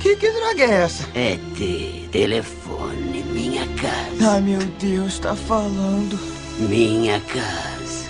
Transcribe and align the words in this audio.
Que, 0.00 0.16
que 0.16 0.30
droga 0.30 0.62
é 0.64 0.82
essa? 0.82 1.06
É 1.14 1.38
ter 1.58 2.08
telefone, 2.10 3.22
minha 3.24 3.66
casa. 3.76 4.32
Ai, 4.32 4.40
meu 4.40 4.60
Deus, 4.78 5.18
tá 5.18 5.36
falando. 5.36 6.18
Minha 6.58 7.20
casa. 7.20 8.08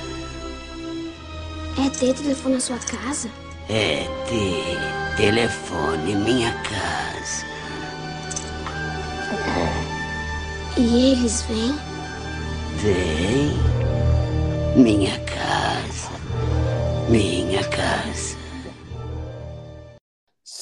É 1.85 1.91
ter 1.91 2.15
telefone 2.15 2.55
na 2.55 2.61
sua 2.61 2.79
casa? 2.79 3.29
É 3.69 4.07
ter 4.29 5.17
telefone, 5.17 6.15
minha 6.15 6.53
casa. 6.63 7.47
E 10.77 11.13
eles 11.13 11.43
vêm? 11.43 11.77
Vem. 12.77 13.57
Minha 14.77 15.19
casa. 15.21 16.11
Minha 17.09 17.65
casa. 17.65 18.40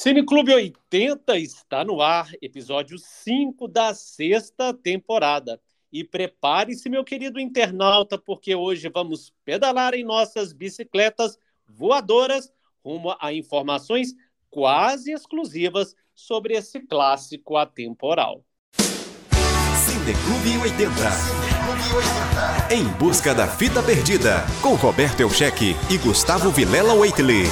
Cineclube 0.01 0.53
80 0.53 1.37
está 1.39 1.83
no 1.83 2.01
ar, 2.01 2.31
episódio 2.41 2.97
5 2.97 3.67
da 3.67 3.93
sexta 3.93 4.73
temporada. 4.73 5.59
E 5.91 6.05
prepare-se, 6.05 6.89
meu 6.89 7.03
querido 7.03 7.37
internauta, 7.37 8.17
porque 8.17 8.55
hoje 8.55 8.87
vamos 8.87 9.33
pedalar 9.43 9.93
em 9.93 10.05
nossas 10.05 10.53
bicicletas 10.53 11.37
voadoras 11.67 12.49
rumo 12.81 13.13
a 13.19 13.33
informações 13.33 14.13
quase 14.49 15.11
exclusivas 15.11 15.93
sobre 16.15 16.53
esse 16.53 16.79
clássico 16.79 17.57
atemporal. 17.57 18.45
Cineclube 19.85 20.59
80. 20.59 20.93
Em 22.73 22.87
busca 22.97 23.35
da 23.35 23.49
fita 23.49 23.83
perdida, 23.83 24.45
com 24.61 24.75
Roberto 24.75 25.19
Elcheque 25.19 25.75
e 25.91 25.97
Gustavo 25.97 26.51
Vilela 26.51 26.93
Waitley. 26.93 27.43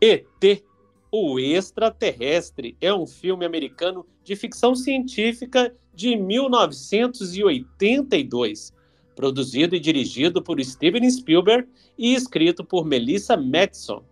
ET, 0.00 0.62
o 1.10 1.40
extraterrestre, 1.40 2.76
é 2.80 2.94
um 2.94 3.04
filme 3.04 3.44
americano 3.44 4.06
de 4.22 4.36
ficção 4.36 4.76
científica 4.76 5.74
de 5.92 6.14
1982, 6.14 8.72
produzido 9.16 9.74
e 9.74 9.80
dirigido 9.80 10.40
por 10.40 10.62
Steven 10.62 11.10
Spielberg 11.10 11.68
e 11.98 12.14
escrito 12.14 12.62
por 12.62 12.84
Melissa 12.84 13.36
Matson. 13.36 14.04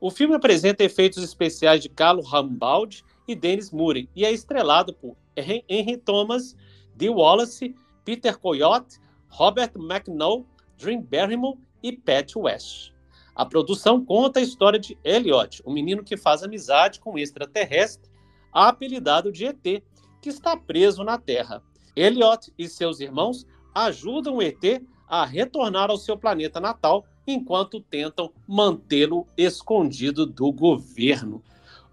O 0.00 0.08
filme 0.08 0.36
apresenta 0.36 0.84
efeitos 0.84 1.24
especiais 1.24 1.82
de 1.82 1.88
Carlo 1.88 2.22
Rambaldi 2.22 3.02
e 3.26 3.34
Dennis 3.34 3.72
Murray 3.72 4.08
e 4.14 4.24
é 4.24 4.30
estrelado 4.30 4.94
por 4.94 5.16
Henry 5.36 5.96
Thomas, 5.96 6.54
Dee 6.94 7.08
Wallace, 7.08 7.74
Peter 8.04 8.38
Coyote, 8.38 9.00
Robert 9.26 9.72
McNall, 9.74 10.46
Drew 10.78 11.00
Barrymore 11.00 11.58
e 11.82 11.90
Pat 11.90 12.36
West. 12.36 12.93
A 13.34 13.44
produção 13.44 14.04
conta 14.04 14.38
a 14.38 14.42
história 14.42 14.78
de 14.78 14.96
Elliot, 15.02 15.62
um 15.66 15.72
menino 15.72 16.04
que 16.04 16.16
faz 16.16 16.42
amizade 16.42 17.00
com 17.00 17.14
um 17.14 17.18
extraterrestre, 17.18 18.08
apelidado 18.52 19.32
de 19.32 19.46
ET, 19.46 19.82
que 20.22 20.28
está 20.28 20.56
preso 20.56 21.02
na 21.02 21.18
Terra. 21.18 21.62
Elliot 21.96 22.52
e 22.56 22.68
seus 22.68 23.00
irmãos 23.00 23.44
ajudam 23.74 24.36
o 24.36 24.42
ET 24.42 24.82
a 25.08 25.24
retornar 25.24 25.90
ao 25.90 25.98
seu 25.98 26.16
planeta 26.16 26.60
natal 26.60 27.04
enquanto 27.26 27.80
tentam 27.80 28.32
mantê-lo 28.46 29.26
escondido 29.36 30.26
do 30.26 30.52
governo. 30.52 31.42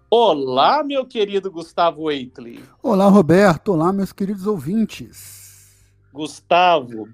Olá, 0.08 0.84
meu 0.84 1.06
querido 1.06 1.50
Gustavo 1.50 2.10
Eitley. 2.10 2.62
Olá, 2.82 3.08
Roberto. 3.08 3.72
Olá, 3.72 3.92
meus 3.92 4.12
queridos 4.12 4.46
ouvintes. 4.46 5.82
Gustavo, 6.12 7.08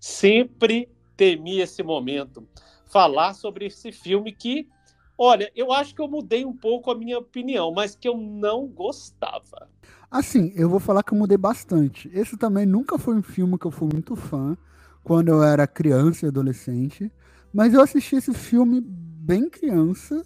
sempre 0.00 0.88
temi 1.16 1.60
esse 1.60 1.82
momento. 1.82 2.46
Falar 2.92 3.32
sobre 3.32 3.66
esse 3.66 3.90
filme 3.90 4.32
que, 4.32 4.68
olha, 5.16 5.50
eu 5.56 5.72
acho 5.72 5.94
que 5.94 6.02
eu 6.02 6.08
mudei 6.08 6.44
um 6.44 6.54
pouco 6.54 6.90
a 6.90 6.94
minha 6.94 7.18
opinião, 7.18 7.72
mas 7.72 7.96
que 7.96 8.06
eu 8.06 8.16
não 8.16 8.66
gostava. 8.66 9.70
Assim, 10.10 10.52
eu 10.54 10.68
vou 10.68 10.78
falar 10.78 11.02
que 11.02 11.14
eu 11.14 11.18
mudei 11.18 11.38
bastante. 11.38 12.10
Esse 12.12 12.36
também 12.36 12.66
nunca 12.66 12.98
foi 12.98 13.14
um 13.14 13.22
filme 13.22 13.58
que 13.58 13.66
eu 13.66 13.70
fui 13.70 13.88
muito 13.90 14.14
fã 14.14 14.54
quando 15.02 15.28
eu 15.28 15.42
era 15.42 15.66
criança 15.66 16.26
e 16.26 16.28
adolescente. 16.28 17.10
Mas 17.50 17.72
eu 17.72 17.80
assisti 17.80 18.16
esse 18.16 18.34
filme 18.34 18.78
bem 18.78 19.48
criança 19.48 20.22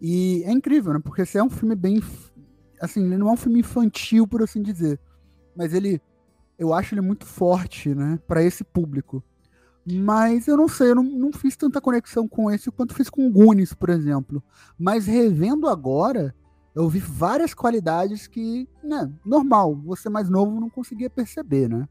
e 0.00 0.44
é 0.44 0.52
incrível, 0.52 0.92
né? 0.92 1.00
Porque 1.02 1.22
esse 1.22 1.36
é 1.36 1.42
um 1.42 1.50
filme 1.50 1.74
bem. 1.74 2.00
Assim, 2.80 3.04
ele 3.04 3.18
não 3.18 3.28
é 3.28 3.32
um 3.32 3.36
filme 3.36 3.58
infantil, 3.58 4.28
por 4.28 4.42
assim 4.42 4.62
dizer. 4.62 5.00
Mas 5.56 5.74
ele. 5.74 6.00
Eu 6.58 6.72
acho 6.72 6.94
ele 6.94 7.00
muito 7.00 7.26
forte, 7.26 7.94
né? 7.94 8.18
Para 8.28 8.44
esse 8.44 8.62
público. 8.62 9.24
Mas 9.88 10.48
eu 10.48 10.56
não 10.56 10.68
sei, 10.68 10.90
eu 10.90 10.96
não, 10.96 11.04
não 11.04 11.32
fiz 11.32 11.56
tanta 11.56 11.80
conexão 11.80 12.26
com 12.26 12.50
esse 12.50 12.70
quanto 12.72 12.94
fiz 12.94 13.08
com 13.08 13.30
Goonies, 13.30 13.72
por 13.72 13.88
exemplo. 13.88 14.42
Mas 14.76 15.06
revendo 15.06 15.68
agora, 15.68 16.34
eu 16.74 16.88
vi 16.88 16.98
várias 16.98 17.54
qualidades 17.54 18.26
que, 18.26 18.68
né, 18.82 19.10
normal, 19.24 19.76
você 19.76 20.08
mais 20.08 20.28
novo 20.28 20.60
não 20.60 20.68
conseguia 20.68 21.08
perceber, 21.08 21.68
né? 21.68 21.88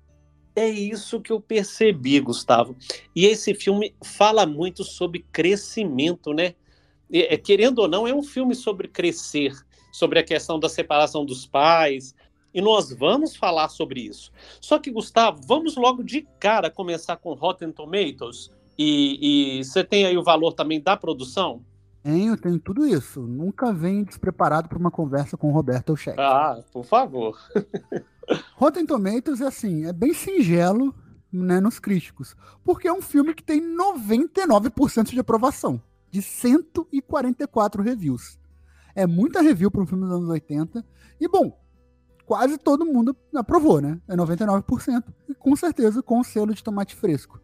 É 0.56 0.70
isso 0.70 1.20
que 1.22 1.32
eu 1.32 1.40
percebi, 1.42 2.20
Gustavo. 2.20 2.76
E 3.16 3.26
esse 3.26 3.54
filme 3.54 3.96
fala 4.04 4.46
muito 4.46 4.84
sobre 4.84 5.26
crescimento, 5.32 6.34
né? 6.34 6.54
É, 7.12 7.38
querendo 7.38 7.80
ou 7.80 7.88
não, 7.88 8.08
é 8.08 8.14
um 8.14 8.24
filme 8.24 8.56
sobre 8.56 8.88
crescer, 8.88 9.54
sobre 9.92 10.20
a 10.20 10.24
questão 10.24 10.60
da 10.60 10.70
separação 10.70 11.26
dos 11.26 11.46
pais. 11.46 12.16
E 12.56 12.62
nós 12.62 12.90
vamos 12.94 13.36
falar 13.36 13.68
sobre 13.68 14.00
isso. 14.00 14.32
Só 14.62 14.80
que, 14.80 14.90
Gustavo, 14.90 15.42
vamos 15.46 15.76
logo 15.76 16.02
de 16.02 16.26
cara 16.40 16.72
começar 16.72 17.18
com 17.18 17.34
Rotten 17.34 17.70
Tomatoes. 17.70 18.50
E, 18.78 19.58
e 19.60 19.64
você 19.66 19.84
tem 19.84 20.06
aí 20.06 20.18
o 20.18 20.24
valor 20.24 20.54
também 20.54 20.80
da 20.80 20.96
produção? 20.96 21.62
Tenho, 22.02 22.38
tenho 22.38 22.58
tudo 22.58 22.88
isso. 22.88 23.20
Nunca 23.20 23.74
venho 23.74 24.06
despreparado 24.06 24.70
para 24.70 24.78
uma 24.78 24.90
conversa 24.90 25.36
com 25.36 25.50
o 25.50 25.52
Roberto 25.52 25.90
Elcheck. 25.90 26.18
Ah, 26.18 26.64
por 26.72 26.86
favor. 26.86 27.38
Rotten 28.56 28.86
Tomatoes 28.86 29.42
é 29.42 29.48
assim, 29.48 29.86
é 29.86 29.92
bem 29.92 30.14
singelo 30.14 30.96
né, 31.32 31.60
nos 31.60 31.78
críticos, 31.78 32.38
porque 32.64 32.88
é 32.88 32.94
um 32.94 33.02
filme 33.02 33.34
que 33.34 33.44
tem 33.44 33.62
99% 33.62 35.10
de 35.10 35.20
aprovação, 35.20 35.82
de 36.10 36.22
144 36.22 37.84
reviews. 37.84 38.40
É 38.96 39.06
muita 39.06 39.42
review 39.42 39.70
para 39.70 39.82
um 39.82 39.86
filme 39.86 40.06
dos 40.06 40.14
anos 40.14 40.30
80, 40.30 40.86
e 41.20 41.28
bom, 41.28 41.60
quase 42.26 42.58
todo 42.58 42.86
mundo 42.86 43.16
aprovou, 43.34 43.82
né? 43.82 44.00
É 44.08 44.16
99%, 44.16 45.04
e 45.30 45.34
com 45.34 45.56
certeza 45.56 46.02
com 46.02 46.20
o 46.20 46.24
selo 46.24 46.54
de 46.54 46.64
tomate 46.64 46.96
fresco. 46.96 47.40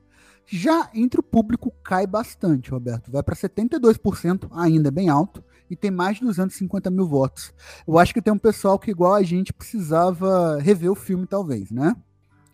Já 0.45 0.89
entre 0.93 1.19
o 1.19 1.23
público 1.23 1.71
cai 1.83 2.05
bastante, 2.07 2.71
Roberto. 2.71 3.11
Vai 3.11 3.23
para 3.23 3.35
72%, 3.35 4.49
ainda 4.51 4.89
é 4.89 4.91
bem 4.91 5.07
alto, 5.07 5.43
e 5.69 5.75
tem 5.75 5.89
mais 5.89 6.17
de 6.17 6.25
250 6.25 6.89
mil 6.89 7.07
votos. 7.07 7.53
Eu 7.87 7.97
acho 7.97 8.13
que 8.13 8.21
tem 8.21 8.33
um 8.33 8.37
pessoal 8.37 8.77
que, 8.77 8.91
igual 8.91 9.13
a 9.13 9.23
gente, 9.23 9.53
precisava 9.53 10.57
rever 10.59 10.91
o 10.91 10.95
filme, 10.95 11.25
talvez, 11.25 11.71
né? 11.71 11.95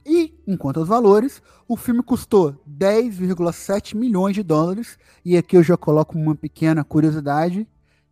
E, 0.05 0.39
enquanto 0.47 0.79
aos 0.79 0.87
valores, 0.87 1.41
o 1.67 1.75
filme 1.75 2.03
custou 2.03 2.55
10,7 2.69 3.95
milhões 3.95 4.35
de 4.35 4.43
dólares, 4.43 4.97
e 5.25 5.35
aqui 5.35 5.57
eu 5.57 5.63
já 5.63 5.75
coloco 5.75 6.17
uma 6.17 6.35
pequena 6.35 6.83
curiosidade: 6.83 7.67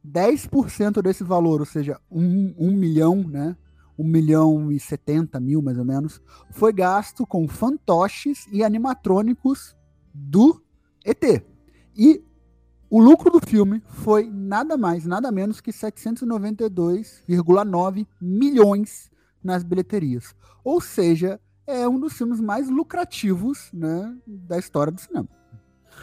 10% 0.06 1.02
desse 1.02 1.24
valor, 1.24 1.60
ou 1.60 1.66
seja, 1.66 2.00
1, 2.12 2.56
1 2.58 2.72
milhão, 2.72 3.16
né? 3.18 3.56
1 3.98 4.04
milhão 4.04 4.70
e 4.72 4.80
70 4.80 5.40
mil, 5.40 5.62
mais 5.62 5.78
ou 5.78 5.86
menos, 5.86 6.20
foi 6.52 6.74
gasto 6.74 7.26
com 7.26 7.48
fantoches 7.48 8.46
e 8.52 8.62
animatrônicos 8.64 9.76
do 10.14 10.62
ET. 11.04 11.44
E 11.98 12.22
o 12.90 13.02
lucro 13.02 13.30
do 13.30 13.40
filme 13.46 13.82
foi 13.88 14.30
nada 14.32 14.78
mais, 14.78 15.06
nada 15.06 15.32
menos 15.32 15.62
que 15.62 15.72
792,9 15.72 18.08
milhões 18.22 19.12
nas 19.44 19.64
bilheterias. 19.64 20.36
Ou 20.64 20.82
seja, 20.82 21.40
é 21.68 21.88
um 21.88 22.00
dos 22.00 22.14
filmes 22.14 22.40
mais 22.40 22.70
lucrativos 22.70 23.70
né, 23.74 24.16
da 24.26 24.58
história 24.58 24.92
do 24.92 25.02
cinema. 25.02 25.28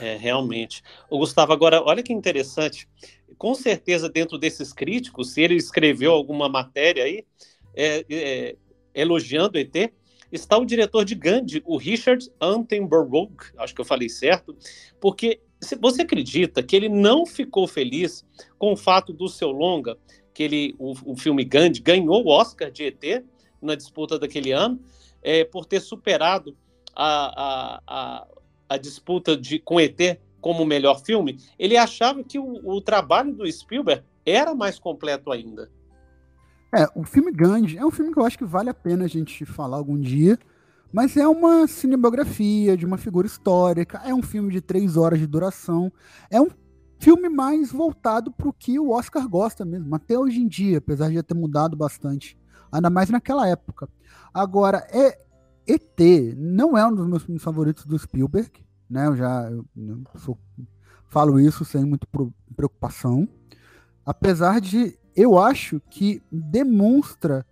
É, 0.00 0.16
realmente. 0.16 0.82
O 1.10 1.18
Gustavo, 1.18 1.52
agora, 1.52 1.82
olha 1.82 2.02
que 2.02 2.12
interessante. 2.12 2.88
Com 3.36 3.54
certeza, 3.54 4.08
dentro 4.08 4.38
desses 4.38 4.72
críticos, 4.72 5.32
se 5.32 5.42
ele 5.42 5.54
escreveu 5.54 6.12
alguma 6.12 6.48
matéria 6.48 7.04
aí, 7.04 7.24
é, 7.74 8.04
é, 8.10 8.56
elogiando 8.94 9.58
ET, 9.58 9.92
está 10.30 10.56
o 10.56 10.64
diretor 10.64 11.04
de 11.04 11.14
Gandhi, 11.14 11.62
o 11.66 11.76
Richard 11.76 12.30
Antenberg, 12.40 13.36
acho 13.58 13.74
que 13.74 13.80
eu 13.80 13.84
falei 13.84 14.08
certo, 14.08 14.56
porque 15.00 15.40
você 15.80 16.02
acredita 16.02 16.62
que 16.62 16.74
ele 16.74 16.88
não 16.88 17.24
ficou 17.24 17.68
feliz 17.68 18.24
com 18.58 18.72
o 18.72 18.76
fato 18.76 19.12
do 19.12 19.28
seu 19.28 19.50
longa, 19.50 19.96
que 20.34 20.42
ele, 20.42 20.74
o, 20.78 21.12
o 21.12 21.16
filme 21.16 21.44
Gandhi 21.44 21.80
ganhou 21.80 22.24
o 22.24 22.28
Oscar 22.28 22.70
de 22.70 22.84
ET 22.84 23.24
na 23.60 23.74
disputa 23.74 24.18
daquele 24.18 24.50
ano, 24.50 24.80
é, 25.22 25.44
por 25.44 25.66
ter 25.66 25.80
superado 25.80 26.56
a, 26.94 27.42
a, 27.42 27.82
a, 27.86 28.26
a 28.70 28.76
disputa 28.76 29.36
de, 29.36 29.58
com 29.58 29.80
ET 29.80 30.18
como 30.40 30.64
o 30.64 30.66
melhor 30.66 31.00
filme? 31.04 31.38
Ele 31.58 31.76
achava 31.76 32.24
que 32.24 32.38
o, 32.38 32.60
o 32.64 32.80
trabalho 32.80 33.32
do 33.32 33.50
Spielberg 33.50 34.02
era 34.26 34.54
mais 34.54 34.78
completo 34.78 35.30
ainda. 35.30 35.70
É, 36.74 36.88
o 36.94 37.04
filme 37.04 37.30
Gandhi 37.30 37.76
é 37.76 37.84
um 37.84 37.90
filme 37.90 38.12
que 38.12 38.18
eu 38.18 38.24
acho 38.24 38.38
que 38.38 38.44
vale 38.44 38.70
a 38.70 38.74
pena 38.74 39.04
a 39.04 39.08
gente 39.08 39.44
falar 39.44 39.76
algum 39.76 39.98
dia, 40.00 40.38
Mas 40.92 41.16
é 41.16 41.26
uma 41.26 41.66
cinebiografia 41.66 42.76
de 42.76 42.84
uma 42.84 42.98
figura 42.98 43.26
histórica, 43.26 43.98
é 44.04 44.14
um 44.14 44.22
filme 44.22 44.52
de 44.52 44.60
três 44.60 44.96
horas 44.96 45.18
de 45.18 45.26
duração, 45.26 45.90
é 46.30 46.40
um 46.40 46.50
filme 47.00 47.28
mais 47.30 47.72
voltado 47.72 48.30
para 48.30 48.48
o 48.48 48.52
que 48.52 48.78
o 48.78 48.90
Oscar 48.90 49.26
gosta 49.26 49.64
mesmo, 49.64 49.94
até 49.94 50.18
hoje 50.18 50.38
em 50.40 50.46
dia, 50.46 50.78
apesar 50.78 51.08
de 51.08 51.14
já 51.14 51.22
ter 51.22 51.34
mudado 51.34 51.76
bastante, 51.76 52.38
ainda 52.70 52.90
mais 52.90 53.08
naquela 53.08 53.48
época. 53.48 53.88
Agora, 54.34 54.86
é 54.90 55.18
ET 55.66 55.98
não 56.36 56.76
é 56.76 56.86
um 56.86 56.94
dos 56.94 57.06
meus 57.06 57.22
filmes 57.22 57.42
favoritos 57.42 57.86
do 57.86 57.98
Spielberg, 57.98 58.50
né? 58.88 59.06
Eu 59.06 59.16
já 59.16 59.50
eu, 59.50 59.64
eu 59.74 60.02
sou, 60.16 60.38
falo 61.08 61.40
isso 61.40 61.64
sem 61.64 61.84
muita 61.84 62.06
preocupação, 62.54 63.26
apesar 64.04 64.60
de 64.60 64.98
eu 65.16 65.38
acho 65.38 65.80
que 65.90 66.22
demonstra 66.30 67.46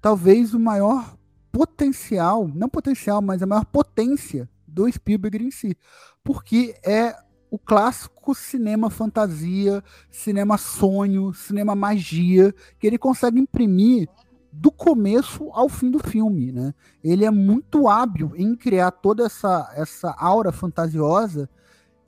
talvez 0.00 0.54
o 0.54 0.60
maior 0.60 1.16
potencial, 1.50 2.48
não 2.54 2.68
potencial, 2.68 3.22
mas 3.22 3.42
a 3.42 3.46
maior 3.46 3.64
potência 3.64 4.48
do 4.66 4.90
Spielberg 4.90 5.44
em 5.44 5.50
si, 5.50 5.76
porque 6.22 6.74
é 6.84 7.16
o 7.50 7.58
clássico 7.58 8.34
cinema 8.34 8.90
fantasia, 8.90 9.82
cinema 10.10 10.58
sonho, 10.58 11.32
cinema 11.32 11.74
magia, 11.74 12.54
que 12.78 12.86
ele 12.86 12.98
consegue 12.98 13.40
imprimir 13.40 14.08
do 14.52 14.70
começo 14.70 15.50
ao 15.52 15.68
fim 15.68 15.90
do 15.90 15.98
filme, 15.98 16.50
né? 16.50 16.74
Ele 17.02 17.24
é 17.24 17.30
muito 17.30 17.88
hábil 17.88 18.32
em 18.36 18.54
criar 18.54 18.90
toda 18.90 19.24
essa, 19.24 19.72
essa 19.74 20.14
aura 20.18 20.50
fantasiosa 20.50 21.48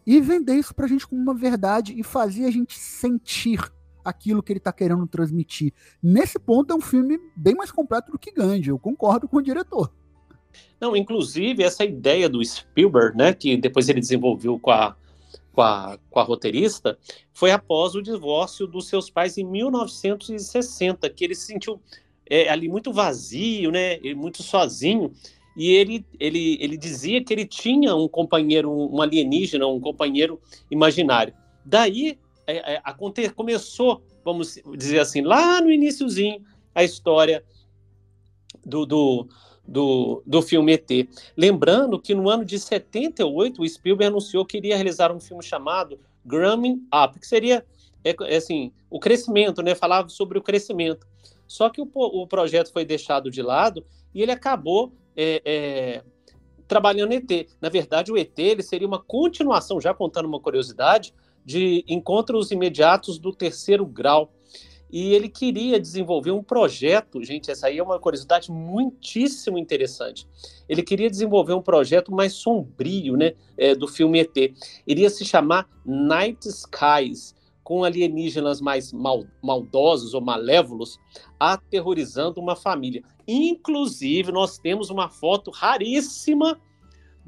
e 0.06 0.20
vender 0.20 0.54
isso 0.54 0.74
pra 0.74 0.86
gente 0.86 1.06
como 1.06 1.20
uma 1.20 1.34
verdade 1.34 1.98
e 1.98 2.02
fazer 2.02 2.46
a 2.46 2.50
gente 2.50 2.78
sentir 2.78 3.60
aquilo 4.08 4.42
que 4.42 4.52
ele 4.52 4.58
está 4.58 4.72
querendo 4.72 5.06
transmitir. 5.06 5.72
Nesse 6.02 6.38
ponto 6.38 6.72
é 6.72 6.76
um 6.76 6.80
filme 6.80 7.18
bem 7.36 7.54
mais 7.54 7.70
completo 7.70 8.12
do 8.12 8.18
que 8.18 8.32
Gandhi, 8.32 8.68
eu 8.68 8.78
concordo 8.78 9.28
com 9.28 9.38
o 9.38 9.42
diretor. 9.42 9.92
Não, 10.80 10.96
inclusive 10.96 11.62
essa 11.62 11.84
ideia 11.84 12.28
do 12.28 12.44
Spielberg, 12.44 13.16
né, 13.16 13.32
que 13.32 13.56
depois 13.56 13.88
ele 13.88 14.00
desenvolveu 14.00 14.58
com 14.58 14.70
a, 14.70 14.96
com 15.52 15.62
a, 15.62 15.98
com 16.10 16.20
a 16.20 16.22
roteirista, 16.22 16.98
foi 17.32 17.50
após 17.50 17.94
o 17.94 18.02
divórcio 18.02 18.66
dos 18.66 18.88
seus 18.88 19.10
pais 19.10 19.36
em 19.38 19.44
1960, 19.44 21.08
que 21.10 21.24
ele 21.24 21.34
se 21.34 21.46
sentiu 21.46 21.80
é, 22.28 22.48
ali 22.48 22.68
muito 22.68 22.92
vazio, 22.92 23.70
né, 23.70 23.98
muito 24.14 24.42
sozinho, 24.42 25.12
e 25.56 25.72
ele, 25.72 26.06
ele, 26.20 26.56
ele 26.60 26.76
dizia 26.76 27.22
que 27.22 27.32
ele 27.32 27.44
tinha 27.44 27.94
um 27.94 28.06
companheiro, 28.06 28.70
um 28.70 29.02
alienígena, 29.02 29.66
um 29.66 29.80
companheiro 29.80 30.40
imaginário. 30.70 31.34
Daí 31.64 32.16
é, 32.48 32.74
é, 32.74 32.80
aconte, 32.82 33.28
começou, 33.30 34.02
vamos 34.24 34.58
dizer 34.76 35.00
assim, 35.00 35.20
lá 35.20 35.60
no 35.60 35.70
iníciozinho, 35.70 36.42
a 36.74 36.82
história 36.82 37.44
do, 38.64 38.86
do, 38.86 39.28
do, 39.66 40.22
do 40.26 40.42
filme 40.42 40.72
ET. 40.72 41.08
Lembrando 41.36 42.00
que 42.00 42.14
no 42.14 42.28
ano 42.30 42.44
de 42.44 42.58
78, 42.58 43.60
o 43.60 43.68
Spielberg 43.68 44.10
anunciou 44.10 44.46
que 44.46 44.56
iria 44.56 44.76
realizar 44.76 45.12
um 45.12 45.20
filme 45.20 45.42
chamado 45.42 46.00
Growing 46.24 46.82
Up, 46.92 47.18
que 47.20 47.26
seria 47.26 47.64
é, 48.02 48.14
é, 48.22 48.36
assim, 48.36 48.72
o 48.88 48.98
crescimento, 48.98 49.62
né? 49.62 49.74
Falava 49.74 50.08
sobre 50.08 50.38
o 50.38 50.42
crescimento. 50.42 51.06
Só 51.46 51.68
que 51.68 51.80
o, 51.80 51.88
o 51.94 52.26
projeto 52.26 52.72
foi 52.72 52.84
deixado 52.84 53.30
de 53.30 53.42
lado 53.42 53.84
e 54.14 54.22
ele 54.22 54.32
acabou 54.32 54.92
é, 55.16 55.42
é, 55.44 56.02
trabalhando 56.66 57.12
ET. 57.12 57.48
Na 57.60 57.68
verdade, 57.68 58.12
o 58.12 58.16
ET 58.16 58.38
ele 58.38 58.62
seria 58.62 58.86
uma 58.86 59.02
continuação, 59.02 59.80
já 59.80 59.92
contando 59.92 60.26
uma 60.26 60.40
curiosidade, 60.40 61.14
de 61.44 61.84
encontros 61.88 62.50
imediatos 62.50 63.18
do 63.18 63.32
terceiro 63.32 63.84
grau. 63.86 64.32
E 64.90 65.12
ele 65.12 65.28
queria 65.28 65.78
desenvolver 65.78 66.30
um 66.30 66.42
projeto, 66.42 67.22
gente, 67.22 67.50
essa 67.50 67.66
aí 67.66 67.76
é 67.76 67.82
uma 67.82 67.98
curiosidade 67.98 68.50
muitíssimo 68.50 69.58
interessante. 69.58 70.26
Ele 70.66 70.82
queria 70.82 71.10
desenvolver 71.10 71.52
um 71.52 71.60
projeto 71.60 72.10
mais 72.10 72.32
sombrio, 72.32 73.14
né, 73.14 73.34
é, 73.58 73.74
do 73.74 73.86
filme 73.86 74.20
ET. 74.20 74.54
Iria 74.86 75.10
se 75.10 75.26
chamar 75.26 75.68
Night 75.84 76.48
Skies, 76.48 77.34
com 77.62 77.84
alienígenas 77.84 78.62
mais 78.62 78.94
mal, 78.94 79.26
maldosos 79.42 80.14
ou 80.14 80.22
malévolos 80.22 80.98
aterrorizando 81.38 82.40
uma 82.40 82.56
família. 82.56 83.02
Inclusive, 83.26 84.32
nós 84.32 84.56
temos 84.56 84.88
uma 84.88 85.10
foto 85.10 85.50
raríssima 85.50 86.58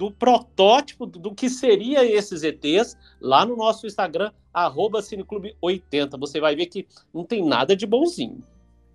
do 0.00 0.10
protótipo 0.10 1.04
do 1.04 1.34
que 1.34 1.50
seria 1.50 2.10
esses 2.10 2.42
ETs 2.42 2.96
lá 3.20 3.44
no 3.44 3.54
nosso 3.54 3.86
Instagram, 3.86 4.32
arroba 4.50 5.00
Cineclube80. 5.00 6.18
Você 6.18 6.40
vai 6.40 6.56
ver 6.56 6.66
que 6.66 6.88
não 7.12 7.22
tem 7.22 7.46
nada 7.46 7.76
de 7.76 7.86
bonzinho. 7.86 8.42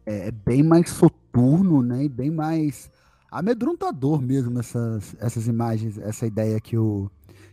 É, 0.03 0.29
é 0.29 0.31
bem 0.31 0.63
mais 0.63 0.89
soturno, 0.89 1.83
né? 1.83 2.05
E 2.05 2.09
bem 2.09 2.31
mais 2.31 2.89
amedrontador 3.31 4.19
mesmo 4.19 4.57
essas, 4.57 5.15
essas 5.19 5.47
imagens, 5.47 5.99
essa 5.99 6.25
ideia 6.25 6.59
que 6.59 6.75
o, 6.75 7.07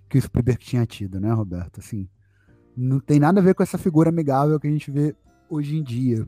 que 0.08 0.16
o 0.16 0.22
Spielberg 0.22 0.64
tinha 0.64 0.86
tido, 0.86 1.20
né, 1.20 1.30
Roberto? 1.30 1.78
Assim, 1.78 2.08
não 2.74 3.00
tem 3.00 3.20
nada 3.20 3.38
a 3.38 3.44
ver 3.44 3.54
com 3.54 3.62
essa 3.62 3.76
figura 3.76 4.08
amigável 4.08 4.58
que 4.58 4.66
a 4.66 4.70
gente 4.70 4.90
vê 4.90 5.14
hoje 5.50 5.76
em 5.76 5.82
dia. 5.82 6.26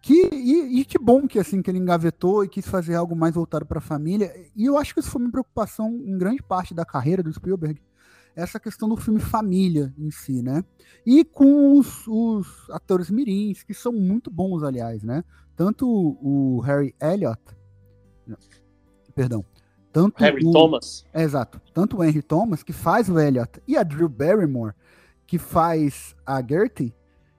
Que, 0.00 0.30
e, 0.32 0.80
e, 0.80 0.84
que 0.84 0.98
bom 0.98 1.26
que 1.26 1.38
assim 1.38 1.60
que 1.60 1.70
ele 1.70 1.78
engavetou 1.78 2.42
e 2.42 2.48
quis 2.48 2.66
fazer 2.66 2.94
algo 2.94 3.14
mais 3.14 3.34
voltado 3.34 3.66
para 3.66 3.78
a 3.78 3.82
família. 3.82 4.32
E 4.56 4.64
eu 4.64 4.78
acho 4.78 4.94
que 4.94 5.00
isso 5.00 5.10
foi 5.10 5.20
uma 5.20 5.30
preocupação 5.30 5.90
em 6.04 6.16
grande 6.16 6.42
parte 6.42 6.72
da 6.72 6.86
carreira 6.86 7.22
do 7.22 7.32
Spielberg, 7.32 7.80
essa 8.34 8.58
questão 8.58 8.88
do 8.88 8.96
filme 8.96 9.20
família 9.20 9.92
em 9.98 10.10
si, 10.10 10.42
né? 10.42 10.64
E 11.04 11.24
com 11.24 11.78
os, 11.78 12.06
os 12.06 12.70
atores 12.70 13.10
mirins, 13.10 13.62
que 13.62 13.74
são 13.74 13.92
muito 13.92 14.30
bons, 14.30 14.62
aliás, 14.62 15.02
né? 15.02 15.22
Tanto 15.54 15.86
o 15.86 16.60
Harry 16.60 16.94
Elliott, 17.00 17.42
perdão, 19.14 19.44
tanto 19.92 20.22
Harry 20.22 20.46
o, 20.46 20.52
Thomas. 20.52 21.04
É, 21.12 21.22
exato, 21.22 21.60
tanto 21.74 21.98
o 21.98 22.04
Henry 22.04 22.22
Thomas, 22.22 22.62
que 22.62 22.72
faz 22.72 23.10
o 23.10 23.18
Elliott, 23.18 23.60
e 23.68 23.76
a 23.76 23.82
Drew 23.82 24.08
Barrymore, 24.08 24.74
que 25.26 25.38
faz 25.38 26.16
a 26.24 26.42
Gertie, 26.42 26.94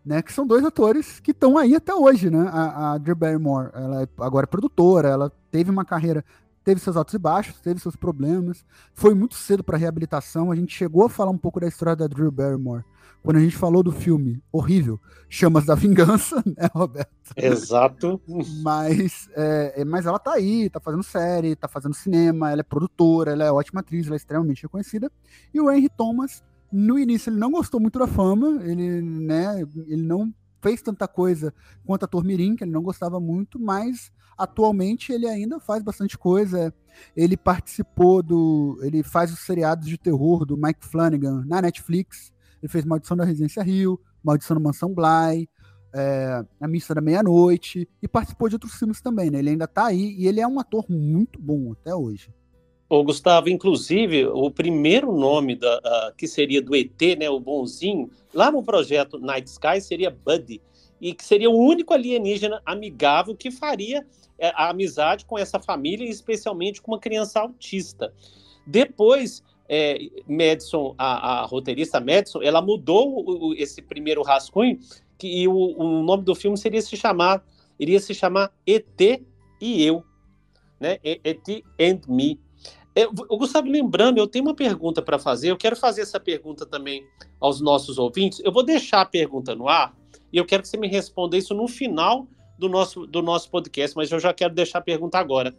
né? 0.06 0.21
Que 0.21 0.33
são 0.33 0.45
dois 0.45 0.63
atores 0.63 1.19
que 1.19 1.31
estão 1.31 1.57
aí 1.57 1.75
até 1.75 1.94
hoje, 1.94 2.30
né? 2.30 2.50
A, 2.51 2.94
a 2.94 2.98
Drew 2.98 3.15
Barrymore, 3.15 3.69
ela 3.74 4.03
é, 4.03 4.07
agora 4.19 4.45
é 4.45 4.48
produtora, 4.48 5.09
ela 5.09 5.31
teve 5.51 5.69
uma 5.69 5.86
carreira, 5.86 6.24
teve 6.63 6.80
seus 6.80 6.98
altos 6.98 7.13
e 7.13 7.18
baixos, 7.18 7.59
teve 7.62 7.80
seus 7.80 7.95
problemas, 7.95 8.65
foi 8.94 9.13
muito 9.13 9.36
cedo 9.36 9.63
para 9.63 9.77
reabilitação. 9.77 10.51
A 10.51 10.56
gente 10.56 10.75
chegou 10.75 11.06
a 11.06 11.09
falar 11.09 11.31
um 11.31 11.38
pouco 11.38 11.59
da 11.59 11.68
história 11.68 11.95
da 11.95 12.07
Drew 12.07 12.31
Barrymore 12.31 12.83
quando 13.24 13.38
a 13.38 13.39
gente 13.39 13.56
falou 13.56 13.83
do 13.83 13.92
filme 13.92 14.42
horrível, 14.51 15.00
Chamas 15.30 15.65
da 15.65 15.75
Vingança, 15.75 16.38
né, 16.45 16.68
Roberto? 16.74 17.12
Exato. 17.38 18.19
mas, 18.63 19.30
é, 19.36 19.74
é, 19.77 19.86
mas 19.86 20.06
ela 20.06 20.18
tá 20.18 20.33
aí, 20.33 20.69
tá 20.69 20.80
fazendo 20.80 21.03
série, 21.03 21.56
tá 21.56 21.68
fazendo 21.68 21.94
cinema, 21.94 22.51
ela 22.51 22.62
é 22.62 22.63
produtora, 22.63 23.31
ela 23.31 23.44
é 23.44 23.51
ótima 23.51 23.81
atriz, 23.81 24.07
ela 24.07 24.15
é 24.15 24.18
extremamente 24.18 24.63
reconhecida. 24.63 25.12
E 25.53 25.62
o 25.62 25.71
Henry 25.71 25.89
Thomas 25.89 26.44
no 26.72 26.98
início 26.98 27.30
ele 27.30 27.38
não 27.38 27.52
gostou 27.52 27.80
muito 27.80 28.00
da 28.00 28.08
fama, 28.08 28.63
ele, 28.63 29.01
né, 29.01 29.62
ele 29.88 30.04
não 30.04 30.34
fez 30.62 30.82
tanta 30.82 31.08
coisa 31.08 31.54
quanto 31.86 32.06
a 32.06 32.24
Mirim, 32.24 32.56
que 32.56 32.63
ele 32.63 32.72
não 32.72 32.84
gostava 32.84 33.20
muito, 33.20 33.60
mas 33.60 34.12
atualmente 34.38 35.12
ele 35.12 35.28
ainda 35.28 35.60
faz 35.60 35.84
bastante 35.84 36.18
coisa. 36.18 36.74
Ele 37.16 37.36
participou 37.36 38.22
do. 38.22 38.80
Ele 38.82 39.04
faz 39.04 39.32
os 39.32 39.40
seriados 39.40 39.88
de 39.88 39.98
terror 39.98 40.46
do 40.46 40.58
Mike 40.58 40.86
Flanagan 40.86 41.44
na 41.46 41.62
Netflix. 41.62 42.32
Ele 42.62 42.72
fez 42.72 42.86
Maldição 42.86 43.18
da 43.18 43.25
Residência 43.25 43.63
Rio, 43.63 44.00
Maldição 44.24 44.56
da 44.56 44.62
Mansão 44.62 44.94
Bly, 44.94 45.50
é, 45.94 46.46
A 46.60 46.68
Missa 46.68 46.94
da 46.94 47.01
Meia-Noite, 47.01 47.90
e 48.01 48.08
participou 48.08 48.48
de 48.48 48.56
outros 48.56 48.74
filmes 48.74 49.01
também, 49.01 49.32
né? 49.32 49.40
Ele 49.40 49.50
ainda 49.51 49.68
tá 49.68 49.88
aí 49.88 50.16
e 50.18 50.28
ele 50.28 50.40
é 50.40 50.48
um 50.48 50.60
ator 50.60 50.86
muito 50.90 51.42
bom 51.42 51.72
até 51.72 51.94
hoje. 51.94 52.32
Ô, 52.91 53.05
Gustavo, 53.05 53.48
inclusive, 53.48 54.25
o 54.25 54.51
primeiro 54.51 55.13
nome 55.13 55.55
da, 55.55 56.13
que 56.17 56.27
seria 56.27 56.62
do 56.62 56.75
ET, 56.75 57.01
né, 57.17 57.29
o 57.29 57.39
bonzinho, 57.39 58.12
lá 58.33 58.51
no 58.51 58.62
projeto 58.62 59.17
Night 59.17 59.50
Sky 59.50 59.79
seria 59.79 60.12
Buddy, 60.12 60.62
e 61.00 61.13
que 61.13 61.24
seria 61.24 61.50
o 61.50 61.57
único 61.57 61.93
alienígena 61.93 62.62
amigável 62.65 63.33
que 63.33 63.50
faria 63.50 64.05
é, 64.38 64.50
a 64.50 64.71
amizade 64.71 65.24
com 65.24 65.39
essa 65.39 65.57
família, 65.57 66.03
especialmente 66.05 66.81
com 66.81 66.91
uma 66.91 67.00
criança 67.00 67.39
autista. 67.39 68.13
Depois, 68.67 69.41
é, 69.69 69.98
Madison, 70.27 70.93
a, 70.98 71.43
a, 71.43 71.45
roteirista 71.45 72.01
Madison, 72.01 72.41
ela 72.41 72.62
mudou 72.62 73.07
o, 73.07 73.51
o, 73.51 73.53
esse 73.53 73.81
primeiro 73.81 74.21
rascunho, 74.21 74.77
que 75.17 75.29
e 75.29 75.48
o, 75.48 75.53
o, 75.53 76.03
nome 76.03 76.25
do 76.25 76.36
filme 76.36 76.57
seria 76.57 76.81
se 76.81 76.98
chamar, 76.98 77.41
iria 77.79 78.01
se 78.01 78.13
chamar 78.13 78.51
ET 78.67 79.24
e 79.62 79.81
Eu, 79.81 80.03
né? 80.77 81.00
ET 81.05 81.63
and 81.79 82.01
Me. 82.10 82.38
Eu, 83.03 83.38
Gustavo, 83.38 83.67
lembrando, 83.67 84.17
eu 84.17 84.27
tenho 84.27 84.46
uma 84.46 84.55
pergunta 84.55 85.01
para 85.01 85.20
fazer. 85.20 85.51
Eu 85.51 85.58
quero 85.58 85.75
fazer 85.75 86.01
essa 86.01 86.20
pergunta 86.20 86.65
também 86.65 87.05
aos 87.39 87.62
nossos 87.62 87.98
ouvintes. 87.98 88.41
Eu 88.43 88.51
vou 88.51 88.63
deixar 88.63 89.01
a 89.01 89.05
pergunta 89.05 89.55
no 89.55 89.67
ar 89.67 89.96
e 90.31 90.38
eu 90.38 90.46
quero 90.46 90.63
que 90.63 90.70
você 90.70 90.77
me 90.77 90.88
responda 90.88 91.38
isso 91.38 91.53
no 91.53 91.67
final 91.67 92.27
do 92.58 92.70
nosso, 92.70 93.05
do 93.08 93.22
nosso 93.22 93.50
podcast, 93.50 93.96
mas 93.98 94.12
eu 94.12 94.20
já 94.20 94.34
quero 94.34 94.53
deixar 94.53 94.79
a 94.79 94.84
pergunta 94.84 95.17
agora. 95.17 95.55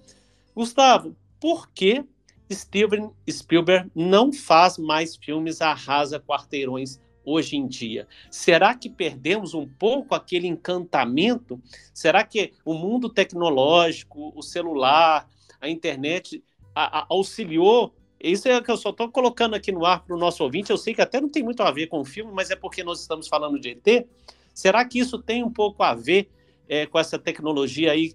Gustavo, 0.55 1.17
por 1.41 1.71
que 1.71 2.05
Steven 2.51 3.11
Spielberg 3.29 3.91
não 3.95 4.33
faz 4.33 4.79
mais 4.79 5.17
filmes 5.17 5.61
arrasa 5.61 6.21
quarteirões 6.21 7.01
hoje 7.25 7.57
em 7.57 7.67
dia? 7.67 8.07
Será 8.31 8.75
que 8.75 8.89
perdemos 8.89 9.53
um 9.53 9.67
pouco 9.67 10.15
aquele 10.15 10.47
encantamento? 10.47 11.61
Será 11.93 12.25
que 12.25 12.53
o 12.65 12.75
mundo 12.75 13.09
tecnológico, 13.09 14.33
o 14.37 14.43
celular, 14.43 15.29
a 15.61 15.69
internet 15.69 16.43
a, 16.75 17.01
a, 17.01 17.07
auxiliou. 17.09 17.95
Isso 18.21 18.49
é 18.49 18.61
que 18.63 18.71
eu 18.71 18.77
só 18.77 18.91
estou 18.91 19.11
colocando 19.11 19.55
aqui 19.55 19.73
no 19.73 19.85
ar 19.85 20.05
para 20.05 20.15
o 20.15 20.19
nosso 20.19 20.45
ouvinte. 20.45 20.71
Eu 20.71 20.77
sei 20.77 20.95
que 20.95 21.03
até 21.03 21.21
não 21.21 21.29
tem 21.29 21.43
muito 21.43 21.63
a 21.63 21.71
ver 21.71 21.89
com 21.89 22.01
o 22.01 22.05
filme, 22.05 22.31
mas 22.33 22.51
é 22.51 22.57
porque 22.57 22.85
nós 22.85 23.01
estamos 23.01 23.27
falando 23.27 23.59
de 23.59 23.71
ET. 23.71 24.07
Será 24.55 24.85
que 24.85 24.99
isso 24.99 25.19
tem 25.19 25.43
um 25.43 25.51
pouco 25.51 25.83
a 25.83 25.95
ver 25.95 26.31
é, 26.69 26.87
com 26.87 26.99
essa 26.99 27.19
tecnologia 27.19 27.91
aí 27.93 28.15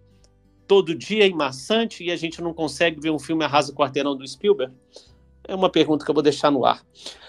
todo 0.67 0.95
dia 0.95 1.25
em 1.25 1.33
maçante 1.33 2.03
e 2.03 2.11
a 2.11 2.15
gente 2.15 2.41
não 2.41 2.53
consegue 2.53 2.99
ver 2.99 3.09
um 3.09 3.19
filme 3.19 3.43
Arrasa 3.43 3.73
Quarteirão 3.73 4.15
do 4.15 4.27
Spielberg? 4.27 4.73
É 5.43 5.55
uma 5.55 5.69
pergunta 5.69 6.03
que 6.03 6.11
eu 6.11 6.13
vou 6.13 6.23
deixar 6.23 6.51
no 6.51 6.65
ar. 6.65 6.85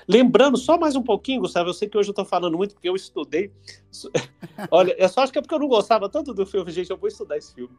Lembrando, 0.09 0.57
só 0.57 0.79
mais 0.79 0.97
um 0.97 1.03
pouquinho, 1.03 1.43
Gustavo, 1.43 1.69
eu 1.69 1.75
sei 1.75 1.89
que 1.89 1.97
hoje 1.97 2.09
eu 2.09 2.13
estou 2.13 2.25
falando 2.25 2.57
muito 2.57 2.75
porque 2.75 2.89
eu 2.89 2.97
estudei. 2.97 3.53
Olha, 4.71 4.95
eu 4.99 5.09
só 5.09 5.21
acho 5.21 5.33
que 5.33 5.39
é 5.39 5.43
porque 5.43 5.55
eu 5.55 5.59
não 5.61 5.69
gostava 5.69 6.09
tanto 6.09 6.35
do 6.35 6.45
filme, 6.45 6.71
gente, 6.73 6.91
eu 6.91 6.97
vou 6.97 7.09
estudar 7.09 7.37
esse 7.37 7.55
filme. 7.55 7.75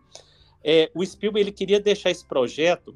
É, 0.63 0.89
o 0.94 1.06
Spielberg 1.06 1.50
ele 1.50 1.56
queria 1.56 1.79
deixar 1.79 2.12
esse 2.12 2.25
projeto 2.25 2.96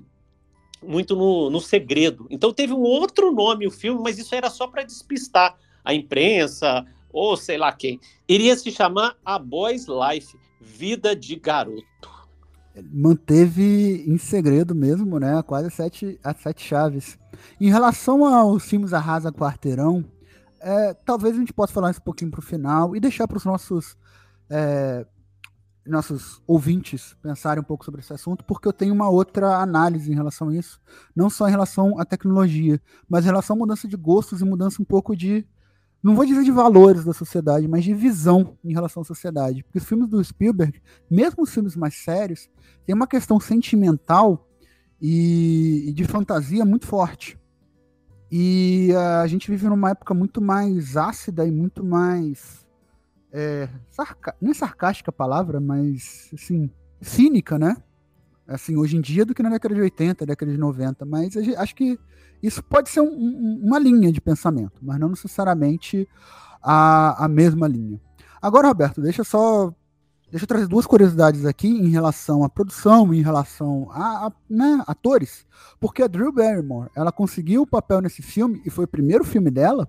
muito 0.86 1.16
no, 1.16 1.50
no 1.50 1.60
segredo. 1.60 2.28
Então 2.30 2.54
teve 2.54 2.74
um 2.74 2.82
outro 2.82 3.32
nome 3.32 3.68
o 3.68 3.72
filme, 3.72 4.02
mas 4.04 4.18
isso 4.18 4.34
era 4.36 4.50
só 4.50 4.68
para 4.68 4.84
despistar 4.84 5.58
a 5.84 5.94
imprensa 5.94 6.86
ou 7.12 7.38
sei 7.38 7.58
lá 7.58 7.72
quem. 7.72 8.00
Iria 8.28 8.56
se 8.56 8.72
chamar 8.72 9.16
A 9.24 9.38
Boy's 9.38 9.86
Life, 9.88 10.38
Vida 10.60 11.16
de 11.16 11.36
Garoto 11.36 12.14
manteve 12.92 14.04
em 14.08 14.18
segredo 14.18 14.74
mesmo, 14.74 15.20
né? 15.20 15.42
Quase 15.44 15.70
sete, 15.70 16.20
as 16.24 16.38
sete 16.38 16.64
chaves. 16.64 17.18
Em 17.60 17.70
relação 17.70 18.26
aos 18.26 18.64
filmes 18.66 18.94
Arrasa 18.94 19.32
Quarteirão, 19.32 20.04
é, 20.60 20.94
talvez 20.94 21.36
a 21.36 21.40
gente 21.40 21.54
possa 21.54 21.74
falar 21.74 21.92
isso 21.92 22.00
um 22.00 22.04
pouquinho 22.04 22.32
para 22.32 22.40
o 22.40 22.44
final 22.44 22.96
e 22.96 23.00
deixar 23.00 23.28
para 23.28 23.38
os 23.38 23.46
nossos 23.46 23.98
é, 24.50 25.06
nossos 25.86 26.42
ouvintes 26.48 27.16
pensarem 27.22 27.62
um 27.62 27.66
pouco 27.66 27.84
sobre 27.84 28.02
esse 28.02 28.14
assunto, 28.14 28.44
porque 28.46 28.68
eu 28.68 28.74
tenho 28.74 28.94
uma 28.94 29.10
outra 29.10 29.58
análise 29.58 30.12
em 30.12 30.16
relação 30.16 30.50
a 30.50 30.56
isso, 30.56 30.80
não 31.16 31.30
só 31.30 31.48
em 31.48 31.52
relação 31.52 32.00
à 32.00 32.06
tecnologia, 32.06 32.80
mas 33.08 33.26
em 33.26 33.28
relação 33.28 33.56
à 33.56 33.60
mudança 33.60 33.88
de 33.88 33.98
gostos 33.98 34.42
e 34.42 34.46
mudança 34.46 34.82
um 34.82 34.86
pouco 34.86 35.16
de 35.16 35.46
não 36.04 36.16
vou 36.16 36.26
dizer 36.26 36.44
de 36.44 36.52
valores 36.52 37.06
da 37.06 37.14
sociedade, 37.14 37.66
mas 37.66 37.86
de 37.86 37.94
visão 37.94 38.58
em 38.62 38.74
relação 38.74 39.04
à 39.04 39.06
sociedade. 39.06 39.64
Porque 39.64 39.78
os 39.78 39.86
filmes 39.86 40.10
do 40.10 40.22
Spielberg, 40.22 40.82
mesmo 41.10 41.44
os 41.44 41.54
filmes 41.54 41.78
mais 41.78 41.96
sérios, 41.96 42.50
tem 42.86 42.94
uma 42.94 43.08
questão 43.08 43.40
sentimental 43.40 44.50
e, 45.02 45.86
e 45.88 45.94
de 45.94 46.04
fantasia 46.04 46.66
muito 46.66 46.86
forte. 46.86 47.40
E 48.30 48.90
uh, 48.92 49.22
a 49.22 49.28
gente 49.28 49.50
vive 49.50 49.68
numa 49.68 49.92
época 49.92 50.14
muito 50.14 50.42
mais 50.42 50.98
ácida 50.98 51.46
e 51.46 51.52
muito 51.52 51.86
mais. 51.86 52.63
É, 53.36 53.68
sarca... 53.90 54.36
Não 54.40 54.52
é 54.52 54.54
sarcástica 54.54 55.10
a 55.10 55.14
palavra, 55.14 55.60
mas 55.60 56.30
assim, 56.32 56.70
cínica, 57.02 57.58
né? 57.58 57.76
Assim, 58.48 58.78
hoje 58.78 58.96
em 58.96 59.02
dia 59.02 59.26
do 59.26 59.34
que 59.34 59.42
na 59.42 59.50
década 59.50 59.74
de 59.74 59.82
80, 59.82 60.26
década 60.26 60.52
de 60.52 60.58
90. 60.58 61.04
Mas 61.06 61.36
acho 61.36 61.76
que 61.76 62.00
isso 62.44 62.62
pode 62.62 62.90
ser 62.90 63.02
um, 63.02 63.08
um, 63.08 63.62
uma 63.64 63.80
linha 63.80 64.12
de 64.12 64.22
pensamento, 64.22 64.80
mas 64.82 65.00
não 65.00 65.10
necessariamente 65.10 66.08
a, 66.62 67.26
a 67.26 67.28
mesma 67.28 67.68
linha. 67.68 68.00
Agora, 68.40 68.68
Roberto, 68.68 69.02
deixa 69.02 69.24
só. 69.24 69.74
Deixa 70.30 70.46
eu 70.46 70.48
trazer 70.48 70.68
duas 70.68 70.88
curiosidades 70.88 71.46
aqui 71.46 71.68
em 71.68 71.90
relação 71.90 72.44
à 72.44 72.50
produção, 72.50 73.14
em 73.14 73.22
relação 73.22 73.88
a, 73.92 74.28
a 74.28 74.32
né, 74.50 74.84
atores. 74.88 75.46
Porque 75.80 76.02
a 76.02 76.08
Drew 76.08 76.32
Barrymore, 76.32 76.90
ela 76.96 77.12
conseguiu 77.12 77.62
o 77.62 77.68
papel 77.68 78.02
nesse 78.02 78.24
filme, 78.24 78.60
e 78.66 78.70
foi 78.72 78.86
o 78.86 78.88
primeiro 78.88 79.24
filme 79.24 79.52
dela, 79.52 79.88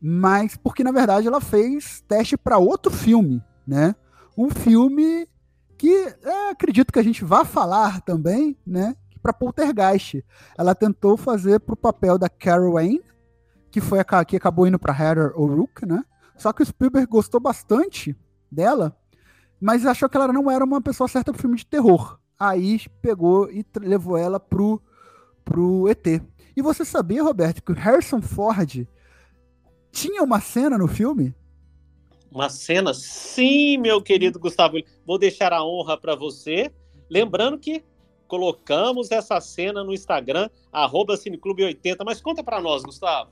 mas 0.00 0.56
porque, 0.56 0.84
na 0.84 0.92
verdade, 0.92 1.26
ela 1.26 1.40
fez 1.40 2.02
teste 2.08 2.36
para 2.36 2.58
outro 2.58 2.92
filme, 2.92 3.42
né? 3.66 3.94
Um 4.36 4.50
filme 4.50 5.28
que 5.78 6.14
é, 6.22 6.50
acredito 6.50 6.92
que 6.92 6.98
a 6.98 7.04
gente 7.04 7.24
vá 7.24 7.44
falar 7.44 8.00
também, 8.02 8.56
né? 8.66 8.96
para 9.26 9.32
Poltergeist. 9.32 10.24
Ela 10.56 10.72
tentou 10.72 11.16
fazer 11.16 11.58
para 11.58 11.74
o 11.74 11.76
papel 11.76 12.16
da 12.16 12.28
Carol 12.28 12.74
Wayne, 12.74 13.02
que 13.72 13.80
foi 13.80 13.98
a 13.98 14.24
que 14.24 14.36
acabou 14.36 14.68
indo 14.68 14.78
para 14.78 14.96
Heather 14.96 15.32
O'Rourke, 15.34 15.84
né? 15.84 16.04
Só 16.36 16.52
que 16.52 16.62
o 16.62 16.66
Spielberg 16.66 17.08
gostou 17.08 17.40
bastante 17.40 18.16
dela, 18.50 18.96
mas 19.60 19.84
achou 19.84 20.08
que 20.08 20.16
ela 20.16 20.32
não 20.32 20.48
era 20.48 20.64
uma 20.64 20.80
pessoa 20.80 21.08
certa 21.08 21.32
para 21.32 21.40
filme 21.40 21.56
de 21.56 21.66
terror. 21.66 22.20
Aí 22.38 22.80
pegou 23.02 23.50
e 23.50 23.66
levou 23.80 24.16
ela 24.16 24.38
pro 24.38 24.80
pro 25.44 25.88
ET. 25.88 26.06
E 26.56 26.62
você 26.62 26.84
sabia, 26.84 27.22
Roberto, 27.22 27.62
que 27.62 27.72
o 27.72 27.74
Harrison 27.74 28.20
Ford 28.20 28.86
tinha 29.96 30.22
uma 30.22 30.40
cena 30.40 30.76
no 30.76 30.86
filme? 30.86 31.34
Uma 32.30 32.50
cena? 32.50 32.92
Sim, 32.92 33.78
meu 33.78 34.02
querido 34.02 34.38
Gustavo. 34.38 34.76
Vou 35.06 35.18
deixar 35.18 35.54
a 35.54 35.64
honra 35.64 35.96
para 35.96 36.14
você. 36.14 36.70
Lembrando 37.08 37.58
que 37.58 37.82
colocamos 38.28 39.10
essa 39.10 39.40
cena 39.40 39.82
no 39.82 39.94
Instagram, 39.94 40.50
arroba 40.70 41.14
Cineclube80. 41.14 41.96
Mas 42.04 42.20
conta 42.20 42.44
para 42.44 42.60
nós, 42.60 42.82
Gustavo. 42.82 43.30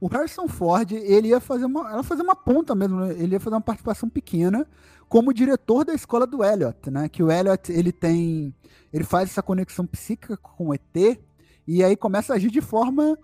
O 0.00 0.06
Harrison 0.06 0.46
Ford, 0.46 0.92
ele 0.92 1.28
ia 1.28 1.40
fazer 1.40 1.64
uma, 1.64 1.90
ela 1.90 2.02
fazer 2.04 2.22
uma 2.22 2.36
ponta 2.36 2.76
mesmo, 2.76 3.00
né? 3.00 3.12
ele 3.18 3.34
ia 3.34 3.40
fazer 3.40 3.56
uma 3.56 3.60
participação 3.60 4.08
pequena 4.08 4.68
como 5.08 5.34
diretor 5.34 5.84
da 5.84 5.94
escola 5.94 6.26
do 6.26 6.44
Elliot, 6.44 6.90
né? 6.90 7.08
Que 7.08 7.22
o 7.22 7.30
Elliot, 7.30 7.72
ele 7.72 7.90
tem, 7.90 8.54
ele 8.92 9.04
faz 9.04 9.30
essa 9.30 9.42
conexão 9.42 9.86
psíquica 9.86 10.36
com 10.36 10.68
o 10.68 10.74
ET 10.74 11.18
e 11.66 11.82
aí 11.82 11.96
começa 11.96 12.32
a 12.32 12.36
agir 12.36 12.50
de 12.50 12.60
forma 12.60 13.18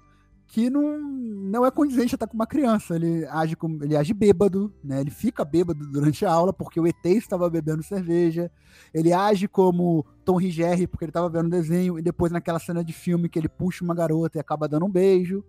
que 0.50 0.68
não, 0.68 0.98
não 0.98 1.64
é 1.64 1.70
condizente 1.70 2.16
estar 2.16 2.26
com 2.26 2.34
uma 2.34 2.46
criança. 2.46 2.96
Ele 2.96 3.24
age, 3.26 3.54
com, 3.54 3.78
ele 3.82 3.96
age 3.96 4.12
bêbado, 4.12 4.74
né? 4.82 5.00
Ele 5.00 5.10
fica 5.10 5.44
bêbado 5.44 5.86
durante 5.86 6.26
a 6.26 6.32
aula 6.32 6.52
porque 6.52 6.80
o 6.80 6.86
ET 6.88 7.04
estava 7.04 7.48
bebendo 7.48 7.84
cerveja. 7.84 8.50
Ele 8.92 9.12
age 9.12 9.46
como 9.46 10.04
Tom 10.24 10.36
Rigerri 10.36 10.88
porque 10.88 11.04
ele 11.04 11.10
estava 11.10 11.28
vendo 11.28 11.48
desenho 11.48 11.98
e 12.00 12.02
depois 12.02 12.32
naquela 12.32 12.58
cena 12.58 12.82
de 12.82 12.92
filme 12.92 13.28
que 13.28 13.38
ele 13.38 13.48
puxa 13.48 13.84
uma 13.84 13.94
garota 13.94 14.38
e 14.38 14.40
acaba 14.40 14.66
dando 14.66 14.86
um 14.86 14.90
beijo. 14.90 15.44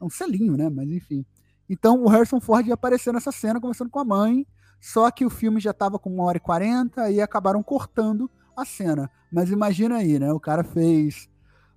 É 0.00 0.04
um 0.04 0.10
selinho, 0.10 0.56
né? 0.56 0.70
Mas 0.70 0.88
enfim. 0.88 1.26
Então 1.68 2.04
o 2.04 2.08
Harrison 2.08 2.40
Ford 2.40 2.64
ia 2.64 2.74
aparecer 2.74 3.12
nessa 3.12 3.32
cena 3.32 3.60
conversando 3.60 3.90
com 3.90 3.98
a 3.98 4.04
mãe, 4.04 4.46
só 4.80 5.10
que 5.10 5.26
o 5.26 5.30
filme 5.30 5.60
já 5.60 5.72
estava 5.72 5.98
com 5.98 6.10
uma 6.10 6.22
hora 6.22 6.36
e 6.36 6.40
quarenta 6.40 7.10
e 7.10 7.20
acabaram 7.20 7.60
cortando 7.60 8.30
a 8.56 8.64
cena. 8.64 9.10
Mas 9.32 9.50
imagina 9.50 9.96
aí, 9.96 10.16
né? 10.16 10.32
O 10.32 10.38
cara 10.38 10.62
fez 10.62 11.28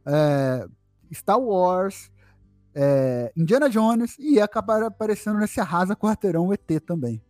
é, 0.05 0.67
Star 1.11 1.39
Wars, 1.39 2.11
é, 2.73 3.31
Indiana 3.35 3.69
Jones 3.69 4.15
e 4.19 4.39
acabar 4.39 4.83
aparecendo 4.83 5.39
nesse 5.39 5.59
arrasa 5.59 5.95
quarteirão 5.95 6.53
ET 6.53 6.81
também. 6.85 7.21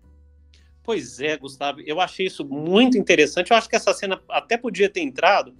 Pois 0.83 1.19
é, 1.19 1.35
Gustavo, 1.35 1.81
eu 1.81 1.99
achei 1.99 2.27
isso 2.27 2.45
muito 2.45 2.97
interessante. 2.97 3.51
Eu 3.51 3.57
acho 3.57 3.67
que 3.67 3.75
essa 3.75 3.93
cena 3.93 4.21
até 4.29 4.57
podia 4.57 4.89
ter 4.89 5.01
entrado. 5.01 5.53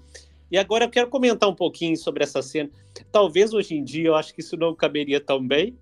E 0.50 0.57
agora 0.57 0.86
eu 0.86 0.89
quero 0.89 1.10
comentar 1.10 1.50
um 1.50 1.53
pouquinho 1.53 1.98
sobre 1.98 2.24
essa 2.24 2.41
cena. 2.41 2.69
Talvez 3.12 3.53
hoje 3.53 3.75
em 3.75 3.84
dia 3.84 4.07
eu 4.07 4.15
acho 4.15 4.34
que 4.34 4.39
isso 4.39 4.55
não 4.55 4.74
caberia 4.74 5.19
tão 5.19 5.46
bem, 5.46 5.77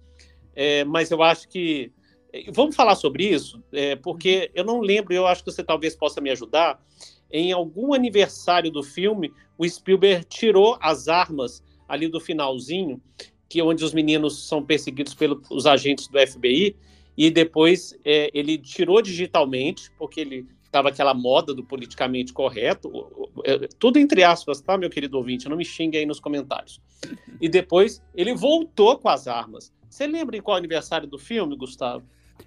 é, 0.56 0.84
mas 0.84 1.12
eu 1.12 1.22
acho 1.22 1.48
que. 1.48 1.92
É, 2.34 2.52
vamos 2.52 2.76
falar 2.76 2.96
sobre 2.96 3.24
isso, 3.24 3.64
é, 3.72 3.96
porque 3.96 4.50
eu 4.56 4.64
não 4.64 4.82
lembro, 4.82 5.14
eu 5.14 5.28
acho 5.28 5.44
que 5.44 5.52
você 5.52 5.64
talvez 5.64 5.96
possa 5.96 6.20
me 6.20 6.32
ajudar. 6.32 6.84
Em 7.32 7.52
algum 7.52 7.94
aniversário 7.94 8.72
do 8.72 8.82
filme, 8.82 9.32
o 9.58 9.68
Spielberg 9.68 10.26
tirou 10.26 10.78
as 10.82 11.08
armas 11.08 11.64
ali 11.88 12.08
do 12.08 12.20
finalzinho 12.20 13.00
que 13.56 13.62
onde 13.62 13.86
os 13.86 13.94
meninos 13.94 14.50
são 14.50 14.62
perseguidos 14.62 15.14
pelos 15.14 15.66
agentes 15.66 16.10
do 16.10 16.20
FBI 16.20 16.76
e 17.16 17.32
depois 17.32 17.98
é, 18.04 18.30
ele 18.34 18.58
tirou 18.58 19.02
digitalmente 19.02 19.90
porque 19.98 20.20
ele 20.20 20.46
estava 20.62 20.90
aquela 20.90 21.14
moda 21.14 21.54
do 21.54 21.64
politicamente 21.64 22.34
correto, 22.34 22.92
é, 23.46 23.70
tudo 23.80 23.98
entre 23.98 24.26
aspas, 24.26 24.60
tá, 24.60 24.78
meu 24.78 24.90
querido 24.90 25.18
ouvinte? 25.18 25.48
Não 25.48 25.56
me 25.56 25.64
xingue 25.64 25.98
aí 25.98 26.06
nos 26.06 26.20
comentários. 26.20 26.82
E 27.40 27.48
depois 27.48 28.04
ele 28.14 28.36
voltou 28.36 28.98
com 28.98 29.08
as 29.08 29.26
armas. 29.26 29.72
Você 29.90 30.06
lembra 30.06 30.36
em 30.36 30.42
qual 30.42 30.58
aniversário 30.58 31.08
do 31.08 31.18
filme, 31.18 31.56
Gustavo? 31.56 32.04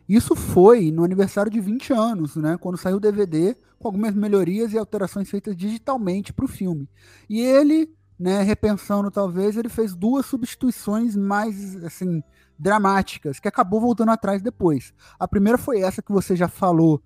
Isso 0.07 0.37
foi 0.37 0.91
no 0.91 1.05
aniversário 1.05 1.51
de 1.51 1.59
20 1.59 1.95
anos, 1.95 2.37
né? 2.37 2.59
Quando 2.61 2.77
saiu 2.77 2.99
o 2.99 3.01
DVD, 3.01 3.57
com 3.79 3.89
algumas 3.89 4.15
melhorias 4.15 4.75
e 4.75 4.79
alterações 4.79 5.31
feitas 5.31 5.57
digitalmente 5.57 6.35
para 6.35 6.45
o 6.45 6.49
filme. 6.49 6.87
E 7.31 7.41
ele 7.41 7.89
né, 8.19 8.43
repensando 8.43 9.11
talvez, 9.11 9.57
ele 9.57 9.69
fez 9.69 9.95
duas 9.95 10.27
substituições 10.27 11.15
mais 11.15 11.77
assim 11.85 12.23
dramáticas, 12.59 13.39
que 13.39 13.47
acabou 13.47 13.81
voltando 13.81 14.11
atrás 14.11 14.43
depois. 14.43 14.93
A 15.19 15.29
primeira 15.29 15.57
foi 15.57 15.81
essa 15.81 16.03
que 16.03 16.11
você 16.11 16.35
já 16.35 16.49
falou 16.49 17.01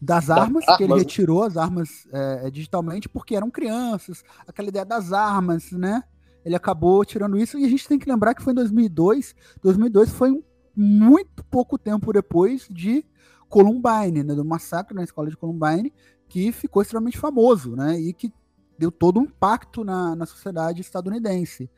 das 0.00 0.28
armas, 0.28 0.64
que 0.76 0.84
ele 0.84 0.94
retirou 0.94 1.44
as 1.44 1.56
armas 1.56 2.06
é, 2.12 2.50
digitalmente 2.50 3.08
porque 3.08 3.36
eram 3.36 3.50
crianças, 3.50 4.24
aquela 4.46 4.68
ideia 4.68 4.84
das 4.84 5.12
armas, 5.12 5.70
né? 5.70 6.02
Ele 6.44 6.54
acabou 6.54 7.04
tirando 7.04 7.38
isso 7.38 7.58
e 7.58 7.64
a 7.64 7.68
gente 7.68 7.88
tem 7.88 7.98
que 7.98 8.08
lembrar 8.08 8.34
que 8.34 8.42
foi 8.42 8.52
em 8.52 8.56
2002. 8.56 9.34
2002 9.62 10.10
foi 10.10 10.30
um, 10.30 10.42
muito 10.76 11.44
pouco 11.44 11.78
tempo 11.78 12.12
depois 12.12 12.68
de 12.70 13.04
Columbine, 13.48 14.22
né, 14.22 14.34
do 14.34 14.44
massacre 14.44 14.94
na 14.94 15.02
escola 15.02 15.30
de 15.30 15.36
Columbine, 15.36 15.92
que 16.28 16.52
ficou 16.52 16.82
extremamente 16.82 17.18
famoso, 17.18 17.74
né? 17.74 17.98
E 17.98 18.12
que 18.12 18.32
deu 18.78 18.90
todo 18.90 19.20
um 19.20 19.24
impacto 19.24 19.84
na, 19.84 20.14
na 20.16 20.26
sociedade 20.26 20.80
estadunidense. 20.80 21.70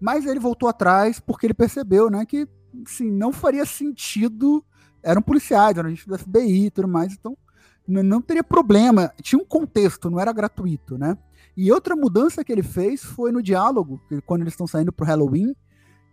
Mas 0.00 0.26
ele 0.26 0.40
voltou 0.40 0.68
atrás 0.68 1.18
porque 1.20 1.46
ele 1.46 1.54
percebeu 1.54 2.08
né, 2.10 2.24
que 2.24 2.48
assim, 2.86 3.10
não 3.10 3.32
faria 3.32 3.64
sentido. 3.66 4.64
Eram 5.02 5.22
policiais, 5.22 5.76
eram 5.76 5.90
gente 5.90 6.08
do 6.08 6.18
FBI 6.18 6.66
e 6.66 6.70
tudo 6.70 6.88
mais, 6.88 7.12
então 7.12 7.36
N- 7.86 8.02
não 8.02 8.20
teria 8.20 8.44
problema. 8.44 9.12
Tinha 9.22 9.40
um 9.40 9.44
contexto, 9.44 10.10
não 10.10 10.20
era 10.20 10.32
gratuito, 10.32 10.98
né? 10.98 11.16
E 11.56 11.72
outra 11.72 11.96
mudança 11.96 12.44
que 12.44 12.52
ele 12.52 12.62
fez 12.62 13.02
foi 13.02 13.32
no 13.32 13.42
diálogo, 13.42 14.00
quando 14.26 14.42
eles 14.42 14.52
estão 14.52 14.66
saindo 14.66 14.92
pro 14.92 15.06
Halloween, 15.06 15.54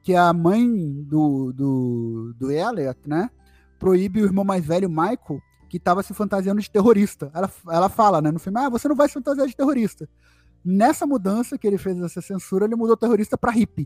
que 0.02 0.16
a 0.16 0.32
mãe 0.34 1.04
do, 1.04 1.52
do, 1.52 2.34
do 2.38 2.52
Elliot, 2.52 3.00
né? 3.08 3.30
Proíbe 3.78 4.22
o 4.22 4.26
irmão 4.26 4.46
mais 4.46 4.66
velho, 4.66 4.90
Michael, 4.90 5.42
que 5.76 5.82
estava 5.82 6.02
se 6.02 6.14
fantasiando 6.14 6.62
de 6.62 6.72
terrorista. 6.72 7.30
Ela, 7.34 7.52
ela 7.70 7.90
fala, 7.90 8.22
né, 8.22 8.32
no 8.32 8.40
filme, 8.40 8.58
ah, 8.60 8.70
você 8.70 8.88
não 8.88 8.96
vai 8.96 9.08
se 9.10 9.14
fantasiar 9.16 9.46
de 9.46 9.56
terrorista. 9.56 10.08
Nessa 10.64 11.06
mudança 11.06 11.58
que 11.58 11.68
ele 11.68 11.78
fez 11.78 12.00
essa 12.02 12.22
censura, 12.22 12.66
ele 12.66 12.76
mudou 12.76 12.96
terrorista 12.96 13.38
para 13.38 13.52
hippie. 13.52 13.86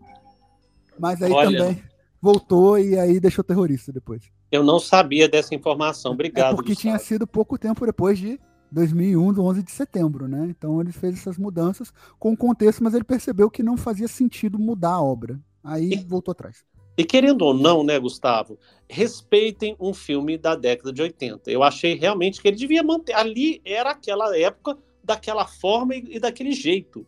Mas 1.00 1.22
aí 1.22 1.32
Olha. 1.32 1.58
também 1.60 1.84
voltou 2.22 2.78
e 2.78 2.98
aí 2.98 3.20
deixou 3.20 3.44
terrorista 3.44 3.92
depois. 3.92 4.24
Eu 4.52 4.64
não 4.64 4.80
sabia 4.80 5.28
dessa 5.28 5.56
informação. 5.56 6.12
Obrigado. 6.12 6.54
É 6.54 6.56
porque 6.56 6.74
Gustavo. 6.74 6.82
tinha 6.82 7.00
sido 7.00 7.26
pouco 7.26 7.58
tempo 7.58 7.86
depois 7.86 8.20
de 8.20 8.40
2001, 8.72 9.34
do 9.34 9.44
11 9.44 9.64
de 9.64 9.72
setembro, 9.72 10.28
né? 10.28 10.46
Então 10.50 10.80
ele 10.80 10.92
fez 10.92 11.16
essas 11.16 11.38
mudanças 11.38 11.92
com 12.20 12.34
o 12.34 12.38
contexto, 12.38 12.84
mas 12.84 12.94
ele 12.94 13.04
percebeu 13.04 13.50
que 13.50 13.64
não 13.64 13.76
fazia 13.76 14.08
sentido 14.08 14.60
mudar 14.60 14.92
a 14.94 15.02
obra. 15.02 15.40
Aí 15.64 15.94
E- 15.94 16.04
voltou 16.06 16.32
atrás. 16.34 16.64
E 16.98 17.04
querendo 17.04 17.44
ou 17.44 17.54
não, 17.54 17.84
né, 17.84 17.98
Gustavo, 17.98 18.58
respeitem 18.90 19.76
um 19.80 19.94
filme 19.94 20.38
da 20.38 20.56
década 20.56 20.92
de 20.92 21.02
80. 21.02 21.50
Eu 21.50 21.64
achei 21.64 21.96
realmente 21.96 22.42
que 22.42 22.48
ele 22.48 22.58
devia 22.58 22.84
manter. 22.84 23.14
Ali 23.14 23.62
era 23.64 23.92
aquela 23.92 24.38
época, 24.38 24.78
daquela 25.04 25.46
forma 25.46 25.96
e, 25.96 26.16
e 26.16 26.20
daquele 26.20 26.52
jeito. 26.52 27.06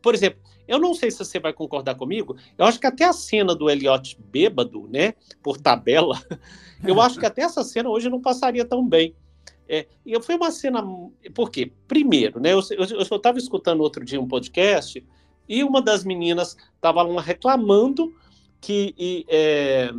Por 0.00 0.14
exemplo, 0.14 0.40
eu 0.68 0.78
não 0.78 0.94
sei 0.94 1.10
se 1.10 1.18
você 1.18 1.38
vai 1.38 1.52
concordar 1.52 1.94
comigo, 1.94 2.36
eu 2.56 2.64
acho 2.64 2.80
que 2.80 2.86
até 2.86 3.04
a 3.04 3.12
cena 3.12 3.54
do 3.54 3.70
Elliot 3.70 4.18
bêbado, 4.30 4.88
né, 4.88 5.14
por 5.42 5.58
tabela, 5.58 6.20
eu 6.84 7.00
acho 7.00 7.18
que 7.18 7.26
até 7.26 7.42
essa 7.42 7.62
cena 7.62 7.88
hoje 7.88 8.08
não 8.08 8.20
passaria 8.20 8.64
tão 8.64 8.86
bem. 8.86 9.14
É, 9.68 9.86
e 10.04 10.20
foi 10.22 10.36
uma 10.36 10.50
cena. 10.52 10.80
Por 11.34 11.50
quê? 11.50 11.72
Primeiro, 11.88 12.38
né? 12.38 12.52
Eu, 12.52 12.60
estava 12.60 13.36
escutando 13.36 13.80
outro 13.80 14.04
dia 14.04 14.20
um 14.20 14.28
podcast 14.28 15.04
e 15.48 15.64
uma 15.64 15.82
das 15.82 16.04
meninas 16.04 16.56
estava 16.76 17.20
reclamando 17.20 18.14
que 18.60 18.94
e, 18.98 19.24
é, 19.28 19.92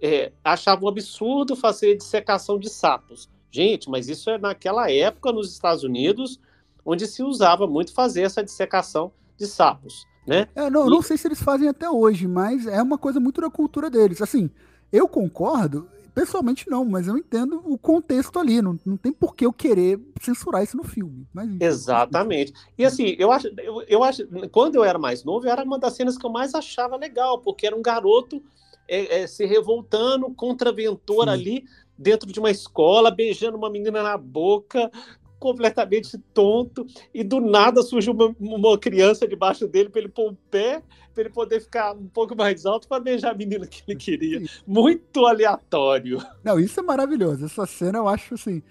é, 0.00 0.32
achava 0.44 0.84
um 0.84 0.88
absurdo 0.88 1.54
fazer 1.56 1.96
dissecação 1.96 2.58
de 2.58 2.68
sapos. 2.68 3.28
Gente, 3.50 3.88
mas 3.88 4.08
isso 4.08 4.28
é 4.30 4.38
naquela 4.38 4.90
época 4.90 5.32
nos 5.32 5.52
Estados 5.52 5.82
Unidos, 5.82 6.38
onde 6.84 7.06
se 7.06 7.22
usava 7.22 7.66
muito 7.66 7.92
fazer 7.94 8.22
essa 8.22 8.42
dissecação 8.42 9.10
de 9.36 9.46
sapos, 9.46 10.06
né? 10.26 10.48
É, 10.54 10.68
não, 10.68 10.86
E- 10.86 10.90
não 10.90 11.02
sei 11.02 11.16
se 11.16 11.26
eles 11.28 11.42
fazem 11.42 11.68
até 11.68 11.88
hoje, 11.88 12.26
mas 12.26 12.66
é 12.66 12.82
uma 12.82 12.98
coisa 12.98 13.18
muito 13.20 13.40
da 13.40 13.50
cultura 13.50 13.88
deles. 13.88 14.20
Assim, 14.20 14.50
eu 14.92 15.08
concordo, 15.08 15.88
pessoalmente 16.14 16.68
não, 16.68 16.84
mas 16.84 17.06
eu 17.08 17.16
entendo 17.16 17.62
o 17.64 17.78
contexto 17.78 18.38
ali. 18.38 18.60
Não, 18.60 18.78
não 18.84 18.96
tem 18.96 19.12
por 19.12 19.34
que 19.34 19.46
eu 19.46 19.52
querer 19.52 20.00
censurar 20.20 20.62
isso 20.62 20.76
no 20.76 20.84
filme. 20.84 21.26
Mas, 21.32 21.48
Exatamente. 21.60 22.52
E 22.76 22.84
assim, 22.84 23.16
eu 23.18 23.30
acho, 23.30 23.48
eu, 23.58 23.82
eu 23.88 24.04
acho, 24.04 24.26
quando 24.50 24.76
eu 24.76 24.84
era 24.84 24.98
mais 24.98 25.24
novo, 25.24 25.48
era 25.48 25.62
uma 25.62 25.78
das 25.78 25.94
cenas 25.94 26.16
que 26.16 26.24
eu 26.26 26.30
mais 26.30 26.54
achava 26.54 26.96
legal, 26.96 27.38
porque 27.38 27.66
era 27.66 27.76
um 27.76 27.82
garoto 27.82 28.42
é, 28.88 29.20
é, 29.20 29.26
se 29.26 29.44
revoltando, 29.44 30.32
contraventor 30.34 31.24
Sim. 31.24 31.30
ali 31.30 31.64
dentro 31.98 32.30
de 32.32 32.38
uma 32.38 32.50
escola, 32.50 33.10
beijando 33.10 33.56
uma 33.56 33.68
menina 33.68 34.02
na 34.02 34.16
boca, 34.16 34.90
completamente 35.38 36.18
tonto, 36.34 36.86
e 37.12 37.22
do 37.22 37.40
nada 37.40 37.82
surgiu 37.82 38.12
uma, 38.12 38.34
uma 38.38 38.78
criança 38.78 39.26
debaixo 39.26 39.66
dele 39.66 39.88
para 39.88 40.00
ele 40.00 40.08
pôr 40.08 40.32
o 40.32 40.38
pé, 40.50 40.82
para 41.14 41.24
ele 41.24 41.30
poder 41.30 41.60
ficar 41.60 41.94
um 41.94 42.08
pouco 42.08 42.36
mais 42.36 42.64
alto 42.66 42.86
para 42.88 43.02
beijar 43.02 43.32
a 43.32 43.34
menina 43.36 43.66
que 43.66 43.82
ele 43.86 43.98
queria. 43.98 44.42
Muito 44.66 45.26
aleatório. 45.26 46.22
Não, 46.44 46.58
isso 46.58 46.78
é 46.78 46.82
maravilhoso. 46.82 47.44
Essa 47.44 47.66
cena 47.66 47.98
eu 47.98 48.08
acho 48.08 48.34
assim 48.34 48.62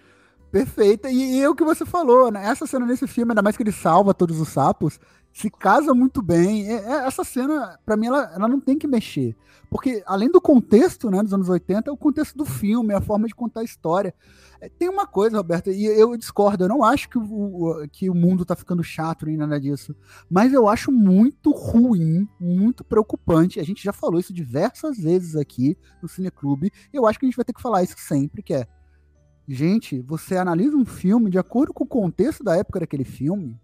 perfeita. 0.51 1.09
E, 1.09 1.38
e 1.38 1.41
é 1.41 1.50
o 1.50 1.55
que 1.55 1.63
você 1.63 1.86
falou, 1.86 2.31
né? 2.31 2.45
Essa 2.45 2.65
cena 2.65 2.86
nesse 2.86 3.07
filme, 3.07 3.31
ainda 3.31 3.41
mais 3.41 3.57
que 3.57 3.63
ele 3.63 3.71
salva 3.71 4.13
todos 4.13 4.39
os 4.39 4.50
sapos, 4.50 5.00
se 5.39 5.50
casa 5.51 5.94
muito 5.94 6.22
bem. 6.22 6.67
É- 6.67 6.84
é- 6.84 7.08
essa 7.08 7.24
cena, 7.24 7.77
pra 7.86 7.96
mim, 7.96 8.08
ela, 8.08 8.32
ela 8.34 8.48
não 8.48 8.60
tem 8.60 8.77
que 8.77 8.88
mexer. 8.88 9.36
Porque 9.70 10.01
além 10.08 10.32
do 10.32 10.39
contexto, 10.41 11.12
né, 11.12 11.22
dos 11.22 11.34
anos 11.34 11.48
80, 11.50 11.89
é 11.89 11.94
o 11.94 11.98
contexto 11.98 12.36
do 12.38 12.46
filme, 12.46 12.94
a 12.94 13.01
forma 13.01 13.27
de 13.27 13.36
contar 13.36 13.60
a 13.60 13.63
história. 13.63 14.15
É, 14.60 14.67
Tem 14.70 14.89
uma 14.89 15.06
coisa, 15.06 15.38
Roberto, 15.38 15.69
e 15.69 15.86
eu 15.86 16.17
discordo, 16.17 16.63
eu 16.63 16.69
não 16.69 16.84
acho 16.84 17.08
que 17.10 17.17
o, 17.19 17.21
o- 17.23 17.88
que 17.89 18.10
o 18.10 18.15
mundo 18.15 18.45
tá 18.45 18.56
ficando 18.56 18.82
chato 18.84 19.26
nem 19.26 19.38
nada 19.38 19.60
disso. 19.60 19.95
Mas 20.30 20.54
eu 20.54 20.67
acho 20.67 20.91
muito 20.91 21.52
ruim, 21.52 22.28
muito 22.39 22.84
preocupante. 22.84 23.60
A 23.60 23.63
gente 23.63 23.84
já 23.84 23.93
falou 23.93 24.19
isso 24.19 24.34
diversas 24.34 24.97
vezes 24.97 25.36
aqui 25.36 25.78
no 26.02 26.08
Cineclube. 26.10 26.71
E 26.91 26.97
eu 26.97 27.06
acho 27.06 27.19
que 27.19 27.26
a 27.26 27.30
gente 27.30 27.36
vai 27.38 27.45
ter 27.45 27.54
que 27.54 27.62
falar 27.62 27.84
isso 27.84 27.95
sempre, 28.00 28.41
que 28.41 28.54
é. 28.54 28.65
Gente, 29.47 30.02
você 30.02 30.36
analisa 30.36 30.76
um 30.76 30.86
filme 30.86 31.30
de 31.30 31.38
acordo 31.38 31.73
com 31.73 31.84
o 31.84 31.88
contexto 31.88 32.43
da 32.43 32.56
época 32.58 32.80
daquele 32.82 33.06
filme, 33.06 33.58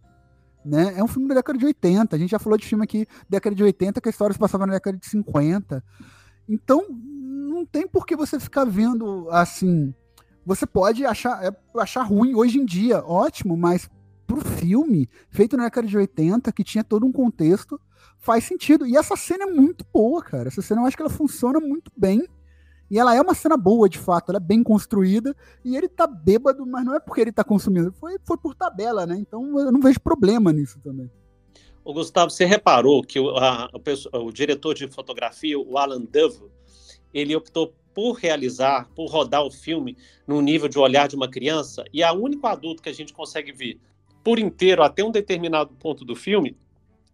né? 0.65 0.93
É 0.97 1.03
um 1.03 1.07
filme 1.07 1.27
da 1.27 1.35
década 1.35 1.57
de 1.57 1.65
80. 1.65 2.15
A 2.15 2.19
gente 2.19 2.31
já 2.31 2.39
falou 2.39 2.57
de 2.57 2.65
filme 2.65 2.83
aqui 2.83 3.07
década 3.29 3.55
de 3.55 3.63
80, 3.63 4.01
que 4.01 4.09
a 4.09 4.11
história 4.11 4.33
se 4.33 4.39
passava 4.39 4.65
na 4.65 4.73
década 4.73 4.97
de 4.97 5.05
50. 5.05 5.83
Então, 6.47 6.85
não 6.89 7.65
tem 7.65 7.87
por 7.87 8.05
que 8.05 8.15
você 8.15 8.39
ficar 8.39 8.65
vendo 8.65 9.27
assim. 9.29 9.93
Você 10.45 10.65
pode 10.65 11.05
achar, 11.05 11.43
é, 11.43 11.55
achar 11.79 12.03
ruim 12.03 12.35
hoje 12.35 12.57
em 12.57 12.65
dia, 12.65 13.03
ótimo, 13.05 13.55
mas 13.55 13.89
pro 14.27 14.41
filme, 14.41 15.09
feito 15.29 15.55
na 15.55 15.63
década 15.63 15.87
de 15.87 15.97
80, 15.97 16.51
que 16.51 16.63
tinha 16.63 16.83
todo 16.83 17.05
um 17.05 17.11
contexto, 17.11 17.79
faz 18.19 18.43
sentido. 18.43 18.85
E 18.85 18.97
essa 18.97 19.15
cena 19.15 19.45
é 19.45 19.49
muito 19.49 19.85
boa, 19.93 20.21
cara. 20.21 20.47
Essa 20.47 20.61
cena 20.61 20.81
eu 20.81 20.85
acho 20.85 20.97
que 20.97 21.03
ela 21.03 21.09
funciona 21.09 21.59
muito 21.59 21.91
bem. 21.95 22.27
E 22.93 22.99
ela 22.99 23.15
é 23.15 23.19
uma 23.19 23.33
cena 23.33 23.57
boa, 23.57 23.89
de 23.89 23.97
fato, 23.97 24.29
ela 24.29 24.37
é 24.37 24.39
bem 24.39 24.61
construída. 24.61 25.35
E 25.65 25.75
ele 25.75 25.89
tá 25.89 26.05
bêbado, 26.05 26.63
mas 26.63 26.85
não 26.85 26.93
é 26.95 26.99
porque 26.99 27.21
ele 27.21 27.31
tá 27.31 27.43
consumindo, 27.43 27.91
foi, 27.91 28.19
foi 28.23 28.37
por 28.37 28.53
tabela, 28.53 29.03
né? 29.07 29.17
Então 29.17 29.59
eu 29.59 29.71
não 29.71 29.81
vejo 29.81 29.99
problema 29.99 30.53
nisso 30.53 30.79
também. 30.83 31.09
O 31.83 31.91
Gustavo, 31.91 32.29
você 32.29 32.45
reparou 32.45 33.01
que 33.01 33.19
o, 33.19 33.35
a- 33.35 33.67
o 33.73 34.25
o 34.27 34.31
diretor 34.31 34.75
de 34.75 34.87
fotografia, 34.87 35.57
o 35.59 35.75
Alan 35.75 36.01
Dove, 36.01 36.43
ele 37.11 37.35
optou 37.35 37.73
por 37.95 38.13
realizar, 38.13 38.87
por 38.95 39.07
rodar 39.09 39.43
o 39.43 39.49
filme 39.49 39.97
no 40.27 40.39
nível 40.39 40.69
de 40.69 40.77
olhar 40.77 41.07
de 41.07 41.15
uma 41.15 41.27
criança, 41.27 41.83
e 41.91 42.03
a 42.03 42.13
único 42.13 42.45
adulto 42.45 42.83
que 42.83 42.89
a 42.89 42.93
gente 42.93 43.11
consegue 43.11 43.51
ver 43.51 43.79
por 44.23 44.37
inteiro 44.37 44.83
até 44.83 45.03
um 45.03 45.11
determinado 45.11 45.73
ponto 45.79 46.05
do 46.05 46.15
filme 46.15 46.55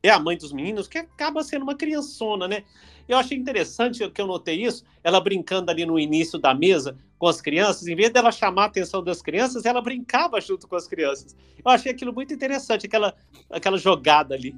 é 0.01 0.09
a 0.09 0.19
mãe 0.19 0.37
dos 0.37 0.51
meninos, 0.53 0.87
que 0.87 0.97
acaba 0.97 1.43
sendo 1.43 1.63
uma 1.63 1.75
criançona, 1.75 2.47
né? 2.47 2.63
Eu 3.07 3.17
achei 3.17 3.37
interessante 3.37 4.07
que 4.11 4.21
eu 4.21 4.27
notei 4.27 4.63
isso, 4.63 4.83
ela 5.03 5.19
brincando 5.19 5.71
ali 5.71 5.85
no 5.85 5.99
início 5.99 6.37
da 6.37 6.53
mesa 6.53 6.95
com 7.17 7.27
as 7.27 7.41
crianças, 7.41 7.87
em 7.87 7.95
vez 7.95 8.11
dela 8.11 8.31
chamar 8.31 8.63
a 8.63 8.67
atenção 8.67 9.03
das 9.03 9.21
crianças, 9.21 9.65
ela 9.65 9.81
brincava 9.81 10.39
junto 10.39 10.67
com 10.67 10.75
as 10.75 10.87
crianças. 10.87 11.35
Eu 11.63 11.69
achei 11.71 11.91
aquilo 11.91 12.13
muito 12.13 12.33
interessante, 12.33 12.85
aquela, 12.85 13.13
aquela 13.49 13.77
jogada 13.77 14.35
ali. 14.35 14.55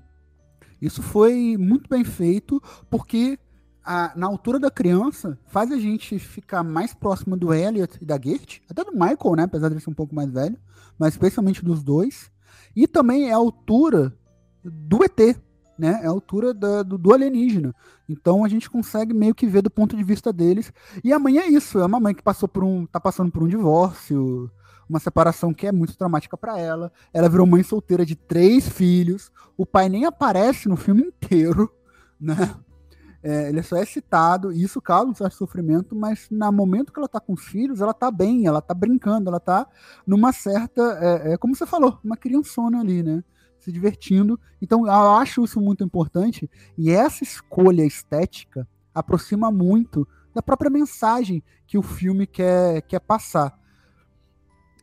Isso 0.81 1.01
foi 1.01 1.55
muito 1.57 1.89
bem 1.89 2.03
feito, 2.03 2.61
porque 2.89 3.39
a- 3.83 4.13
na 4.15 4.27
altura 4.27 4.59
da 4.59 4.69
criança 4.69 5.39
faz 5.47 5.71
a 5.71 5.77
gente 5.79 6.19
ficar 6.19 6.63
mais 6.63 6.93
próximo 6.93 7.35
do 7.35 7.53
Elliot 7.53 7.97
e 7.99 8.05
da 8.05 8.19
Gert, 8.21 8.59
até 8.69 8.83
do 8.83 8.91
Michael, 8.91 9.35
né? 9.37 9.43
Apesar 9.43 9.69
de 9.69 9.75
ele 9.75 9.81
ser 9.81 9.89
um 9.89 9.95
pouco 9.95 10.13
mais 10.13 10.29
velho, 10.29 10.57
mas 10.99 11.13
especialmente 11.13 11.63
dos 11.63 11.81
dois. 11.81 12.31
E 12.75 12.87
também 12.87 13.29
é 13.29 13.33
a 13.33 13.37
altura 13.37 14.15
do 14.63 15.03
ET, 15.03 15.19
né? 15.77 15.99
É 16.03 16.07
a 16.07 16.09
altura 16.09 16.53
da- 16.53 16.83
do, 16.83 16.97
do 16.97 17.13
alienígena. 17.13 17.73
Então 18.07 18.43
a 18.43 18.49
gente 18.49 18.69
consegue 18.69 19.13
meio 19.13 19.33
que 19.33 19.47
ver 19.47 19.61
do 19.61 19.69
ponto 19.71 19.95
de 19.95 20.03
vista 20.03 20.31
deles. 20.33 20.71
E 21.03 21.11
a 21.13 21.19
mãe 21.19 21.37
é 21.39 21.47
isso, 21.47 21.79
é 21.79 21.85
uma 21.85 21.99
mãe 21.99 22.13
que 22.13 22.23
passou 22.23 22.47
por 22.47 22.63
um. 22.63 22.85
tá 22.85 22.99
passando 22.99 23.31
por 23.31 23.43
um 23.43 23.47
divórcio, 23.47 24.51
uma 24.87 24.99
separação 24.99 25.53
que 25.53 25.65
é 25.67 25.71
muito 25.71 25.97
traumática 25.97 26.37
para 26.37 26.59
ela. 26.59 26.91
Ela 27.13 27.29
virou 27.29 27.47
mãe 27.47 27.63
solteira 27.63 28.05
de 28.05 28.15
três 28.15 28.67
filhos. 28.67 29.31
O 29.57 29.65
pai 29.65 29.89
nem 29.89 30.05
aparece 30.05 30.67
no 30.69 30.75
filme 30.77 31.03
inteiro, 31.03 31.71
né? 32.19 32.55
É, 33.23 33.49
ele 33.49 33.61
só 33.61 33.75
é 33.77 33.85
citado, 33.85 34.51
e 34.51 34.63
isso 34.63 34.81
causa 34.81 35.11
um 35.11 35.13
certo 35.13 35.35
sofrimento, 35.35 35.95
mas 35.95 36.27
no 36.31 36.51
momento 36.51 36.91
que 36.91 36.99
ela 36.99 37.07
tá 37.07 37.19
com 37.19 37.33
os 37.33 37.43
filhos, 37.43 37.79
ela 37.79 37.93
tá 37.93 38.09
bem, 38.09 38.47
ela 38.47 38.61
tá 38.61 38.73
brincando, 38.73 39.29
ela 39.29 39.39
tá 39.39 39.67
numa 40.07 40.33
certa, 40.33 40.81
é, 40.99 41.33
é, 41.33 41.37
como 41.37 41.55
você 41.55 41.67
falou, 41.67 41.99
uma 42.03 42.17
criançona 42.17 42.79
ali, 42.79 43.03
né? 43.03 43.23
Se 43.61 43.71
divertindo. 43.71 44.37
Então, 44.61 44.85
eu 44.85 44.91
acho 44.91 45.45
isso 45.45 45.61
muito 45.61 45.83
importante, 45.83 46.49
e 46.77 46.91
essa 46.91 47.23
escolha 47.23 47.85
estética 47.85 48.67
aproxima 48.93 49.49
muito 49.49 50.05
da 50.33 50.41
própria 50.41 50.69
mensagem 50.69 51.41
que 51.65 51.77
o 51.77 51.81
filme 51.81 52.27
quer, 52.27 52.81
quer 52.81 52.99
passar. 52.99 53.57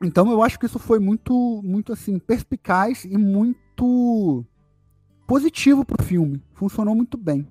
Então, 0.02 0.30
eu 0.30 0.42
acho 0.42 0.58
que 0.58 0.66
isso 0.66 0.78
foi 0.78 0.98
muito, 0.98 1.60
muito 1.62 1.92
assim, 1.92 2.18
perspicaz 2.18 3.04
e 3.04 3.18
muito 3.18 4.44
positivo 5.26 5.84
pro 5.84 6.02
filme. 6.02 6.42
Funcionou 6.54 6.94
muito 6.94 7.18
bem. 7.18 7.46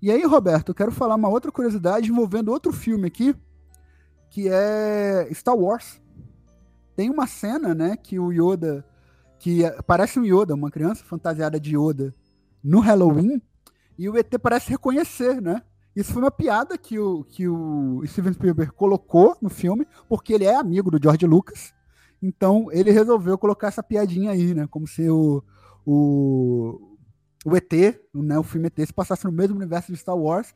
E 0.00 0.10
aí, 0.10 0.24
Roberto, 0.24 0.70
eu 0.70 0.74
quero 0.74 0.90
falar 0.90 1.14
uma 1.14 1.28
outra 1.28 1.52
curiosidade 1.52 2.10
envolvendo 2.10 2.50
outro 2.50 2.72
filme 2.72 3.06
aqui, 3.06 3.36
que 4.30 4.48
é 4.48 5.28
Star 5.34 5.54
Wars. 5.54 6.00
Tem 6.96 7.10
uma 7.10 7.26
cena, 7.26 7.74
né, 7.74 7.96
que 7.96 8.18
o 8.18 8.32
Yoda, 8.32 8.84
que 9.40 9.64
é- 9.64 9.82
parece 9.82 10.20
um 10.20 10.24
Yoda, 10.24 10.54
uma 10.54 10.70
criança 10.70 11.02
fantasiada 11.02 11.58
de 11.58 11.76
Yoda, 11.76 12.14
no 12.62 12.78
Halloween, 12.78 13.40
e 13.98 14.08
o 14.08 14.16
ET 14.16 14.38
parece 14.38 14.70
reconhecer, 14.70 15.40
né? 15.40 15.62
Isso 15.96 16.12
foi 16.12 16.22
uma 16.22 16.30
piada 16.30 16.78
que 16.78 16.98
o, 16.98 17.24
que 17.24 17.48
o 17.48 18.02
Steven 18.06 18.32
Spielberg 18.34 18.72
colocou 18.72 19.36
no 19.40 19.48
filme, 19.48 19.86
porque 20.08 20.34
ele 20.34 20.44
é 20.44 20.54
amigo 20.54 20.90
do 20.90 21.02
George 21.02 21.26
Lucas. 21.26 21.72
Então 22.22 22.68
ele 22.70 22.90
resolveu 22.90 23.36
colocar 23.38 23.68
essa 23.68 23.82
piadinha 23.82 24.30
aí, 24.30 24.54
né? 24.54 24.68
Como 24.70 24.86
se 24.86 25.08
o, 25.08 25.42
o, 25.86 26.96
o 27.44 27.56
ET, 27.56 27.72
né, 28.14 28.38
o 28.38 28.42
filme 28.42 28.68
ET, 28.68 28.86
se 28.86 28.92
passasse 28.92 29.24
no 29.24 29.32
mesmo 29.32 29.56
universo 29.56 29.90
de 29.90 29.98
Star 29.98 30.16
Wars, 30.16 30.54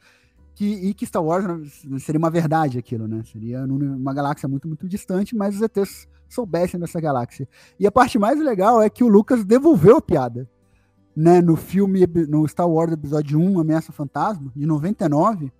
que, 0.54 0.66
e 0.66 0.94
que 0.94 1.06
Star 1.06 1.24
Wars 1.24 1.44
né, 1.84 1.98
seria 1.98 2.18
uma 2.18 2.30
verdade 2.30 2.78
aquilo, 2.78 3.08
né? 3.08 3.22
Seria 3.24 3.66
numa 3.66 4.12
galáxia 4.12 4.48
muito, 4.48 4.68
muito 4.68 4.86
distante, 4.86 5.34
mas 5.34 5.56
os 5.56 5.62
ETs 5.62 6.06
soubessem 6.34 6.78
dessa 6.78 7.00
galáxia. 7.00 7.48
E 7.78 7.86
a 7.86 7.92
parte 7.92 8.18
mais 8.18 8.38
legal 8.38 8.82
é 8.82 8.90
que 8.90 9.04
o 9.04 9.08
Lucas 9.08 9.44
devolveu 9.44 9.96
a 9.98 10.02
piada. 10.02 10.48
Né, 11.16 11.40
no 11.40 11.54
filme, 11.54 12.04
no 12.28 12.46
Star 12.48 12.68
Wars 12.68 12.92
Episódio 12.92 13.38
1, 13.38 13.60
Ameaça 13.60 13.92
Fantasma, 13.92 14.50
de 14.54 14.66
99, 14.66 15.52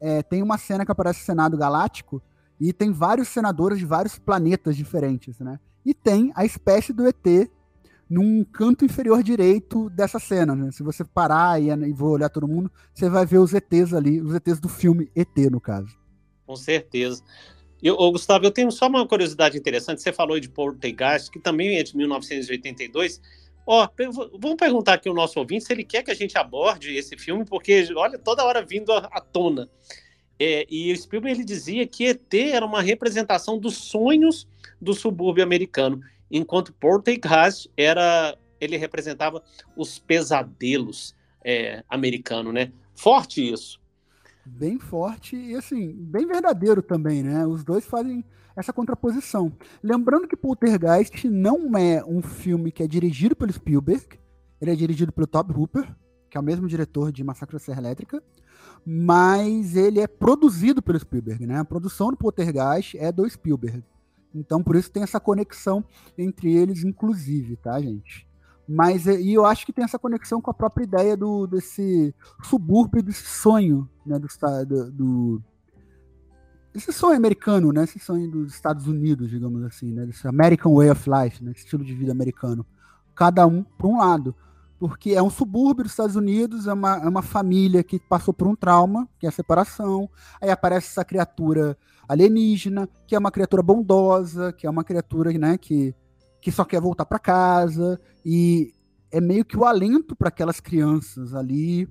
é, 0.00 0.24
tem 0.24 0.42
uma 0.42 0.58
cena 0.58 0.84
que 0.84 0.90
aparece 0.90 1.22
o 1.22 1.24
Senado 1.24 1.56
Galáctico 1.56 2.20
e 2.60 2.72
tem 2.72 2.90
vários 2.90 3.28
senadores 3.28 3.78
de 3.78 3.86
vários 3.86 4.18
planetas 4.18 4.76
diferentes, 4.76 5.38
né? 5.38 5.60
E 5.86 5.94
tem 5.94 6.32
a 6.34 6.44
espécie 6.44 6.92
do 6.92 7.06
ET 7.06 7.48
num 8.08 8.42
canto 8.44 8.84
inferior 8.84 9.22
direito 9.22 9.90
dessa 9.90 10.18
cena, 10.18 10.56
né? 10.56 10.70
Se 10.72 10.82
você 10.82 11.04
parar 11.04 11.60
e, 11.60 11.68
e 11.68 11.94
for 11.94 12.10
olhar 12.10 12.28
todo 12.28 12.48
mundo, 12.48 12.70
você 12.92 13.08
vai 13.08 13.26
ver 13.26 13.38
os 13.38 13.52
ETs 13.52 13.92
ali, 13.92 14.20
os 14.20 14.34
ETs 14.34 14.58
do 14.58 14.68
filme 14.68 15.10
ET, 15.14 15.36
no 15.50 15.60
caso. 15.60 15.96
Com 16.46 16.56
certeza. 16.56 17.22
Eu, 17.82 17.94
ô, 17.94 18.10
Gustavo, 18.10 18.44
eu 18.44 18.50
tenho 18.50 18.70
só 18.70 18.88
uma 18.88 19.06
curiosidade 19.06 19.56
interessante. 19.56 20.02
Você 20.02 20.12
falou 20.12 20.38
de 20.40 20.48
Poltergeist, 20.48 21.30
que 21.30 21.38
também 21.38 21.76
é 21.76 21.82
de 21.82 21.96
1982. 21.96 23.20
Ó, 23.66 23.88
vamos 24.38 24.56
perguntar 24.56 24.94
aqui 24.94 25.08
ao 25.08 25.14
nosso 25.14 25.38
ouvinte 25.38 25.64
se 25.64 25.72
ele 25.72 25.84
quer 25.84 26.02
que 26.02 26.10
a 26.10 26.14
gente 26.14 26.36
aborde 26.38 26.96
esse 26.96 27.16
filme, 27.16 27.44
porque, 27.44 27.86
olha, 27.94 28.18
toda 28.18 28.44
hora 28.44 28.64
vindo 28.64 28.92
à, 28.92 29.20
tona. 29.20 29.68
É, 30.40 30.66
e 30.70 30.92
o 30.92 30.96
Spielberg 30.96 31.38
ele 31.38 31.44
dizia 31.44 31.86
que 31.86 32.06
ET 32.06 32.32
era 32.32 32.64
uma 32.64 32.80
representação 32.80 33.58
dos 33.58 33.76
sonhos 33.76 34.48
do 34.80 34.94
subúrbio 34.94 35.42
americano 35.42 36.00
enquanto 36.30 36.72
Poltergeist 36.72 37.70
era 37.76 38.36
ele 38.60 38.76
representava 38.76 39.42
os 39.76 39.98
pesadelos 39.98 41.14
é, 41.44 41.84
americanos, 41.88 42.52
né? 42.52 42.72
Forte 42.94 43.52
isso. 43.52 43.80
Bem 44.50 44.78
forte 44.78 45.36
e 45.36 45.54
assim, 45.54 45.92
bem 45.92 46.26
verdadeiro 46.26 46.82
também, 46.82 47.22
né? 47.22 47.46
Os 47.46 47.62
dois 47.62 47.84
fazem 47.84 48.24
essa 48.56 48.72
contraposição. 48.72 49.52
Lembrando 49.82 50.26
que 50.26 50.36
Poltergeist 50.36 51.28
não 51.28 51.76
é 51.76 52.04
um 52.04 52.22
filme 52.22 52.72
que 52.72 52.82
é 52.82 52.88
dirigido 52.88 53.36
pelo 53.36 53.52
Spielberg, 53.52 54.18
ele 54.60 54.72
é 54.72 54.74
dirigido 54.74 55.12
pelo 55.12 55.26
Todd 55.26 55.52
Hooper, 55.52 55.94
que 56.28 56.36
é 56.36 56.40
o 56.40 56.44
mesmo 56.44 56.66
diretor 56.66 57.12
de 57.12 57.22
Massacre 57.22 57.54
da 57.54 57.60
Serra 57.60 57.80
Elétrica, 57.80 58.22
mas 58.84 59.76
ele 59.76 60.00
é 60.00 60.06
produzido 60.06 60.82
pelo 60.82 60.98
Spielberg, 60.98 61.46
né? 61.46 61.58
A 61.58 61.64
produção 61.64 62.10
do 62.10 62.16
Poltergeist 62.16 62.96
é 62.98 63.12
do 63.12 63.28
Spielberg. 63.28 63.84
Então, 64.34 64.62
por 64.62 64.76
isso 64.76 64.90
tem 64.90 65.02
essa 65.02 65.20
conexão 65.20 65.84
entre 66.16 66.54
eles, 66.54 66.84
inclusive, 66.84 67.56
tá, 67.56 67.80
gente? 67.80 68.27
Mas 68.68 69.06
e 69.06 69.32
eu 69.32 69.46
acho 69.46 69.64
que 69.64 69.72
tem 69.72 69.84
essa 69.84 69.98
conexão 69.98 70.42
com 70.42 70.50
a 70.50 70.54
própria 70.54 70.84
ideia 70.84 71.16
do 71.16 71.46
desse 71.46 72.14
subúrbio, 72.42 73.02
desse 73.02 73.24
sonho, 73.24 73.88
né, 74.04 74.18
do, 74.18 74.28
do, 74.66 74.90
do 74.90 75.42
esse 76.74 76.92
sonho 76.92 77.16
americano, 77.16 77.72
né, 77.72 77.84
esse 77.84 77.98
sonho 77.98 78.30
dos 78.30 78.52
Estados 78.52 78.86
Unidos, 78.86 79.30
digamos 79.30 79.64
assim, 79.64 79.94
né, 79.94 80.04
desse 80.04 80.28
American 80.28 80.74
Way 80.74 80.90
of 80.90 81.10
Life, 81.10 81.42
né, 81.42 81.52
estilo 81.56 81.82
de 81.82 81.94
vida 81.94 82.12
americano. 82.12 82.66
Cada 83.14 83.46
um 83.46 83.62
para 83.64 83.86
um 83.86 83.98
lado, 83.98 84.34
porque 84.78 85.12
é 85.12 85.22
um 85.22 85.30
subúrbio 85.30 85.84
dos 85.84 85.92
Estados 85.92 86.14
Unidos, 86.14 86.66
é 86.66 86.72
uma, 86.72 86.96
é 86.98 87.08
uma 87.08 87.22
família 87.22 87.82
que 87.82 87.98
passou 87.98 88.34
por 88.34 88.46
um 88.46 88.54
trauma, 88.54 89.08
que 89.18 89.24
é 89.24 89.30
a 89.30 89.32
separação, 89.32 90.10
aí 90.40 90.50
aparece 90.50 90.88
essa 90.88 91.04
criatura 91.04 91.76
alienígena, 92.06 92.86
que 93.06 93.14
é 93.14 93.18
uma 93.18 93.30
criatura 93.30 93.62
bondosa, 93.62 94.52
que 94.52 94.66
é 94.66 94.70
uma 94.70 94.84
criatura 94.84 95.32
né, 95.32 95.56
que, 95.56 95.94
que 96.40 96.52
só 96.52 96.64
quer 96.64 96.80
voltar 96.80 97.04
para 97.04 97.18
casa, 97.18 98.00
e 98.24 98.72
é 99.10 99.20
meio 99.20 99.44
que 99.44 99.56
o 99.56 99.64
alento 99.64 100.14
para 100.14 100.28
aquelas 100.28 100.60
crianças 100.60 101.34
ali, 101.34 101.88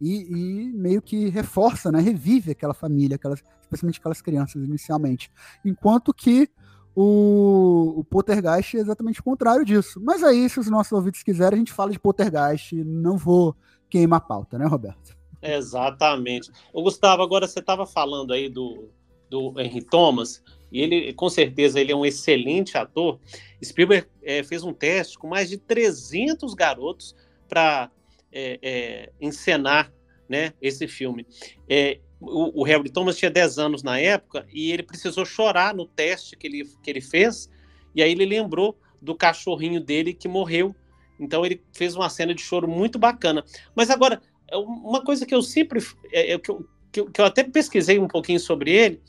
e, 0.00 0.22
e, 0.22 0.72
meio 0.72 1.00
que 1.00 1.28
reforça, 1.28 1.92
né, 1.92 2.00
revive 2.00 2.50
aquela 2.50 2.74
família, 2.74 3.14
aquelas, 3.14 3.42
especialmente 3.60 4.00
aquelas 4.00 4.20
crianças 4.20 4.62
inicialmente. 4.64 5.30
Enquanto 5.64 6.12
que 6.12 6.50
o, 6.94 8.00
o 8.00 8.04
Poltergeist 8.04 8.76
é 8.76 8.80
exatamente 8.80 9.20
o 9.20 9.24
contrário 9.24 9.64
disso. 9.64 10.00
Mas 10.02 10.22
aí, 10.22 10.48
se 10.48 10.60
os 10.60 10.68
nossos 10.68 10.92
ouvintes 10.92 11.22
quiserem, 11.22 11.56
a 11.56 11.58
gente 11.58 11.72
fala 11.72 11.90
de 11.90 11.98
Poltergeist, 11.98 12.74
não 12.84 13.16
vou 13.16 13.56
queimar 13.88 14.18
a 14.18 14.20
pauta, 14.20 14.58
né, 14.58 14.66
Roberto? 14.66 15.16
Exatamente. 15.40 16.50
O 16.72 16.82
Gustavo, 16.82 17.22
agora 17.22 17.48
você 17.48 17.60
estava 17.60 17.86
falando 17.86 18.32
aí 18.32 18.48
do, 18.48 18.88
do 19.28 19.58
Henry 19.58 19.82
Thomas, 19.82 20.42
e 20.72 20.80
ele, 20.80 21.12
com 21.12 21.28
certeza, 21.28 21.78
ele 21.78 21.92
é 21.92 21.96
um 21.96 22.04
excelente 22.04 22.78
ator. 22.78 23.20
Spielberg 23.62 24.08
é, 24.22 24.42
fez 24.42 24.64
um 24.64 24.72
teste 24.72 25.18
com 25.18 25.28
mais 25.28 25.50
de 25.50 25.58
300 25.58 26.54
garotos 26.54 27.14
para 27.46 27.90
é, 28.32 28.58
é, 28.62 29.12
encenar 29.20 29.92
né, 30.26 30.54
esse 30.62 30.88
filme. 30.88 31.26
É, 31.68 32.00
o, 32.18 32.62
o 32.62 32.64
Harry 32.64 32.88
Thomas 32.88 33.18
tinha 33.18 33.30
10 33.30 33.58
anos 33.58 33.82
na 33.82 33.98
época 33.98 34.46
e 34.50 34.72
ele 34.72 34.82
precisou 34.82 35.26
chorar 35.26 35.74
no 35.74 35.86
teste 35.86 36.36
que 36.36 36.46
ele, 36.46 36.64
que 36.82 36.90
ele 36.90 37.02
fez, 37.02 37.50
e 37.94 38.02
aí 38.02 38.10
ele 38.10 38.24
lembrou 38.24 38.78
do 39.00 39.14
cachorrinho 39.14 39.80
dele 39.80 40.14
que 40.14 40.26
morreu. 40.26 40.74
Então 41.20 41.44
ele 41.44 41.62
fez 41.74 41.94
uma 41.94 42.08
cena 42.08 42.34
de 42.34 42.40
choro 42.40 42.66
muito 42.66 42.98
bacana. 42.98 43.44
Mas 43.74 43.90
agora, 43.90 44.22
é 44.48 44.56
uma 44.56 45.04
coisa 45.04 45.26
que 45.26 45.34
eu 45.34 45.42
sempre. 45.42 45.80
É, 46.10 46.32
é, 46.32 46.38
que, 46.38 46.50
eu, 46.50 46.66
que, 46.90 47.00
eu, 47.00 47.10
que 47.10 47.20
eu 47.20 47.24
até 47.24 47.44
pesquisei 47.44 47.98
um 47.98 48.08
pouquinho 48.08 48.40
sobre 48.40 48.70
ele, 48.70 49.02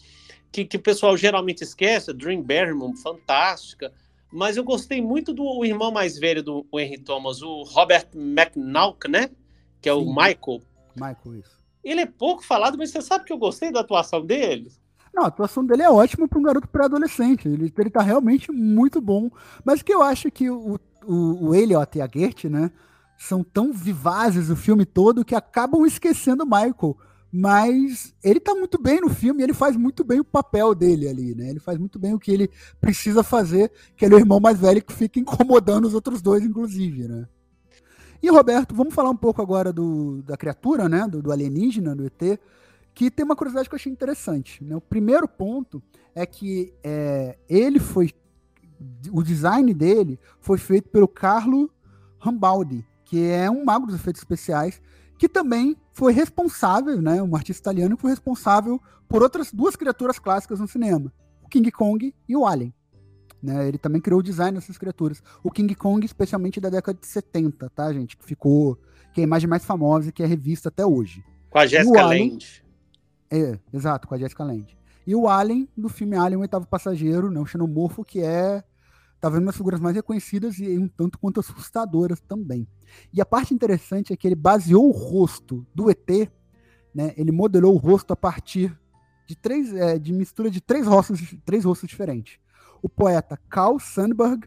que, 0.53 0.63
que 0.63 0.77
o 0.77 0.81
pessoal 0.81 1.17
geralmente 1.17 1.63
esquece, 1.63 2.13
Dream 2.13 2.43
Barrymore, 2.43 2.95
fantástica, 2.95 3.91
mas 4.31 4.55
eu 4.55 4.63
gostei 4.63 5.01
muito 5.01 5.33
do 5.33 5.65
irmão 5.65 5.91
mais 5.91 6.17
velho 6.17 6.43
do 6.43 6.65
Henry 6.73 6.99
Thomas, 6.99 7.41
o 7.41 7.63
Robert 7.63 8.07
McNaught, 8.13 9.09
né? 9.09 9.31
Que 9.81 9.89
é 9.89 9.93
Sim. 9.93 9.99
o 9.99 10.05
Michael. 10.05 10.61
Michael, 10.95 11.39
isso. 11.39 11.59
Ele 11.83 12.01
é 12.01 12.05
pouco 12.05 12.45
falado, 12.45 12.77
mas 12.77 12.91
você 12.91 13.01
sabe 13.01 13.25
que 13.25 13.33
eu 13.33 13.37
gostei 13.37 13.71
da 13.71 13.81
atuação 13.81 14.23
dele? 14.23 14.71
Não, 15.13 15.23
a 15.23 15.27
atuação 15.27 15.65
dele 15.65 15.81
é 15.81 15.89
ótima 15.89 16.27
para 16.27 16.39
um 16.39 16.43
garoto 16.43 16.67
pré-adolescente. 16.67 17.47
Ele, 17.47 17.73
ele 17.77 17.89
tá 17.89 18.01
realmente 18.01 18.51
muito 18.51 19.01
bom. 19.01 19.29
Mas 19.65 19.81
que 19.81 19.93
eu 19.93 20.01
acho 20.01 20.31
que 20.31 20.49
o, 20.49 20.79
o, 21.05 21.49
o 21.49 21.55
Elliot 21.55 21.97
e 21.97 22.01
a 22.01 22.07
Gert, 22.07 22.45
né? 22.45 22.71
São 23.17 23.43
tão 23.43 23.71
vivazes 23.71 24.49
o 24.49 24.55
filme 24.55 24.85
todo 24.85 25.25
que 25.25 25.35
acabam 25.35 25.85
esquecendo 25.85 26.43
o 26.43 26.47
Michael 26.47 26.97
mas 27.35 28.13
ele 28.23 28.39
tá 28.39 28.53
muito 28.53 28.79
bem 28.79 29.01
no 29.01 29.09
filme, 29.09 29.41
ele 29.41 29.55
faz 29.55 29.75
muito 29.75 30.03
bem 30.03 30.19
o 30.19 30.23
papel 30.23 30.75
dele 30.75 31.07
ali, 31.07 31.33
né? 31.33 31.49
Ele 31.49 31.59
faz 31.59 31.79
muito 31.79 31.97
bem 31.97 32.13
o 32.13 32.19
que 32.19 32.29
ele 32.29 32.47
precisa 32.79 33.23
fazer, 33.23 33.71
que 33.95 34.05
ele 34.05 34.13
é 34.13 34.17
o 34.17 34.19
irmão 34.19 34.39
mais 34.39 34.59
velho 34.59 34.83
que 34.83 34.93
fica 34.93 35.19
incomodando 35.19 35.85
os 35.85 35.95
outros 35.95 36.21
dois, 36.21 36.43
inclusive, 36.43 37.07
né? 37.07 37.27
E 38.21 38.29
Roberto, 38.29 38.75
vamos 38.75 38.93
falar 38.93 39.09
um 39.09 39.17
pouco 39.17 39.41
agora 39.41 39.73
do, 39.73 40.21
da 40.21 40.37
criatura, 40.37 40.87
né? 40.87 41.07
Do, 41.07 41.23
do 41.23 41.31
alienígena, 41.31 41.95
do 41.95 42.05
ET, 42.05 42.39
que 42.93 43.09
tem 43.09 43.25
uma 43.25 43.35
curiosidade 43.35 43.67
que 43.67 43.73
eu 43.73 43.77
achei 43.77 43.91
interessante. 43.91 44.63
Né? 44.63 44.75
O 44.75 44.81
primeiro 44.81 45.27
ponto 45.27 45.81
é 46.13 46.27
que 46.27 46.71
é, 46.83 47.35
ele 47.49 47.79
foi. 47.79 48.11
O 49.11 49.23
design 49.23 49.73
dele 49.73 50.19
foi 50.39 50.59
feito 50.59 50.87
pelo 50.89 51.07
Carlo 51.07 51.71
Rambaldi, 52.19 52.85
que 53.03 53.27
é 53.27 53.49
um 53.49 53.65
mago 53.65 53.87
dos 53.87 53.95
efeitos 53.95 54.21
especiais 54.21 54.79
que 55.23 55.29
também 55.29 55.77
foi 55.93 56.11
responsável, 56.11 57.01
né, 57.01 57.23
um 57.23 57.33
artista 57.33 57.61
italiano 57.61 57.95
que 57.95 58.01
foi 58.01 58.11
responsável 58.11 58.77
por 59.07 59.23
outras 59.23 59.53
duas 59.53 59.73
criaturas 59.73 60.19
clássicas 60.19 60.59
no 60.59 60.67
cinema, 60.67 61.13
o 61.41 61.47
King 61.47 61.71
Kong 61.71 62.13
e 62.27 62.35
o 62.35 62.45
Alien. 62.45 62.73
Né, 63.41 63.69
ele 63.69 63.77
também 63.77 64.01
criou 64.01 64.19
o 64.19 64.23
design 64.23 64.57
dessas 64.57 64.77
criaturas. 64.77 65.23
O 65.41 65.49
King 65.49 65.73
Kong, 65.75 66.05
especialmente 66.05 66.59
da 66.59 66.69
década 66.69 66.99
de 66.99 67.07
70, 67.07 67.69
tá, 67.69 67.93
gente? 67.93 68.17
Que 68.17 68.25
ficou. 68.25 68.77
Que 69.13 69.21
é 69.21 69.23
a 69.23 69.27
imagem 69.27 69.49
mais 69.49 69.63
famosa 69.63 70.11
que 70.11 70.21
é 70.21 70.25
revista 70.25 70.67
até 70.67 70.85
hoje. 70.85 71.23
Com 71.49 71.59
a 71.59 71.65
Jessica 71.65 72.05
Lange. 72.05 72.61
É, 73.31 73.57
exato, 73.73 74.09
com 74.09 74.15
a 74.15 74.17
Jessica 74.17 74.43
Lange. 74.43 74.77
E 75.07 75.15
o 75.15 75.29
Alien, 75.29 75.69
do 75.77 75.87
filme 75.87 76.17
Alien, 76.17 76.37
o 76.37 76.41
oitavo 76.41 76.67
passageiro, 76.67 77.31
né, 77.31 77.39
o 77.39 77.45
xenomorfo, 77.45 78.03
que 78.03 78.19
é 78.19 78.61
talvez 79.23 79.41
uma 79.41 79.51
das 79.51 79.55
figuras 79.55 79.79
mais 79.79 79.95
reconhecidas 79.95 80.59
e 80.59 80.77
um 80.77 80.85
tanto 80.85 81.17
quanto 81.17 81.39
assustadoras 81.39 82.19
também. 82.19 82.67
E 83.13 83.21
a 83.21 83.25
parte 83.25 83.53
interessante 83.53 84.11
é 84.11 84.17
que 84.17 84.27
ele 84.27 84.35
baseou 84.35 84.85
o 84.85 84.91
rosto 84.91 85.65
do 85.73 85.89
ET, 85.89 86.29
né? 86.93 87.13
Ele 87.15 87.31
modelou 87.31 87.73
o 87.73 87.77
rosto 87.77 88.11
a 88.11 88.17
partir 88.17 88.77
de 89.25 89.33
três, 89.33 89.73
é, 89.73 89.97
de 89.97 90.11
mistura 90.11 90.51
de 90.51 90.59
três 90.59 90.85
rostos, 90.85 91.37
três 91.45 91.63
rostos 91.63 91.87
diferentes. 91.87 92.37
O 92.81 92.89
poeta 92.89 93.39
Carl 93.49 93.79
Sandburg, 93.79 94.45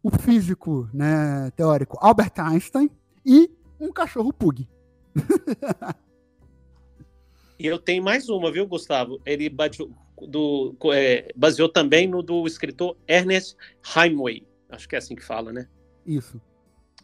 o 0.00 0.16
físico, 0.16 0.88
né, 0.94 1.50
teórico 1.56 1.98
Albert 2.00 2.34
Einstein 2.36 2.88
e 3.26 3.50
um 3.80 3.92
cachorro 3.92 4.32
pug. 4.32 4.68
e 7.58 7.66
eu 7.66 7.80
tenho 7.80 8.04
mais 8.04 8.28
uma, 8.28 8.52
viu, 8.52 8.64
Gustavo? 8.64 9.20
Ele 9.26 9.50
bateu, 9.50 9.90
do, 10.26 10.76
é, 10.92 11.32
baseou 11.34 11.68
também 11.68 12.06
no 12.06 12.22
do 12.22 12.46
escritor 12.46 12.96
Ernest 13.06 13.56
Hemingway. 13.96 14.46
Acho 14.68 14.88
que 14.88 14.94
é 14.94 14.98
assim 14.98 15.14
que 15.14 15.24
fala, 15.24 15.52
né? 15.52 15.68
Isso. 16.06 16.40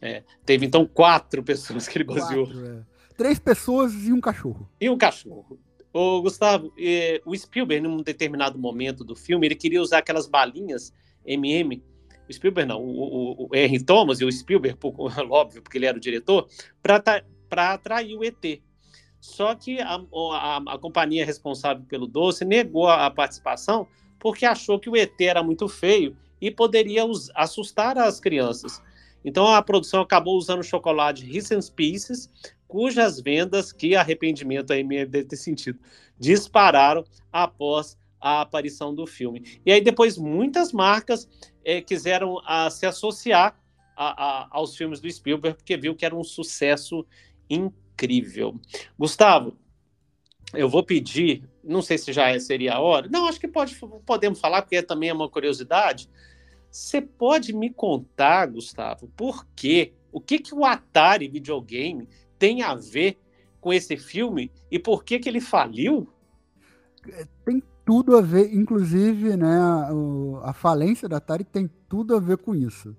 É, 0.00 0.22
teve 0.44 0.64
então 0.64 0.86
quatro 0.86 1.42
pessoas 1.42 1.88
que 1.88 1.98
ele 1.98 2.04
baseou. 2.04 2.46
Quatro, 2.46 2.66
é. 2.66 2.82
Três 3.16 3.38
pessoas 3.38 3.92
e 4.06 4.12
um 4.12 4.20
cachorro. 4.20 4.68
E 4.80 4.88
um 4.88 4.96
cachorro. 4.96 5.58
Ô, 5.92 6.22
Gustavo, 6.22 6.72
o 7.24 7.36
Spielberg, 7.36 7.86
num 7.86 8.02
determinado 8.02 8.58
momento 8.58 9.02
do 9.02 9.16
filme, 9.16 9.46
ele 9.46 9.54
queria 9.54 9.82
usar 9.82 9.98
aquelas 9.98 10.28
balinhas 10.28 10.92
MM, 11.26 11.82
o 12.28 12.32
Spielberg 12.32 12.68
não, 12.68 12.82
o, 12.82 13.44
o, 13.44 13.48
o 13.48 13.56
Henry 13.56 13.82
Thomas 13.82 14.20
e 14.20 14.24
o 14.24 14.30
Spielberg, 14.30 14.78
por, 14.78 14.94
óbvio, 15.30 15.62
porque 15.62 15.78
ele 15.78 15.86
era 15.86 15.96
o 15.96 16.00
diretor, 16.00 16.46
para 16.82 17.72
atrair 17.72 18.16
o 18.16 18.22
ET. 18.22 18.62
Só 19.20 19.54
que 19.54 19.80
a, 19.80 20.00
a, 20.32 20.56
a, 20.74 20.78
companhia 20.78 21.26
responsável 21.26 21.84
pelo 21.88 22.06
doce 22.06 22.44
negou 22.44 22.86
a, 22.86 23.06
a 23.06 23.10
participação 23.10 23.86
porque 24.18 24.44
achou 24.44 24.78
que 24.78 24.90
o 24.90 24.96
ET 24.96 25.20
era 25.20 25.42
muito 25.42 25.68
feio 25.68 26.16
e 26.40 26.50
poderia 26.50 27.04
us, 27.04 27.30
assustar 27.34 27.98
as 27.98 28.20
crianças. 28.20 28.82
Então 29.24 29.46
a 29.46 29.62
produção 29.62 30.00
acabou 30.00 30.36
usando 30.36 30.62
chocolate 30.62 31.24
Reese's 31.24 31.68
Pieces, 31.68 32.30
cujas 32.66 33.20
vendas, 33.20 33.72
que 33.72 33.96
arrependimento 33.96 34.72
aí 34.72 34.84
me 34.84 35.04
deve 35.04 35.28
ter 35.28 35.36
sentido, 35.36 35.78
dispararam 36.18 37.04
após 37.32 37.96
a 38.20 38.42
aparição 38.42 38.94
do 38.94 39.06
filme. 39.06 39.60
E 39.64 39.72
aí 39.72 39.80
depois 39.80 40.18
muitas 40.18 40.72
marcas 40.72 41.28
é, 41.64 41.80
quiseram 41.80 42.38
a, 42.44 42.66
ah, 42.66 42.70
se 42.70 42.86
associar 42.86 43.58
a, 43.96 44.42
a, 44.42 44.48
aos 44.50 44.76
filmes 44.76 45.00
do 45.00 45.10
Spielberg, 45.10 45.56
porque 45.56 45.76
viu 45.76 45.94
que 45.94 46.04
era 46.04 46.14
um 46.14 46.24
sucesso 46.24 47.06
incrível. 47.48 47.87
Gustavo, 48.98 49.56
eu 50.54 50.68
vou 50.68 50.82
pedir, 50.82 51.42
não 51.62 51.82
sei 51.82 51.98
se 51.98 52.12
já 52.12 52.38
seria 52.40 52.74
a 52.74 52.80
hora, 52.80 53.08
não, 53.10 53.26
acho 53.26 53.40
que 53.40 53.48
pode, 53.48 53.78
podemos 54.06 54.40
falar, 54.40 54.62
porque 54.62 54.82
também 54.82 55.10
é 55.10 55.12
uma 55.12 55.28
curiosidade, 55.28 56.08
você 56.70 57.00
pode 57.00 57.52
me 57.52 57.70
contar, 57.70 58.46
Gustavo, 58.46 59.08
por 59.16 59.46
quê? 59.56 59.92
O 60.12 60.20
que, 60.20 60.38
que 60.38 60.54
o 60.54 60.64
Atari 60.64 61.28
videogame 61.28 62.08
tem 62.38 62.62
a 62.62 62.74
ver 62.74 63.18
com 63.60 63.72
esse 63.72 63.96
filme 63.96 64.50
e 64.70 64.78
por 64.78 65.04
que, 65.04 65.18
que 65.18 65.28
ele 65.28 65.40
faliu? 65.40 66.08
É, 67.10 67.26
tem 67.44 67.62
tudo 67.84 68.16
a 68.16 68.20
ver, 68.20 68.54
inclusive, 68.54 69.36
né, 69.36 69.56
a, 69.56 69.90
a 70.50 70.52
falência 70.52 71.08
da 71.08 71.16
Atari 71.16 71.44
tem 71.44 71.70
tudo 71.88 72.14
a 72.14 72.20
ver 72.20 72.38
com 72.38 72.54
isso. 72.54 72.96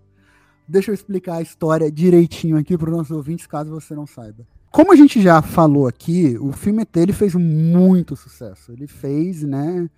Deixa 0.68 0.92
eu 0.92 0.96
explicar 0.96 1.38
a 1.38 1.42
história 1.42 1.92
direitinho 1.92 2.58
aqui 2.58 2.78
para 2.78 2.90
os 2.92 2.98
nossos 2.98 3.16
ouvintes, 3.16 3.48
caso 3.48 3.72
você 3.72 3.96
não 3.96 4.06
saiba. 4.06 4.46
Como 4.72 4.92
a 4.92 4.96
gente 4.96 5.22
já 5.22 5.42
falou 5.42 5.88
aqui, 5.88 6.38
o 6.40 6.52
filme 6.52 6.84
ET 6.84 6.96
ele 6.98 7.14
fez 7.14 7.34
muito 7.36 8.16
sucesso. 8.16 8.72
Ele 8.72 8.88
fez, 8.88 9.44
né, 9.44 9.90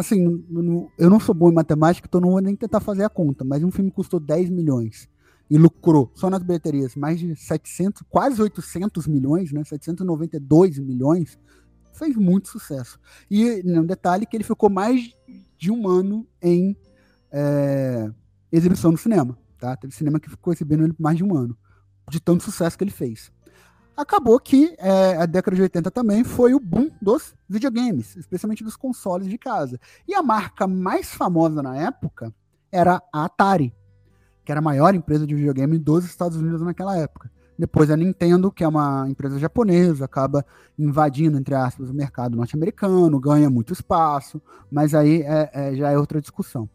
Assim, 0.00 0.42
eu 0.96 1.10
não 1.10 1.20
sou 1.20 1.34
bom 1.34 1.50
em 1.50 1.54
matemática, 1.54 2.06
então 2.08 2.20
não 2.20 2.30
vou 2.30 2.40
nem 2.40 2.56
tentar 2.56 2.80
fazer 2.80 3.04
a 3.04 3.08
conta, 3.10 3.44
mas 3.44 3.62
um 3.62 3.70
filme 3.70 3.90
custou 3.90 4.18
10 4.20 4.48
milhões 4.48 5.08
e 5.50 5.58
lucrou, 5.58 6.10
só 6.14 6.30
nas 6.30 6.42
bilheterias, 6.42 6.94
mais 6.94 7.18
de 7.18 7.36
700, 7.36 8.02
quase 8.08 8.40
800 8.40 9.06
milhões, 9.08 9.52
né? 9.52 9.64
792 9.64 10.78
milhões, 10.78 11.38
fez 11.92 12.16
muito 12.16 12.48
sucesso. 12.48 13.00
E 13.28 13.62
um 13.66 13.84
detalhe 13.84 14.24
que 14.24 14.36
ele 14.36 14.44
ficou 14.44 14.70
mais 14.70 15.12
de 15.58 15.70
um 15.72 15.88
ano 15.88 16.26
em 16.40 16.76
é, 17.32 18.10
exibição 18.52 18.92
no 18.92 18.98
cinema, 18.98 19.36
tá? 19.58 19.76
Teve 19.76 19.92
cinema 19.92 20.20
que 20.20 20.30
ficou 20.30 20.52
exibindo 20.52 20.84
ele 20.84 20.92
por 20.92 21.02
mais 21.02 21.16
de 21.18 21.24
um 21.24 21.36
ano, 21.36 21.58
de 22.08 22.20
tanto 22.20 22.44
sucesso 22.44 22.78
que 22.78 22.84
ele 22.84 22.92
fez 22.92 23.30
acabou 24.00 24.38
que 24.40 24.74
é, 24.78 25.16
a 25.16 25.26
década 25.26 25.56
de 25.56 25.62
80 25.62 25.90
também 25.90 26.24
foi 26.24 26.54
o 26.54 26.60
boom 26.60 26.90
dos 27.00 27.34
videogames, 27.48 28.16
especialmente 28.16 28.64
dos 28.64 28.76
consoles 28.76 29.28
de 29.28 29.38
casa. 29.38 29.78
E 30.06 30.14
a 30.14 30.22
marca 30.22 30.66
mais 30.66 31.12
famosa 31.14 31.62
na 31.62 31.76
época 31.76 32.34
era 32.72 33.02
a 33.12 33.24
Atari, 33.24 33.74
que 34.44 34.52
era 34.52 34.60
a 34.60 34.62
maior 34.62 34.94
empresa 34.94 35.26
de 35.26 35.34
videogame 35.34 35.78
dos 35.78 36.04
Estados 36.04 36.36
Unidos 36.36 36.62
naquela 36.62 36.96
época. 36.96 37.30
Depois 37.58 37.90
a 37.90 37.96
Nintendo, 37.96 38.50
que 38.50 38.64
é 38.64 38.68
uma 38.68 39.06
empresa 39.08 39.38
japonesa, 39.38 40.06
acaba 40.06 40.46
invadindo, 40.78 41.36
entre 41.36 41.54
aspas, 41.54 41.90
o 41.90 41.94
mercado 41.94 42.36
norte-americano, 42.36 43.20
ganha 43.20 43.50
muito 43.50 43.74
espaço, 43.74 44.40
mas 44.70 44.94
aí 44.94 45.20
é, 45.22 45.50
é, 45.52 45.74
já 45.74 45.90
é 45.90 45.98
outra 45.98 46.22
discussão. 46.22 46.68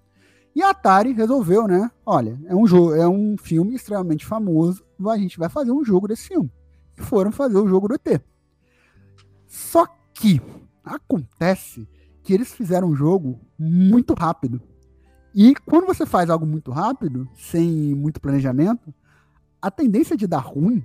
E 0.55 0.61
a 0.61 0.69
Atari 0.69 1.11
resolveu, 1.11 1.67
né? 1.67 1.89
Olha, 2.05 2.39
é 2.45 2.55
um 2.55 2.67
jogo, 2.67 2.93
é 2.93 3.07
um 3.07 3.35
filme 3.35 3.75
extremamente 3.75 4.25
famoso, 4.25 4.85
a 5.07 5.17
gente 5.17 5.39
vai 5.39 5.49
fazer 5.49 5.71
um 5.71 5.83
jogo 5.83 6.07
desse 6.07 6.27
filme 6.27 6.51
e 6.97 7.01
foram 7.01 7.31
fazer 7.31 7.57
o 7.57 7.67
jogo 7.67 7.87
do 7.87 7.95
ET. 7.95 8.21
Só 9.47 9.85
que 10.13 10.41
acontece 10.83 11.87
que 12.23 12.33
eles 12.33 12.53
fizeram 12.53 12.89
um 12.89 12.95
jogo 12.95 13.39
muito 13.57 14.13
rápido. 14.13 14.61
E 15.33 15.53
quando 15.65 15.85
você 15.85 16.05
faz 16.05 16.29
algo 16.29 16.45
muito 16.45 16.71
rápido, 16.71 17.29
sem 17.35 17.93
muito 17.93 18.21
planejamento, 18.21 18.93
a 19.61 19.69
tendência 19.69 20.15
de 20.15 20.25
dar 20.25 20.39
ruim 20.39 20.83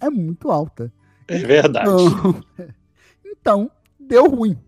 é 0.00 0.10
muito 0.10 0.50
alta. 0.50 0.92
É 1.26 1.38
verdade. 1.38 1.88
Então, 1.88 2.40
então 3.24 3.70
deu 3.98 4.28
ruim. 4.28 4.58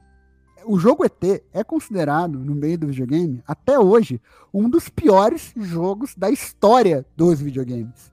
O 0.65 0.79
jogo 0.79 1.05
ET 1.05 1.43
é 1.53 1.65
considerado, 1.65 2.39
no 2.39 2.55
meio 2.55 2.79
do 2.79 2.89
videogame, 2.89 3.43
até 3.47 3.79
hoje, 3.79 4.21
um 4.53 4.69
dos 4.69 4.89
piores 4.89 5.53
jogos 5.57 6.15
da 6.15 6.31
história 6.31 7.07
dos 7.17 7.41
videogames. 7.41 8.13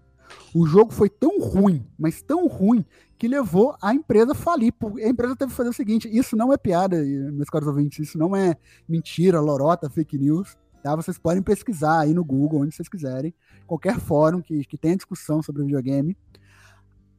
O 0.54 0.66
jogo 0.66 0.92
foi 0.94 1.10
tão 1.10 1.40
ruim, 1.40 1.86
mas 1.98 2.22
tão 2.22 2.48
ruim, 2.48 2.86
que 3.18 3.28
levou 3.28 3.76
a 3.82 3.94
empresa 3.94 4.32
a 4.32 4.36
falir. 4.36 4.74
A 5.04 5.10
empresa 5.10 5.36
teve 5.36 5.52
que 5.52 5.58
fazer 5.58 5.70
o 5.70 5.74
seguinte: 5.74 6.10
isso 6.12 6.36
não 6.36 6.54
é 6.54 6.58
piada, 6.58 7.02
meus 7.04 7.50
caros 7.50 7.68
ouvintes, 7.68 8.08
isso 8.08 8.18
não 8.18 8.36
é 8.36 8.56
mentira, 8.88 9.40
lorota, 9.40 9.90
fake 9.90 10.18
news. 10.18 10.58
Tá? 10.82 10.96
Vocês 10.96 11.18
podem 11.18 11.42
pesquisar 11.42 12.00
aí 12.00 12.14
no 12.14 12.24
Google, 12.24 12.62
onde 12.62 12.76
vocês 12.76 12.88
quiserem, 12.88 13.34
qualquer 13.66 14.00
fórum 14.00 14.42
que, 14.42 14.64
que 14.66 14.78
tenha 14.78 14.96
discussão 14.96 15.42
sobre 15.42 15.64
videogame. 15.64 16.16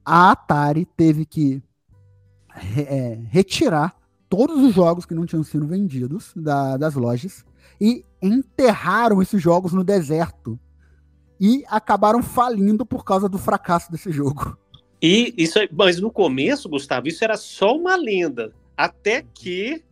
A 0.04 0.30
Atari 0.30 0.86
teve 0.96 1.26
que 1.26 1.62
é, 2.76 3.20
retirar 3.28 3.94
todos 4.28 4.62
os 4.62 4.74
jogos 4.74 5.04
que 5.04 5.14
não 5.14 5.26
tinham 5.26 5.42
sido 5.42 5.66
vendidos 5.66 6.32
da, 6.36 6.76
das 6.76 6.94
lojas 6.94 7.44
e 7.80 8.04
enterraram 8.22 9.20
esses 9.20 9.40
jogos 9.40 9.72
no 9.72 9.84
deserto 9.84 10.58
e 11.40 11.64
acabaram 11.68 12.22
falindo 12.22 12.84
por 12.84 13.04
causa 13.04 13.28
do 13.28 13.38
fracasso 13.38 13.90
desse 13.90 14.10
jogo. 14.10 14.56
E 15.00 15.32
isso, 15.36 15.58
mas 15.72 16.00
no 16.00 16.10
começo, 16.10 16.68
Gustavo, 16.68 17.08
isso 17.08 17.22
era 17.22 17.36
só 17.36 17.76
uma 17.76 17.96
lenda, 17.96 18.52
até 18.76 19.24
que 19.34 19.82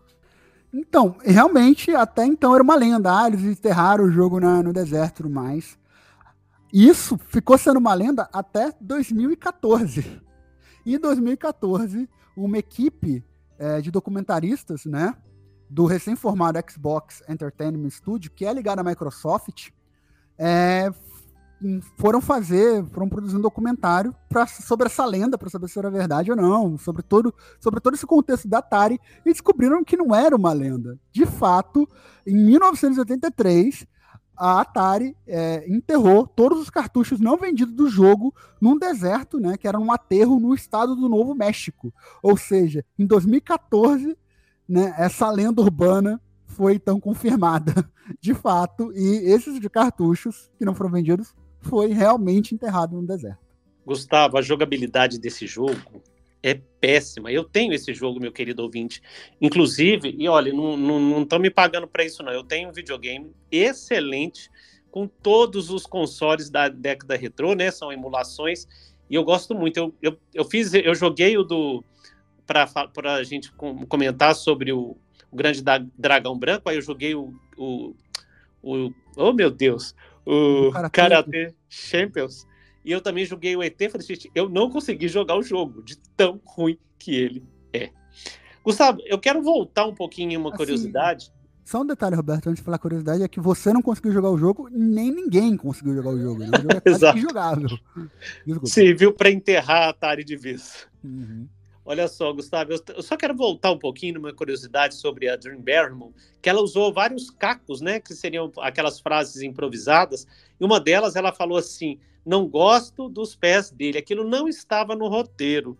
então, 0.72 1.16
realmente, 1.22 1.90
até 1.92 2.26
então 2.26 2.52
era 2.52 2.62
uma 2.62 2.74
lenda. 2.74 3.18
Ah, 3.18 3.28
eles 3.28 3.42
enterraram 3.42 4.04
o 4.04 4.10
jogo 4.10 4.38
na, 4.38 4.62
no 4.62 4.74
deserto 4.74 5.28
mais. 5.28 5.78
Isso 6.70 7.18
ficou 7.28 7.56
sendo 7.56 7.78
uma 7.78 7.94
lenda 7.94 8.28
até 8.30 8.72
2014. 8.80 10.20
Em 10.84 10.98
2014, 10.98 12.06
uma 12.36 12.58
equipe 12.58 13.24
é, 13.58 13.80
de 13.80 13.90
documentaristas, 13.90 14.84
né, 14.84 15.14
do 15.70 15.86
recém-formado 15.86 16.58
Xbox 16.70 17.22
Entertainment 17.28 17.88
Studio, 17.90 18.30
que 18.30 18.44
é 18.44 18.52
ligado 18.52 18.80
à 18.80 18.84
Microsoft, 18.84 19.70
é, 20.36 20.90
foram 21.96 22.20
fazer, 22.20 22.84
foram 22.86 23.08
produzir 23.08 23.36
um 23.36 23.40
documentário 23.40 24.14
pra, 24.28 24.46
sobre 24.46 24.86
essa 24.86 25.04
lenda, 25.04 25.38
para 25.38 25.48
saber 25.48 25.68
se 25.68 25.78
era 25.78 25.90
verdade 25.90 26.30
ou 26.30 26.36
não, 26.36 26.76
sobre 26.76 27.02
todo, 27.02 27.34
sobre 27.58 27.80
todo 27.80 27.94
esse 27.94 28.06
contexto 28.06 28.46
da 28.46 28.58
Atari, 28.58 29.00
e 29.24 29.32
descobriram 29.32 29.82
que 29.82 29.96
não 29.96 30.14
era 30.14 30.36
uma 30.36 30.52
lenda. 30.52 30.98
De 31.10 31.24
fato, 31.24 31.88
em 32.26 32.36
1983, 32.36 33.86
a 34.36 34.60
Atari 34.60 35.16
é, 35.26 35.64
enterrou 35.66 36.26
todos 36.26 36.60
os 36.60 36.68
cartuchos 36.68 37.18
não 37.18 37.38
vendidos 37.38 37.74
do 37.74 37.88
jogo 37.88 38.34
num 38.60 38.78
deserto, 38.78 39.40
né, 39.40 39.56
que 39.56 39.66
era 39.66 39.78
um 39.78 39.90
aterro 39.90 40.38
no 40.38 40.54
estado 40.54 40.94
do 40.94 41.08
Novo 41.08 41.34
México. 41.34 41.92
Ou 42.22 42.36
seja, 42.36 42.84
em 42.98 43.06
2014, 43.06 44.16
né, 44.68 44.94
essa 44.98 45.30
lenda 45.30 45.62
urbana 45.62 46.20
foi 46.44 46.74
então 46.74 47.00
confirmada 47.00 47.72
de 48.20 48.34
fato, 48.34 48.92
e 48.94 49.30
esses 49.30 49.58
de 49.58 49.70
cartuchos 49.70 50.50
que 50.58 50.64
não 50.64 50.74
foram 50.74 50.90
vendidos 50.90 51.34
foi 51.68 51.92
realmente 51.92 52.54
enterrado 52.54 52.96
no 52.96 53.06
deserto. 53.06 53.44
Gustavo, 53.84 54.36
a 54.36 54.42
jogabilidade 54.42 55.18
desse 55.18 55.46
jogo 55.46 56.02
é 56.42 56.60
péssima. 56.80 57.30
Eu 57.30 57.44
tenho 57.44 57.72
esse 57.72 57.92
jogo, 57.94 58.20
meu 58.20 58.32
querido 58.32 58.62
ouvinte. 58.62 59.02
Inclusive, 59.40 60.14
e 60.18 60.28
olha, 60.28 60.52
não 60.52 61.22
estão 61.22 61.38
me 61.38 61.50
pagando 61.50 61.86
para 61.86 62.04
isso, 62.04 62.22
não. 62.22 62.32
Eu 62.32 62.44
tenho 62.44 62.68
um 62.68 62.72
videogame 62.72 63.32
excelente 63.50 64.50
com 64.90 65.06
todos 65.06 65.70
os 65.70 65.86
consoles 65.86 66.48
da 66.48 66.68
década 66.68 67.16
retrô, 67.16 67.54
né? 67.54 67.70
São 67.70 67.92
emulações. 67.92 68.66
E 69.10 69.14
eu 69.14 69.24
gosto 69.24 69.54
muito. 69.54 69.76
Eu, 69.76 69.94
eu, 70.00 70.18
eu 70.34 70.44
fiz, 70.44 70.72
eu 70.72 70.94
joguei 70.94 71.36
o 71.36 71.44
do. 71.44 71.84
Para 72.46 73.16
a 73.16 73.24
gente 73.24 73.52
comentar 73.88 74.34
sobre 74.36 74.72
o, 74.72 74.96
o 75.32 75.36
Grande 75.36 75.62
Dragão 75.98 76.38
Branco, 76.38 76.68
aí 76.68 76.76
eu 76.76 76.82
joguei 76.82 77.14
o, 77.14 77.34
o, 77.56 77.94
o. 78.62 78.90
Oh, 79.16 79.32
meu 79.32 79.50
Deus! 79.50 79.94
O 80.26 80.72
Karate 80.92 81.54
Champions. 81.68 82.46
E 82.84 82.92
eu 82.92 83.00
também 83.00 83.24
joguei 83.24 83.56
o 83.56 83.62
ET 83.62 83.76
falei, 83.90 84.06
gente, 84.06 84.30
eu 84.34 84.48
não 84.48 84.70
consegui 84.70 85.08
jogar 85.08 85.36
o 85.36 85.42
jogo, 85.42 85.82
de 85.82 85.96
tão 86.16 86.40
ruim 86.44 86.78
que 86.98 87.14
ele 87.14 87.44
é. 87.72 87.90
Gustavo, 88.62 89.00
eu 89.06 89.18
quero 89.18 89.42
voltar 89.42 89.86
um 89.86 89.94
pouquinho 89.94 90.32
em 90.32 90.36
uma 90.36 90.50
assim, 90.50 90.56
curiosidade. 90.56 91.32
Só 91.64 91.82
um 91.82 91.86
detalhe, 91.86 92.14
Roberto, 92.14 92.48
antes 92.48 92.60
de 92.60 92.64
falar 92.64 92.78
curiosidade, 92.78 93.24
é 93.24 93.28
que 93.28 93.40
você 93.40 93.72
não 93.72 93.82
conseguiu 93.82 94.12
jogar 94.12 94.30
o 94.30 94.38
jogo, 94.38 94.68
nem 94.70 95.10
ninguém 95.10 95.56
conseguiu 95.56 95.94
jogar 95.94 96.10
o 96.10 96.20
jogo. 96.20 96.40
Né? 96.40 96.48
O 96.48 96.62
jogo 96.62 96.82
é 96.84 96.90
Exato. 96.90 97.80
Serviu 98.66 99.12
para 99.12 99.30
enterrar 99.30 99.82
a 99.82 99.88
Atari 99.88 100.22
de 100.22 100.36
vez. 100.36 100.86
Uhum. 101.02 101.48
Olha 101.88 102.08
só, 102.08 102.32
Gustavo, 102.32 102.72
eu 102.72 103.02
só 103.02 103.16
quero 103.16 103.36
voltar 103.36 103.70
um 103.70 103.78
pouquinho 103.78 104.14
numa 104.14 104.32
curiosidade 104.32 104.96
sobre 104.96 105.28
a 105.28 105.36
Dream 105.36 105.60
Barrymore, 105.60 106.12
que 106.42 106.48
ela 106.48 106.60
usou 106.60 106.92
vários 106.92 107.30
cacos, 107.30 107.80
né, 107.80 108.00
que 108.00 108.12
seriam 108.12 108.50
aquelas 108.58 108.98
frases 108.98 109.40
improvisadas, 109.40 110.26
e 110.58 110.64
uma 110.64 110.80
delas 110.80 111.14
ela 111.14 111.32
falou 111.32 111.56
assim: 111.56 112.00
"Não 112.24 112.48
gosto 112.48 113.08
dos 113.08 113.36
pés 113.36 113.70
dele". 113.70 113.98
Aquilo 113.98 114.28
não 114.28 114.48
estava 114.48 114.96
no 114.96 115.06
roteiro. 115.06 115.78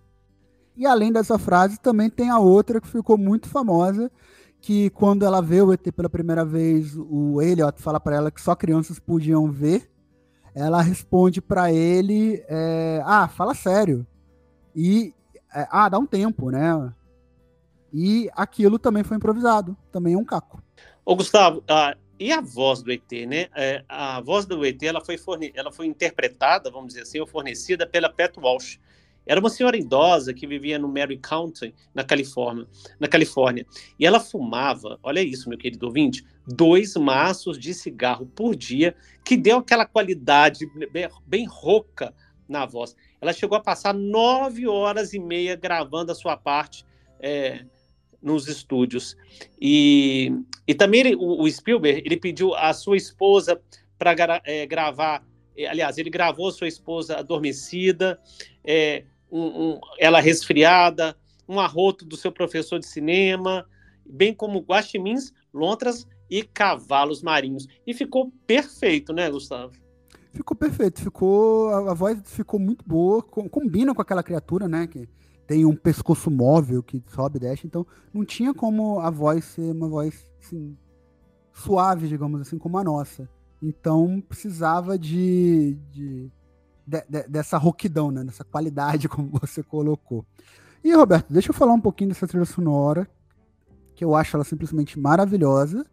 E 0.76 0.86
além 0.86 1.10
dessa 1.10 1.40
frase, 1.40 1.80
também 1.80 2.08
tem 2.08 2.30
a 2.30 2.38
outra 2.38 2.80
que 2.80 2.86
ficou 2.86 3.18
muito 3.18 3.48
famosa, 3.48 4.08
que 4.60 4.90
quando 4.90 5.24
ela 5.24 5.42
vê 5.42 5.60
o 5.60 5.72
ET 5.72 5.90
pela 5.90 6.08
primeira 6.08 6.44
vez, 6.44 6.96
o 6.96 7.42
Elliot 7.42 7.82
fala 7.82 7.98
para 7.98 8.14
ela 8.14 8.30
que 8.30 8.40
só 8.40 8.54
crianças 8.54 9.00
podiam 9.00 9.50
ver. 9.50 9.90
Ela 10.54 10.80
responde 10.82 11.42
para 11.42 11.72
ele: 11.72 12.44
é, 12.48 13.02
"Ah, 13.04 13.26
fala 13.26 13.56
sério". 13.56 14.06
E 14.72 15.12
é, 15.54 15.66
ah, 15.70 15.88
dá 15.88 15.98
um 15.98 16.06
tempo, 16.06 16.50
né? 16.50 16.92
E 17.92 18.28
aquilo 18.34 18.78
também 18.78 19.04
foi 19.04 19.16
improvisado, 19.16 19.76
também 19.90 20.14
é 20.14 20.18
um 20.18 20.24
caco. 20.24 20.62
Ô, 21.04 21.14
Gustavo, 21.14 21.62
ah, 21.68 21.96
e 22.18 22.32
a 22.32 22.40
voz 22.40 22.82
do 22.82 22.90
ET, 22.90 23.10
né? 23.28 23.48
É, 23.54 23.84
a 23.88 24.20
voz 24.20 24.46
do 24.46 24.64
ET 24.64 24.82
ela 24.82 25.04
foi, 25.04 25.18
forne... 25.18 25.52
ela 25.54 25.70
foi 25.70 25.86
interpretada, 25.86 26.70
vamos 26.70 26.88
dizer 26.88 27.02
assim, 27.02 27.20
ou 27.20 27.26
fornecida 27.26 27.86
pela 27.86 28.08
Pat 28.08 28.36
Walsh. 28.38 28.78
Era 29.26 29.40
uma 29.40 29.50
senhora 29.50 29.76
idosa 29.76 30.32
que 30.32 30.46
vivia 30.46 30.78
no 30.78 30.88
Mary 30.88 31.18
County, 31.18 31.74
na 31.92 32.04
Califórnia, 32.04 32.66
na 32.98 33.08
Califórnia. 33.08 33.66
E 33.98 34.06
ela 34.06 34.20
fumava, 34.20 35.00
olha 35.02 35.20
isso, 35.20 35.48
meu 35.48 35.58
querido 35.58 35.86
ouvinte, 35.86 36.24
dois 36.46 36.94
maços 36.94 37.58
de 37.58 37.74
cigarro 37.74 38.24
por 38.26 38.54
dia, 38.54 38.94
que 39.24 39.36
deu 39.36 39.58
aquela 39.58 39.84
qualidade 39.84 40.64
bem, 40.92 41.08
bem 41.26 41.44
rouca 41.44 42.14
na 42.48 42.66
voz. 42.66 42.94
Ela 43.20 43.32
chegou 43.32 43.56
a 43.56 43.62
passar 43.62 43.94
nove 43.94 44.66
horas 44.66 45.12
e 45.12 45.18
meia 45.18 45.56
gravando 45.56 46.12
a 46.12 46.14
sua 46.14 46.36
parte 46.36 46.84
é, 47.20 47.64
nos 48.22 48.48
estúdios. 48.48 49.16
E, 49.60 50.32
e 50.66 50.74
também 50.74 51.00
ele, 51.00 51.16
o, 51.16 51.42
o, 51.42 51.50
Spielberg 51.50 52.02
ele 52.04 52.16
pediu 52.16 52.54
a 52.54 52.72
sua 52.72 52.96
esposa 52.96 53.60
para 53.98 54.14
gra, 54.14 54.42
é, 54.44 54.66
gravar. 54.66 55.24
É, 55.56 55.66
aliás, 55.66 55.98
ele 55.98 56.10
gravou 56.10 56.50
sua 56.50 56.68
esposa 56.68 57.16
adormecida, 57.16 58.20
é, 58.64 59.04
um, 59.30 59.40
um, 59.40 59.80
ela 59.98 60.20
resfriada, 60.20 61.16
um 61.48 61.60
arroto 61.60 62.04
do 62.04 62.16
seu 62.16 62.32
professor 62.32 62.78
de 62.78 62.86
cinema, 62.86 63.66
bem 64.04 64.34
como 64.34 64.60
guaximins, 64.60 65.32
lontras 65.52 66.06
e 66.28 66.42
cavalos 66.42 67.22
marinhos. 67.22 67.66
E 67.86 67.94
ficou 67.94 68.32
perfeito, 68.46 69.12
né, 69.12 69.30
Gustavo? 69.30 69.85
Ficou 70.36 70.54
perfeito, 70.54 71.00
ficou 71.00 71.70
a, 71.70 71.92
a 71.92 71.94
voz 71.94 72.20
ficou 72.24 72.60
muito 72.60 72.84
boa, 72.86 73.22
com, 73.22 73.48
combina 73.48 73.94
com 73.94 74.02
aquela 74.02 74.22
criatura, 74.22 74.68
né, 74.68 74.86
que 74.86 75.08
tem 75.46 75.64
um 75.64 75.74
pescoço 75.74 76.30
móvel 76.30 76.82
que 76.82 77.02
sobe 77.08 77.38
e 77.38 77.40
desce, 77.40 77.66
então 77.66 77.86
não 78.12 78.22
tinha 78.22 78.52
como 78.52 79.00
a 79.00 79.08
voz 79.08 79.44
ser 79.46 79.72
uma 79.72 79.88
voz 79.88 80.28
assim, 80.42 80.76
suave, 81.54 82.06
digamos 82.06 82.40
assim, 82.42 82.58
como 82.58 82.76
a 82.76 82.84
nossa. 82.84 83.26
Então 83.62 84.22
precisava 84.28 84.98
de, 84.98 85.78
de, 85.90 86.30
de, 86.86 87.02
de 87.08 87.28
dessa 87.28 87.56
roquidão, 87.56 88.10
né, 88.10 88.22
dessa 88.22 88.44
qualidade, 88.44 89.08
como 89.10 89.30
você 89.40 89.62
colocou. 89.62 90.26
E 90.84 90.92
Roberto, 90.92 91.32
deixa 91.32 91.50
eu 91.50 91.54
falar 91.54 91.72
um 91.72 91.80
pouquinho 91.80 92.10
dessa 92.10 92.26
trilha 92.26 92.44
sonora, 92.44 93.08
que 93.94 94.04
eu 94.04 94.14
acho 94.14 94.36
ela 94.36 94.44
simplesmente 94.44 94.98
maravilhosa, 94.98 95.86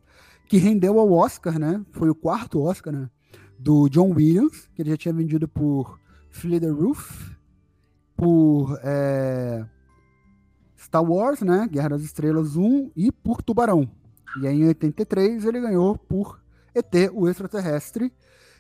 que 0.50 0.58
rendeu 0.58 1.00
ao 1.00 1.12
Oscar, 1.14 1.58
né? 1.58 1.84
Foi 1.94 2.10
o 2.10 2.16
quarto 2.16 2.62
Oscar, 2.62 2.94
né? 2.94 3.10
Do 3.58 3.90
John 3.90 4.14
Williams, 4.14 4.70
que 4.76 4.82
ele 4.82 4.92
já 4.92 4.98
tinha 4.98 5.14
vendido 5.14 5.48
por 5.48 6.00
Flee 6.30 6.60
the 6.60 6.70
Roof, 6.70 7.32
por 8.16 8.80
é, 8.84 9.66
Star 10.78 11.04
Wars, 11.04 11.42
né, 11.42 11.68
Guerra 11.72 11.90
das 11.90 12.02
Estrelas 12.02 12.56
1 12.56 12.92
e 12.96 13.12
por 13.12 13.42
Tubarão. 13.42 13.90
E 14.42 14.48
aí 14.48 14.62
em 14.62 14.68
83 14.68 15.46
ele 15.46 15.62
ganhou 15.62 15.98
por 15.98 16.42
ET, 16.74 16.94
o 17.14 17.28
extraterrestre. 17.28 18.12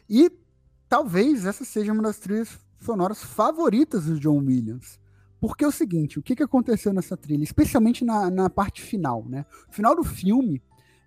E 0.10 0.32
talvez 0.88 1.46
essa 1.46 1.66
seja 1.66 1.92
uma 1.92 2.04
das 2.04 2.20
trilhas 2.20 2.60
sonoras 2.80 3.24
favoritas 3.24 4.06
do 4.06 4.20
John 4.20 4.40
Williams. 4.40 5.00
Porque 5.40 5.66
é 5.66 5.68
o 5.68 5.72
seguinte, 5.72 6.20
o 6.20 6.24
que, 6.24 6.36
que 6.36 6.44
aconteceu 6.44 6.94
nessa 6.94 7.18
trilha, 7.18 7.44
especialmente 7.44 8.06
na, 8.06 8.30
na 8.30 8.50
parte 8.50 8.82
final, 8.82 9.26
né? 9.28 9.46
O 9.68 9.74
final 9.74 9.96
do 9.96 10.04
filme 10.04 10.62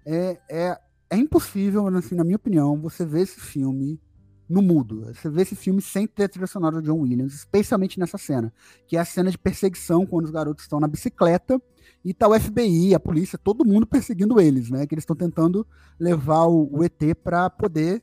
é, 0.04 0.38
é 0.50 0.80
é 1.08 1.16
impossível, 1.16 1.86
assim, 1.88 2.14
na 2.14 2.24
minha 2.24 2.36
opinião, 2.36 2.80
você 2.80 3.04
ver 3.04 3.22
esse 3.22 3.40
filme 3.40 4.00
no 4.48 4.62
mudo. 4.62 5.12
Você 5.12 5.28
vê 5.28 5.42
esse 5.42 5.56
filme 5.56 5.82
sem 5.82 6.06
ter 6.06 6.28
trilha 6.28 6.46
sonora 6.46 6.80
de 6.80 6.88
John 6.88 7.00
Williams, 7.00 7.34
especialmente 7.34 7.98
nessa 7.98 8.18
cena, 8.18 8.52
que 8.86 8.96
é 8.96 9.00
a 9.00 9.04
cena 9.04 9.30
de 9.30 9.38
perseguição 9.38 10.06
quando 10.06 10.26
os 10.26 10.30
garotos 10.30 10.64
estão 10.64 10.78
na 10.80 10.86
bicicleta 10.86 11.60
e 12.04 12.14
tá 12.14 12.28
o 12.28 12.38
FBI, 12.38 12.94
a 12.94 13.00
polícia, 13.00 13.38
todo 13.38 13.64
mundo 13.64 13.86
perseguindo 13.86 14.40
eles, 14.40 14.70
né? 14.70 14.86
Que 14.86 14.94
eles 14.94 15.02
estão 15.02 15.16
tentando 15.16 15.66
levar 15.98 16.46
o, 16.46 16.68
o 16.72 16.84
ET 16.84 17.00
para 17.22 17.50
poder 17.50 18.02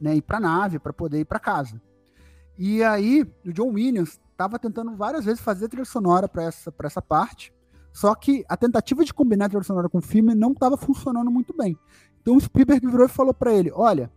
né, 0.00 0.16
ir 0.16 0.22
para 0.22 0.40
nave, 0.40 0.78
para 0.78 0.92
poder 0.92 1.20
ir 1.20 1.24
para 1.24 1.40
casa. 1.40 1.80
E 2.58 2.82
aí, 2.82 3.26
o 3.44 3.52
John 3.52 3.70
Williams 3.70 4.20
estava 4.30 4.58
tentando 4.58 4.94
várias 4.96 5.24
vezes 5.24 5.40
fazer 5.40 5.68
trilha 5.68 5.84
sonora 5.84 6.28
para 6.28 6.44
essa, 6.44 6.72
essa 6.84 7.02
parte, 7.02 7.52
só 7.92 8.14
que 8.14 8.44
a 8.48 8.56
tentativa 8.56 9.04
de 9.04 9.12
combinar 9.12 9.46
a 9.46 9.48
trilha 9.48 9.64
sonora 9.64 9.88
com 9.88 9.98
o 9.98 10.02
filme 10.02 10.34
não 10.34 10.52
estava 10.52 10.76
funcionando 10.76 11.30
muito 11.30 11.54
bem. 11.56 11.76
Então 12.22 12.36
o 12.36 12.40
Spielberg 12.40 12.86
virou 12.86 13.04
e 13.04 13.10
falou 13.10 13.34
para 13.34 13.52
ele: 13.52 13.70
olha, 13.74 14.10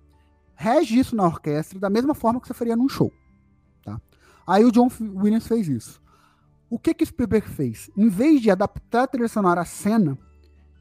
rege 0.55 0.97
isso 0.97 1.15
na 1.15 1.25
orquestra 1.25 1.79
da 1.79 1.89
mesma 1.89 2.13
forma 2.15 2.39
que 2.39 2.47
você 2.47 2.53
faria 2.53 2.75
num 2.75 2.87
show. 2.87 3.11
Tá? 3.83 3.99
Aí 4.47 4.63
o 4.63 4.71
John 4.71 4.89
Williams 5.01 5.47
fez 5.47 5.67
isso. 5.67 6.01
O 6.69 6.79
que 6.79 6.93
que 6.93 7.05
Spielberg 7.05 7.47
fez? 7.47 7.89
Em 7.95 8.09
vez 8.09 8.41
de 8.41 8.49
adaptar 8.49 9.03
a 9.03 9.07
trilha 9.07 9.27
sonora 9.27 9.61
à 9.61 9.65
cena, 9.65 10.17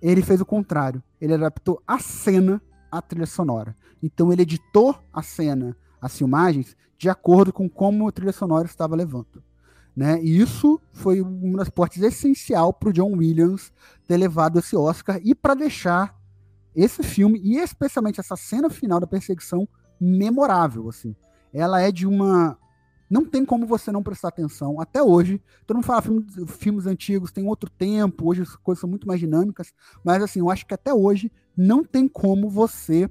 ele 0.01 0.23
fez 0.23 0.41
o 0.41 0.47
contrário. 0.47 1.03
Ele 1.21 1.35
adaptou 1.35 1.83
a 1.87 1.99
cena 1.99 2.63
à 2.91 3.03
trilha 3.03 3.27
sonora. 3.27 3.77
Então 4.03 4.33
ele 4.33 4.43
editou 4.43 4.99
a 5.13 5.23
cena, 5.23 5.77
as 6.01 6.17
filmagens, 6.17 6.77
de 6.97 7.09
acordo 7.09 7.53
com 7.53 7.69
como 7.69 8.09
a 8.09 8.13
trilha 8.13 8.33
sonora 8.33 8.67
estava 8.67 8.95
levando. 8.95 9.43
Né? 9.97 10.21
E 10.23 10.41
isso 10.41 10.81
foi 10.93 11.23
um 11.23 11.53
transporte 11.53 12.03
essencial 12.05 12.73
para 12.73 12.89
o 12.89 12.93
John 12.93 13.13
Williams 13.17 13.73
ter 14.07 14.17
levado 14.17 14.59
esse 14.59 14.77
Oscar 14.77 15.21
e 15.23 15.35
para 15.35 15.55
deixar 15.55 16.19
esse 16.75 17.03
filme, 17.03 17.41
e 17.43 17.59
especialmente 17.59 18.21
essa 18.21 18.37
cena 18.37 18.69
final 18.69 19.01
da 19.01 19.07
perseguição, 19.07 19.69
memorável, 20.01 20.89
assim. 20.89 21.15
Ela 21.53 21.81
é 21.81 21.93
de 21.93 22.07
uma... 22.07 22.59
Não 23.09 23.25
tem 23.25 23.45
como 23.45 23.67
você 23.67 23.93
não 23.93 24.03
prestar 24.03 24.29
atenção. 24.29 24.81
Até 24.81 25.03
hoje, 25.03 25.41
todo 25.67 25.77
mundo 25.77 25.85
fala 25.85 26.03
filmes, 26.03 26.35
filmes 26.59 26.87
antigos, 26.87 27.31
tem 27.31 27.47
outro 27.47 27.71
tempo, 27.71 28.29
hoje 28.29 28.43
as 28.43 28.57
coisas 28.57 28.81
são 28.81 28.91
muito 28.91 29.07
mais 29.07 29.21
dinâmicas, 29.21 29.73
mas 30.03 30.23
assim, 30.23 30.41
eu 30.41 30.51
acho 30.51 30.67
que 30.67 30.75
até 30.75 30.93
hoje 30.93 31.31
não 31.57 31.85
tem 31.85 32.09
como 32.09 32.49
você 32.49 33.09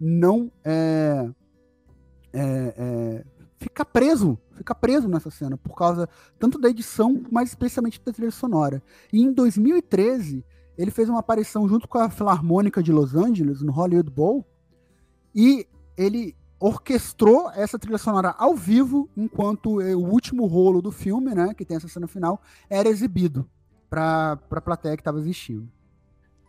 não 0.00 0.50
é, 0.64 1.28
é, 2.32 2.74
é, 2.76 3.24
ficar 3.60 3.84
preso, 3.84 4.36
ficar 4.56 4.74
preso 4.74 5.08
nessa 5.08 5.30
cena, 5.30 5.56
por 5.56 5.76
causa 5.76 6.08
tanto 6.38 6.58
da 6.58 6.68
edição, 6.68 7.22
mas 7.30 7.50
especialmente 7.50 8.00
da 8.04 8.12
trilha 8.12 8.30
sonora. 8.30 8.82
E 9.12 9.22
em 9.22 9.32
2013, 9.32 10.44
ele 10.76 10.90
fez 10.90 11.08
uma 11.08 11.20
aparição 11.20 11.68
junto 11.68 11.86
com 11.86 11.98
a 11.98 12.10
Filarmônica 12.10 12.82
de 12.82 12.92
Los 12.92 13.14
Angeles, 13.14 13.62
no 13.62 13.72
Hollywood 13.72 14.10
Bowl, 14.10 14.46
e 15.34 15.66
ele 15.96 16.36
orquestrou 16.58 17.50
essa 17.50 17.78
trilha 17.78 17.98
sonora 17.98 18.34
ao 18.38 18.54
vivo, 18.54 19.10
enquanto 19.16 19.80
o 19.80 20.04
último 20.04 20.46
rolo 20.46 20.80
do 20.80 20.92
filme, 20.92 21.34
né, 21.34 21.52
que 21.54 21.64
tem 21.64 21.76
essa 21.76 21.88
cena 21.88 22.06
final, 22.06 22.40
era 22.70 22.88
exibido 22.88 23.48
para 23.90 24.38
a 24.50 24.60
plateia 24.60 24.96
que 24.96 25.00
estava 25.00 25.18
assistindo. 25.18 25.68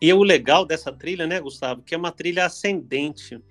E 0.00 0.12
o 0.12 0.22
legal 0.22 0.64
dessa 0.64 0.92
trilha, 0.92 1.26
né, 1.26 1.40
Gustavo, 1.40 1.82
que 1.82 1.94
é 1.94 1.98
uma 1.98 2.12
trilha 2.12 2.46
ascendente. 2.46 3.42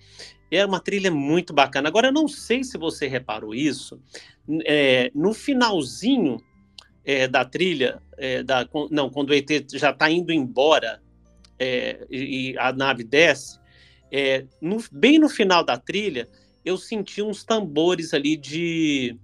É 0.50 0.66
uma 0.66 0.80
trilha 0.80 1.12
muito 1.12 1.54
bacana. 1.54 1.90
Agora, 1.90 2.08
eu 2.08 2.14
não 2.14 2.28
sei 2.28 2.64
se 2.64 2.78
você 2.78 3.08
reparou 3.08 3.56
isso, 3.56 4.00
é, 4.66 5.12
no 5.16 5.34
finalzinho 5.34 6.38
é, 7.06 7.28
da 7.28 7.44
trilha, 7.44 8.02
é, 8.18 8.44
da, 8.44 8.68
não, 8.90 9.10
quando 9.10 9.32
o 9.32 9.34
ET 9.34 9.50
já 9.74 9.92
está 9.92 10.10
indo 10.10 10.32
embora 10.32 11.02
é, 11.60 12.06
e, 12.10 12.56
a 12.58 12.72
nave 12.72 13.04
desce, 13.04 13.60
é, 14.12 14.46
no, 14.62 14.84
bem 14.92 15.20
no 15.20 15.30
final 15.30 15.64
da 15.64 15.78
trilha, 15.78 16.30
eu 16.64 16.78
senti 16.78 17.22
uns 17.22 17.44
tambores 17.44 18.14
ali 18.14 18.38
de, 18.38 19.18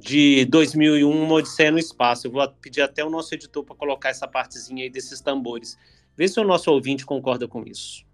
de 0.00 0.44
2001, 0.46 1.08
uma 1.08 1.34
Odisseia 1.34 1.70
no 1.70 1.78
Espaço. 1.78 2.26
Eu 2.26 2.32
vou 2.32 2.48
pedir 2.48 2.82
até 2.82 3.04
o 3.04 3.10
nosso 3.10 3.34
editor 3.34 3.64
para 3.64 3.76
colocar 3.76 4.08
essa 4.08 4.26
partezinha 4.26 4.82
aí 4.82 4.90
desses 4.90 5.20
tambores. 5.20 5.76
Vê 6.16 6.26
se 6.26 6.40
o 6.40 6.44
nosso 6.44 6.70
ouvinte 6.72 7.06
concorda 7.06 7.46
com 7.46 7.62
isso. 7.64 8.07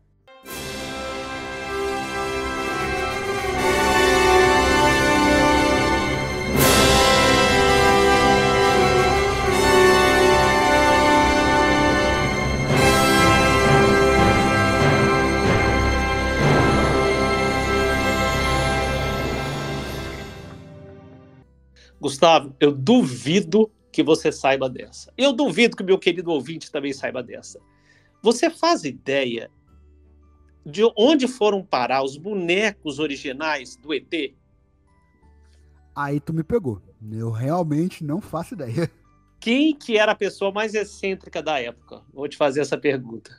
Gustavo, 22.04 22.54
eu 22.60 22.70
duvido 22.70 23.72
que 23.90 24.02
você 24.02 24.30
saiba 24.30 24.68
dessa. 24.68 25.10
Eu 25.16 25.32
duvido 25.32 25.74
que 25.74 25.82
o 25.82 25.86
meu 25.86 25.98
querido 25.98 26.30
ouvinte 26.32 26.70
também 26.70 26.92
saiba 26.92 27.22
dessa. 27.22 27.58
Você 28.20 28.50
faz 28.50 28.84
ideia 28.84 29.50
de 30.66 30.82
onde 30.98 31.26
foram 31.26 31.64
parar 31.64 32.04
os 32.04 32.18
bonecos 32.18 32.98
originais 32.98 33.76
do 33.76 33.94
ET? 33.94 34.34
Aí 35.96 36.20
tu 36.20 36.34
me 36.34 36.44
pegou. 36.44 36.82
Eu 37.10 37.30
realmente 37.30 38.04
não 38.04 38.20
faço 38.20 38.52
ideia. 38.52 38.90
Quem 39.40 39.74
que 39.74 39.96
era 39.96 40.12
a 40.12 40.16
pessoa 40.16 40.52
mais 40.52 40.74
excêntrica 40.74 41.42
da 41.42 41.58
época? 41.58 42.02
Vou 42.12 42.28
te 42.28 42.36
fazer 42.36 42.60
essa 42.60 42.76
pergunta. 42.76 43.34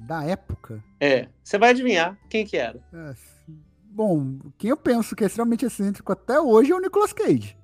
Da 0.00 0.24
época? 0.24 0.82
É. 0.98 1.28
Você 1.44 1.58
vai 1.58 1.70
adivinhar 1.70 2.18
quem 2.28 2.44
que 2.44 2.56
era. 2.56 2.84
É, 2.92 3.14
bom, 3.84 4.40
quem 4.58 4.70
eu 4.70 4.76
penso 4.76 5.14
que 5.14 5.22
é 5.22 5.28
extremamente 5.28 5.64
excêntrico 5.64 6.10
até 6.10 6.40
hoje 6.40 6.72
é 6.72 6.74
o 6.74 6.80
Nicolas 6.80 7.12
Cage. 7.12 7.56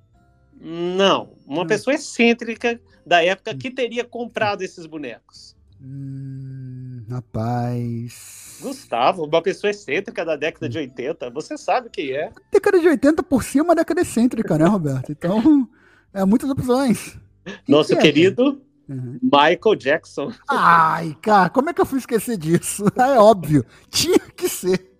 Não, 0.61 1.33
uma 1.47 1.63
hum. 1.63 1.67
pessoa 1.67 1.95
excêntrica 1.95 2.79
da 3.07 3.25
época 3.25 3.55
que 3.57 3.71
teria 3.71 4.05
comprado 4.05 4.63
esses 4.63 4.85
bonecos. 4.85 5.57
Hum, 5.83 7.03
rapaz. 7.09 8.59
Gustavo, 8.61 9.25
uma 9.25 9.41
pessoa 9.41 9.71
excêntrica 9.71 10.23
da 10.23 10.37
década 10.37 10.69
de 10.69 10.77
80. 10.77 11.31
Você 11.31 11.57
sabe 11.57 11.89
quem 11.91 12.11
é. 12.13 12.27
A 12.27 12.33
década 12.53 12.79
de 12.79 12.87
80 12.87 13.23
por 13.23 13.43
cima 13.43 13.65
é 13.65 13.69
uma 13.69 13.75
década 13.75 14.03
excêntrica, 14.03 14.59
né, 14.59 14.67
Roberto? 14.67 15.11
Então, 15.11 15.67
é 16.13 16.25
muitas 16.27 16.51
opções. 16.51 17.19
Nosso 17.67 17.97
que 17.97 18.03
querido 18.03 18.63
é? 18.89 18.93
uhum. 18.93 19.19
Michael 19.23 19.77
Jackson. 19.77 20.33
Ai, 20.47 21.17
cara, 21.23 21.49
como 21.49 21.71
é 21.71 21.73
que 21.73 21.81
eu 21.81 21.87
fui 21.87 21.99
esquecer 21.99 22.37
disso? 22.37 22.85
É 23.01 23.19
óbvio. 23.19 23.65
Tinha 23.89 24.19
que 24.19 24.49
ser. 24.49 24.91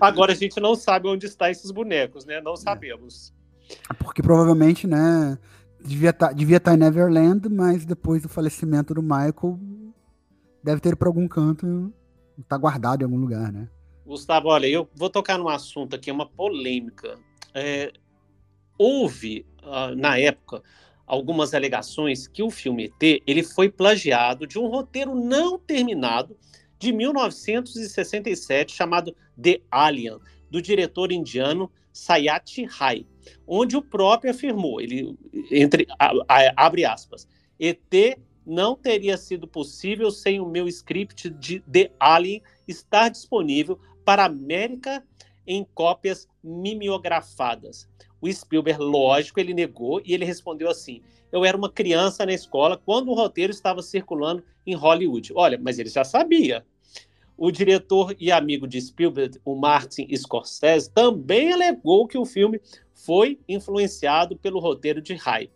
Agora 0.00 0.32
a 0.32 0.36
gente 0.36 0.60
não 0.60 0.74
sabe 0.74 1.08
onde 1.08 1.26
estão 1.26 1.48
esses 1.48 1.70
bonecos, 1.70 2.26
né? 2.26 2.40
Não 2.42 2.52
é. 2.52 2.56
Porque 3.98 4.22
provavelmente, 4.22 4.86
né, 4.86 5.38
devia 5.86 6.10
estar 6.10 6.28
tá, 6.28 6.32
devia 6.32 6.60
tá 6.60 6.74
em 6.74 6.78
Neverland, 6.78 7.48
mas 7.48 7.84
depois 7.84 8.22
do 8.22 8.28
falecimento 8.28 8.94
do 8.94 9.02
Michael, 9.02 9.58
deve 10.62 10.80
ter 10.80 10.96
para 10.96 11.08
algum 11.08 11.28
canto, 11.28 11.92
tá 12.48 12.56
guardado 12.56 13.02
em 13.02 13.04
algum 13.04 13.18
lugar, 13.18 13.52
né? 13.52 13.68
Gustavo, 14.04 14.48
olha, 14.48 14.66
eu 14.66 14.88
vou 14.94 15.10
tocar 15.10 15.38
num 15.38 15.48
assunto 15.48 15.96
aqui, 15.96 16.10
uma 16.10 16.26
polêmica. 16.26 17.18
É, 17.54 17.92
houve, 18.78 19.46
uh, 19.62 19.96
na 19.96 20.18
época, 20.18 20.62
algumas 21.06 21.54
alegações 21.54 22.26
que 22.26 22.42
o 22.42 22.50
filme 22.50 22.92
ET 23.00 23.22
ele 23.26 23.42
foi 23.42 23.68
plagiado 23.68 24.46
de 24.46 24.58
um 24.58 24.66
roteiro 24.66 25.14
não 25.14 25.58
terminado 25.58 26.36
de 26.78 26.92
1967 26.92 28.74
chamado 28.74 29.14
The 29.40 29.60
Alien, 29.70 30.18
do 30.50 30.60
diretor 30.60 31.10
indiano 31.10 31.70
Sayati 31.92 32.64
Rai 32.64 33.06
onde 33.46 33.76
o 33.76 33.82
próprio 33.82 34.30
afirmou, 34.30 34.80
ele 34.80 35.16
entre 35.50 35.86
a, 35.98 36.12
a, 36.28 36.66
abre 36.66 36.84
aspas, 36.84 37.26
ET 37.58 38.18
não 38.46 38.76
teria 38.76 39.16
sido 39.16 39.48
possível 39.48 40.10
sem 40.10 40.40
o 40.40 40.48
meu 40.48 40.68
script 40.68 41.28
de 41.30 41.60
The 41.60 41.90
Alien 41.98 42.42
estar 42.68 43.08
disponível 43.08 43.78
para 44.04 44.22
a 44.22 44.26
América 44.26 45.04
em 45.46 45.66
cópias 45.74 46.28
mimeografadas. 46.42 47.88
O 48.20 48.32
Spielberg, 48.32 48.80
lógico, 48.80 49.40
ele 49.40 49.52
negou 49.52 50.00
e 50.04 50.14
ele 50.14 50.24
respondeu 50.24 50.70
assim: 50.70 51.02
Eu 51.30 51.44
era 51.44 51.56
uma 51.56 51.70
criança 51.70 52.24
na 52.24 52.32
escola 52.32 52.76
quando 52.76 53.10
o 53.10 53.14
roteiro 53.14 53.52
estava 53.52 53.82
circulando 53.82 54.42
em 54.66 54.74
Hollywood. 54.74 55.32
Olha, 55.34 55.58
mas 55.60 55.78
ele 55.78 55.88
já 55.88 56.04
sabia. 56.04 56.64
O 57.36 57.50
diretor 57.50 58.16
e 58.18 58.32
amigo 58.32 58.66
de 58.66 58.80
Spielberg, 58.80 59.38
o 59.44 59.54
Martin 59.54 60.08
Scorsese, 60.16 60.90
também 60.90 61.52
alegou 61.52 62.06
que 62.06 62.16
o 62.16 62.24
filme 62.24 62.58
foi 62.96 63.38
influenciado 63.48 64.36
pelo 64.36 64.58
roteiro 64.58 65.00
de 65.00 65.14
Rai. 65.14 65.50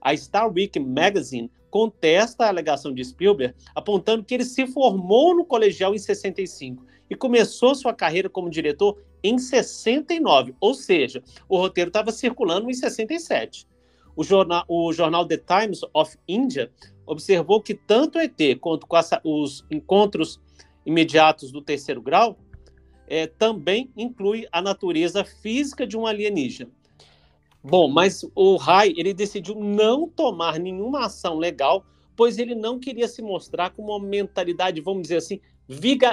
A 0.00 0.16
Star 0.16 0.50
Week 0.50 0.78
Magazine 0.78 1.50
contesta 1.68 2.44
a 2.44 2.48
alegação 2.48 2.94
de 2.94 3.04
Spielberg, 3.04 3.54
apontando 3.74 4.24
que 4.24 4.32
ele 4.32 4.44
se 4.44 4.66
formou 4.66 5.34
no 5.34 5.44
colegial 5.44 5.94
em 5.94 5.98
65 5.98 6.86
e 7.10 7.14
começou 7.14 7.74
sua 7.74 7.92
carreira 7.92 8.30
como 8.30 8.48
diretor 8.48 8.98
em 9.22 9.38
69, 9.38 10.54
ou 10.60 10.74
seja, 10.74 11.22
o 11.48 11.58
roteiro 11.58 11.88
estava 11.88 12.12
circulando 12.12 12.70
em 12.70 12.74
67. 12.74 13.66
O 14.14 14.24
jornal, 14.24 14.64
o 14.68 14.92
jornal 14.92 15.26
The 15.26 15.38
Times 15.38 15.80
of 15.92 16.16
India 16.26 16.70
observou 17.04 17.60
que 17.60 17.74
tanto 17.74 18.18
ET 18.18 18.58
quanto 18.60 18.86
os 19.24 19.64
encontros 19.70 20.40
imediatos 20.86 21.50
do 21.50 21.60
terceiro 21.60 22.00
grau 22.00 22.38
é, 23.06 23.26
também 23.26 23.90
inclui 23.96 24.46
a 24.50 24.60
natureza 24.60 25.24
física 25.24 25.86
de 25.86 25.96
um 25.96 26.06
alienígena. 26.06 26.70
Bom, 27.62 27.88
mas 27.88 28.24
o 28.34 28.56
Rai 28.56 28.92
ele 28.96 29.12
decidiu 29.12 29.56
não 29.56 30.08
tomar 30.08 30.58
nenhuma 30.58 31.06
ação 31.06 31.36
legal, 31.36 31.84
pois 32.14 32.38
ele 32.38 32.54
não 32.54 32.78
queria 32.78 33.08
se 33.08 33.20
mostrar 33.20 33.70
com 33.70 33.82
uma 33.82 33.98
mentalidade, 33.98 34.80
vamos 34.80 35.02
dizer 35.02 35.16
assim, 35.16 35.40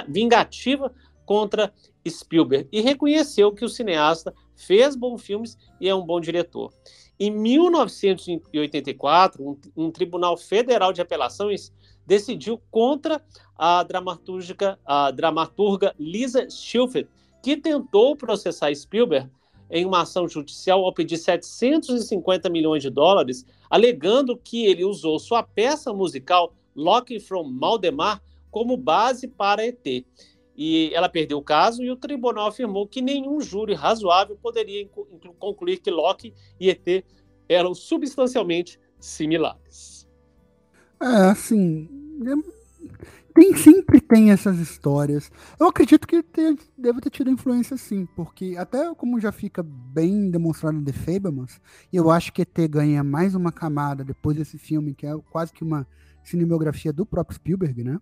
vingativa 0.08 0.92
contra 1.24 1.72
Spielberg 2.06 2.68
e 2.72 2.80
reconheceu 2.80 3.52
que 3.52 3.64
o 3.64 3.68
cineasta 3.68 4.34
fez 4.54 4.96
bons 4.96 5.22
filmes 5.22 5.56
e 5.80 5.88
é 5.88 5.94
um 5.94 6.04
bom 6.04 6.20
diretor. 6.20 6.72
Em 7.18 7.30
1984, 7.30 9.42
um, 9.42 9.56
um 9.76 9.90
tribunal 9.90 10.36
federal 10.36 10.92
de 10.92 11.00
apelações 11.00 11.72
decidiu 12.06 12.60
contra 12.70 13.22
a 13.56 13.86
a 14.84 15.10
dramaturga 15.10 15.94
Lisa 15.98 16.48
Schilfeld, 16.50 17.08
que 17.42 17.56
tentou 17.56 18.16
processar 18.16 18.74
Spielberg 18.74 19.30
em 19.70 19.84
uma 19.84 20.02
ação 20.02 20.28
judicial 20.28 20.84
ao 20.84 20.92
pedir 20.92 21.16
750 21.16 22.48
milhões 22.50 22.82
de 22.82 22.90
dólares, 22.90 23.44
alegando 23.70 24.36
que 24.36 24.66
ele 24.66 24.84
usou 24.84 25.18
sua 25.18 25.42
peça 25.42 25.92
musical 25.92 26.54
Locking 26.74 27.20
from 27.20 27.44
Maldemar 27.44 28.22
como 28.50 28.76
base 28.76 29.26
para 29.26 29.66
ET. 29.66 30.04
E 30.56 30.90
ela 30.94 31.08
perdeu 31.08 31.38
o 31.38 31.42
caso 31.42 31.82
e 31.82 31.90
o 31.90 31.96
tribunal 31.96 32.48
afirmou 32.48 32.86
que 32.86 33.02
nenhum 33.02 33.40
júri 33.40 33.74
razoável 33.74 34.36
poderia 34.36 34.88
concluir 35.38 35.78
que 35.78 35.90
Locke 35.90 36.32
e 36.60 36.70
ET 36.70 37.04
eram 37.48 37.74
substancialmente 37.74 38.78
similares. 39.00 39.93
É, 41.04 41.30
assim, 41.30 41.86
tem, 43.34 43.54
sempre 43.54 44.00
tem 44.00 44.30
essas 44.30 44.58
histórias. 44.58 45.30
Eu 45.60 45.66
acredito 45.68 46.08
que 46.08 46.22
ter, 46.22 46.56
deve 46.78 47.00
ter 47.02 47.10
tido 47.10 47.30
influência 47.30 47.76
sim, 47.76 48.08
porque 48.16 48.54
até 48.56 48.94
como 48.94 49.20
já 49.20 49.30
fica 49.30 49.62
bem 49.62 50.30
demonstrado 50.30 50.78
em 50.78 50.84
The 50.84 50.92
Fablemans, 50.92 51.60
eu 51.92 52.10
acho 52.10 52.32
que 52.32 52.40
ET 52.40 52.70
ganha 52.70 53.04
mais 53.04 53.34
uma 53.34 53.52
camada 53.52 54.02
depois 54.02 54.38
desse 54.38 54.56
filme, 54.56 54.94
que 54.94 55.06
é 55.06 55.14
quase 55.30 55.52
que 55.52 55.62
uma 55.62 55.86
cinematografia 56.22 56.90
do 56.90 57.04
próprio 57.04 57.36
Spielberg, 57.36 57.84
né? 57.84 57.98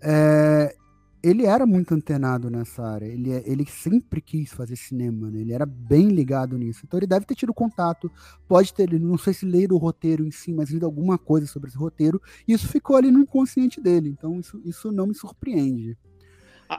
É, 0.00 0.74
ele 1.22 1.44
era 1.44 1.66
muito 1.66 1.94
antenado 1.94 2.50
nessa 2.50 2.82
área. 2.82 3.06
Ele, 3.06 3.32
é, 3.32 3.42
ele 3.46 3.66
sempre 3.66 4.20
quis 4.20 4.52
fazer 4.52 4.76
cinema, 4.76 5.30
né? 5.30 5.40
Ele 5.40 5.52
era 5.52 5.66
bem 5.66 6.08
ligado 6.08 6.56
nisso. 6.56 6.80
Então 6.84 6.98
ele 6.98 7.06
deve 7.06 7.26
ter 7.26 7.34
tido 7.34 7.52
contato, 7.52 8.10
pode 8.48 8.72
ter, 8.72 8.90
não 8.98 9.18
sei 9.18 9.34
se 9.34 9.44
ler 9.44 9.72
o 9.72 9.76
roteiro 9.76 10.24
em 10.26 10.30
si, 10.30 10.52
mas 10.52 10.70
lido 10.70 10.86
alguma 10.86 11.18
coisa 11.18 11.46
sobre 11.46 11.68
esse 11.68 11.78
roteiro, 11.78 12.20
e 12.46 12.52
isso 12.52 12.68
ficou 12.68 12.96
ali 12.96 13.10
no 13.10 13.20
inconsciente 13.20 13.80
dele. 13.80 14.08
Então 14.08 14.38
isso, 14.40 14.60
isso 14.64 14.92
não 14.92 15.06
me 15.06 15.14
surpreende. 15.14 15.96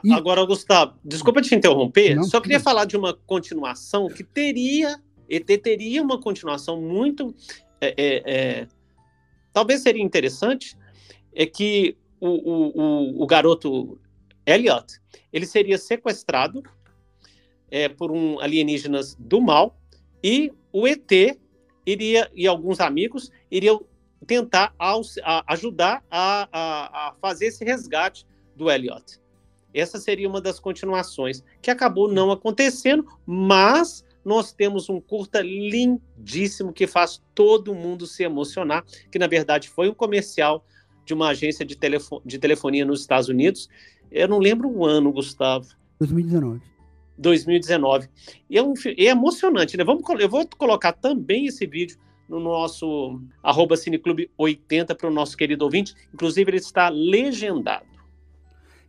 E... 0.02 0.12
Agora, 0.12 0.44
Gustavo, 0.44 0.94
desculpa 1.04 1.42
te 1.42 1.54
interromper, 1.54 2.14
não, 2.14 2.24
só 2.24 2.40
queria 2.40 2.58
não. 2.58 2.64
falar 2.64 2.86
de 2.86 2.96
uma 2.96 3.12
continuação 3.12 4.08
que 4.08 4.24
teria, 4.24 4.98
ET 5.28 5.46
teria 5.62 6.02
uma 6.02 6.18
continuação 6.18 6.80
muito. 6.80 7.34
É, 7.80 7.94
é, 7.96 8.22
é, 8.24 8.68
talvez 9.52 9.82
seria 9.82 10.02
interessante, 10.02 10.76
é 11.34 11.44
que 11.44 11.96
o, 12.18 12.28
o, 12.28 12.80
o, 12.80 13.22
o 13.22 13.26
garoto 13.26 13.98
Elliot, 14.46 15.00
ele 15.32 15.46
seria 15.46 15.78
sequestrado 15.78 16.62
é, 17.70 17.88
por 17.88 18.10
um 18.10 18.38
alienígenas 18.40 19.14
do 19.18 19.40
mal 19.40 19.78
e 20.22 20.52
o 20.72 20.86
ET 20.86 21.10
iria 21.86 22.30
e 22.34 22.46
alguns 22.46 22.80
amigos 22.80 23.30
iriam 23.50 23.84
tentar 24.26 24.74
a, 24.78 25.52
ajudar 25.52 26.04
a, 26.10 26.48
a, 26.52 27.08
a, 27.08 27.14
fazer 27.14 27.46
esse 27.46 27.64
resgate 27.64 28.26
do 28.54 28.70
Elliot. 28.70 29.20
Essa 29.74 29.98
seria 29.98 30.28
uma 30.28 30.40
das 30.40 30.60
continuações 30.60 31.42
que 31.60 31.70
acabou 31.70 32.06
não 32.06 32.30
acontecendo, 32.30 33.06
mas 33.26 34.04
nós 34.24 34.52
temos 34.52 34.88
um 34.88 35.00
curta 35.00 35.40
lindíssimo 35.40 36.72
que 36.72 36.86
faz 36.86 37.22
todo 37.34 37.74
mundo 37.74 38.06
se 38.06 38.22
emocionar, 38.22 38.84
que 39.10 39.18
na 39.18 39.26
verdade 39.26 39.68
foi 39.68 39.88
um 39.88 39.94
comercial 39.94 40.64
de 41.04 41.14
uma 41.14 41.28
agência 41.28 41.64
de, 41.64 41.76
telefo 41.76 42.22
de 42.24 42.38
telefonia 42.38 42.84
nos 42.84 43.00
Estados 43.00 43.28
Unidos 43.28 43.68
eu 44.12 44.28
não 44.28 44.38
lembro 44.38 44.68
o 44.68 44.84
ano, 44.84 45.10
Gustavo. 45.10 45.66
2019. 45.98 46.60
2019. 47.16 48.08
E 48.48 48.58
é, 48.58 48.62
um, 48.62 48.74
é 48.84 49.04
emocionante, 49.04 49.76
né? 49.76 49.84
Vamos, 49.84 50.02
eu 50.20 50.28
vou 50.28 50.46
colocar 50.58 50.92
também 50.92 51.46
esse 51.46 51.66
vídeo 51.66 51.96
no 52.28 52.38
nosso 52.38 53.20
arroba 53.42 53.74
Cineclube80 53.74 54.94
para 54.96 55.08
o 55.08 55.12
nosso 55.12 55.36
querido 55.36 55.64
ouvinte. 55.64 55.94
Inclusive, 56.12 56.50
ele 56.50 56.58
está 56.58 56.88
legendado. 56.88 57.86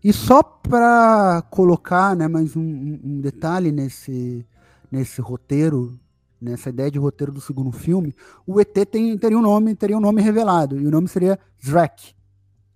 E 0.03 0.11
só 0.11 0.43
para 0.43 1.41
colocar 1.49 2.16
né, 2.16 2.28
mais 2.28 2.55
um, 2.57 2.61
um, 2.61 3.22
detalhe 3.22 3.72
nesse, 3.72 4.45
nesse 4.91 5.22
roteiro 5.22 5.97
nessa 6.43 6.69
ideia 6.69 6.91
de 6.91 6.99
roteiro 6.99 7.31
do 7.31 7.41
segundo 7.41 7.71
filme, 7.71 8.13
o 8.45 8.59
ET 8.59 8.73
tem, 8.89 9.17
teria 9.17 9.37
um 9.37 9.41
nome, 9.41 9.75
teria 9.75 9.97
um 9.97 10.01
nome 10.01 10.21
revelado, 10.21 10.79
e 10.79 10.85
o 10.85 10.91
nome 10.91 11.07
seria 11.07 11.39
Zrek. 11.63 12.13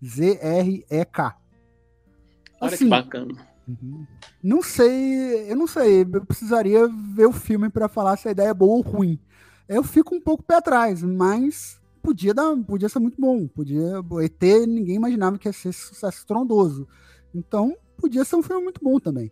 Z-R-E-K. 0.03 1.37
Olha 2.61 2.73
Assim, 2.73 2.85
que 2.85 2.89
bacana. 2.89 3.33
Uhum. 3.67 4.05
Não 4.41 4.61
sei, 4.61 5.51
eu 5.51 5.55
não 5.55 5.67
sei, 5.67 6.01
eu 6.01 6.25
precisaria 6.25 6.87
ver 6.87 7.25
o 7.25 7.33
filme 7.33 7.69
para 7.69 7.89
falar 7.89 8.17
se 8.17 8.27
a 8.27 8.31
ideia 8.31 8.49
é 8.49 8.53
boa 8.53 8.77
ou 8.77 8.81
ruim. 8.81 9.19
Eu 9.67 9.83
fico 9.83 10.15
um 10.15 10.21
pouco 10.21 10.43
pé 10.43 10.55
atrás, 10.55 11.03
mas 11.03 11.81
podia 12.01 12.33
dar, 12.33 12.55
podia 12.63 12.87
ser 12.87 12.99
muito 12.99 13.19
bom. 13.19 13.47
Podia, 13.47 13.99
o 13.99 14.21
ET 14.21 14.41
ninguém 14.67 14.95
imaginava 14.95 15.37
que 15.37 15.47
ia 15.47 15.53
ser 15.53 15.73
sucesso 15.73 16.19
estrondoso. 16.19 16.87
Então, 17.35 17.75
podia 17.97 18.23
ser 18.23 18.37
um 18.37 18.43
filme 18.43 18.63
muito 18.63 18.81
bom 18.81 18.99
também. 18.99 19.31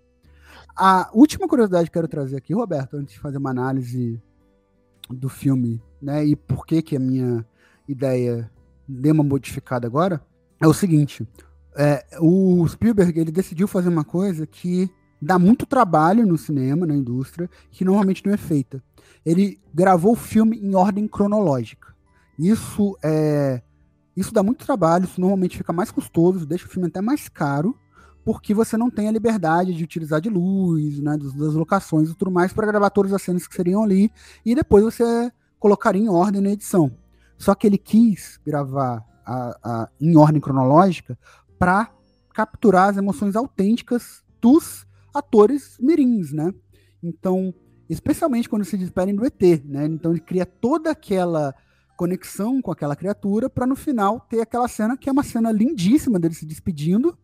A 0.75 1.09
última 1.13 1.47
curiosidade 1.47 1.89
que 1.89 1.93
quero 1.93 2.07
trazer 2.07 2.35
aqui, 2.35 2.53
Roberto, 2.53 2.97
antes 2.97 3.13
de 3.13 3.19
fazer 3.19 3.37
uma 3.37 3.49
análise 3.49 4.21
do 5.09 5.29
filme, 5.29 5.81
né, 6.01 6.25
e 6.25 6.35
por 6.35 6.65
que 6.65 6.81
que 6.81 6.97
a 6.97 6.99
minha 6.99 7.45
ideia 7.87 8.51
deu 8.87 9.13
uma 9.13 9.23
modificada 9.23 9.87
agora, 9.87 10.21
é 10.59 10.67
o 10.67 10.73
seguinte: 10.73 11.25
é, 11.77 12.05
o 12.19 12.67
Spielberg 12.67 13.17
ele 13.17 13.31
decidiu 13.31 13.67
fazer 13.67 13.87
uma 13.87 14.03
coisa 14.03 14.45
que 14.45 14.89
dá 15.21 15.39
muito 15.39 15.65
trabalho 15.65 16.25
no 16.25 16.37
cinema, 16.37 16.85
na 16.85 16.93
indústria, 16.95 17.49
que 17.71 17.85
normalmente 17.85 18.25
não 18.25 18.33
é 18.33 18.37
feita. 18.37 18.83
Ele 19.25 19.59
gravou 19.73 20.11
o 20.11 20.17
filme 20.17 20.57
em 20.57 20.75
ordem 20.75 21.07
cronológica. 21.07 21.95
Isso 22.37 22.97
é, 23.01 23.61
isso 24.15 24.33
dá 24.33 24.43
muito 24.43 24.65
trabalho, 24.65 25.05
isso 25.05 25.21
normalmente 25.21 25.57
fica 25.57 25.71
mais 25.71 25.89
custoso, 25.89 26.45
deixa 26.45 26.65
o 26.65 26.69
filme 26.69 26.89
até 26.89 26.99
mais 26.99 27.29
caro, 27.29 27.77
porque 28.25 28.55
você 28.55 28.75
não 28.75 28.89
tem 28.89 29.07
a 29.07 29.11
liberdade 29.11 29.71
de 29.71 29.83
utilizar 29.83 30.19
de 30.19 30.29
luz, 30.29 30.99
né, 30.99 31.15
das, 31.15 31.53
locações 31.53 32.09
e 32.09 32.15
tudo 32.15 32.31
mais 32.31 32.51
para 32.51 32.65
gravar 32.65 32.89
todas 32.89 33.13
as 33.13 33.21
cenas 33.21 33.47
que 33.47 33.53
seriam 33.53 33.83
ali 33.83 34.11
e 34.43 34.55
depois 34.55 34.83
você 34.83 35.31
colocaria 35.59 36.01
em 36.01 36.09
ordem 36.09 36.41
na 36.41 36.49
edição. 36.49 36.91
Só 37.37 37.53
que 37.53 37.67
ele 37.67 37.77
quis 37.77 38.39
gravar 38.43 39.05
a, 39.23 39.57
a, 39.63 39.89
em 40.01 40.17
ordem 40.17 40.41
cronológica 40.41 41.17
para 41.59 41.91
capturar 42.33 42.89
as 42.89 42.97
emoções 42.97 43.35
autênticas 43.35 44.23
dos 44.41 44.87
atores 45.13 45.77
mirins, 45.79 46.33
né? 46.33 46.51
Então, 47.01 47.53
especialmente 47.87 48.49
quando 48.49 48.65
se 48.65 48.77
despedem 48.77 49.15
do 49.15 49.25
ET, 49.25 49.41
né? 49.65 49.85
Então 49.85 50.11
ele 50.11 50.19
cria 50.19 50.45
toda 50.45 50.89
aquela 50.89 51.53
conexão 51.95 52.61
com 52.61 52.71
aquela 52.71 52.95
criatura 52.95 53.49
para 53.49 53.67
no 53.67 53.75
final 53.75 54.19
ter 54.19 54.41
aquela 54.41 54.67
cena 54.67 54.97
que 54.97 55.07
é 55.07 55.11
uma 55.11 55.23
cena 55.23 55.51
lindíssima 55.51 56.19
dele 56.19 56.33
se 56.33 56.45
despedindo, 56.45 57.17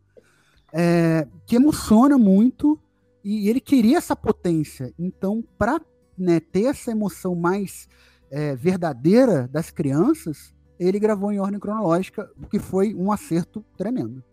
é, 0.73 1.27
que 1.45 1.55
emociona 1.55 2.17
muito 2.17 2.79
e 3.23 3.49
ele 3.49 3.59
queria 3.59 3.97
essa 3.97 4.15
potência. 4.15 4.93
Então, 4.97 5.43
para 5.57 5.79
né, 6.17 6.39
ter 6.39 6.65
essa 6.65 6.91
emoção 6.91 7.35
mais 7.35 7.87
é, 8.29 8.55
verdadeira 8.55 9.47
das 9.47 9.69
crianças, 9.69 10.53
ele 10.79 10.99
gravou 10.99 11.31
em 11.31 11.39
ordem 11.39 11.59
cronológica, 11.59 12.31
o 12.41 12.47
que 12.47 12.57
foi 12.57 12.93
um 12.95 13.11
acerto 13.11 13.63
tremendo. 13.77 14.23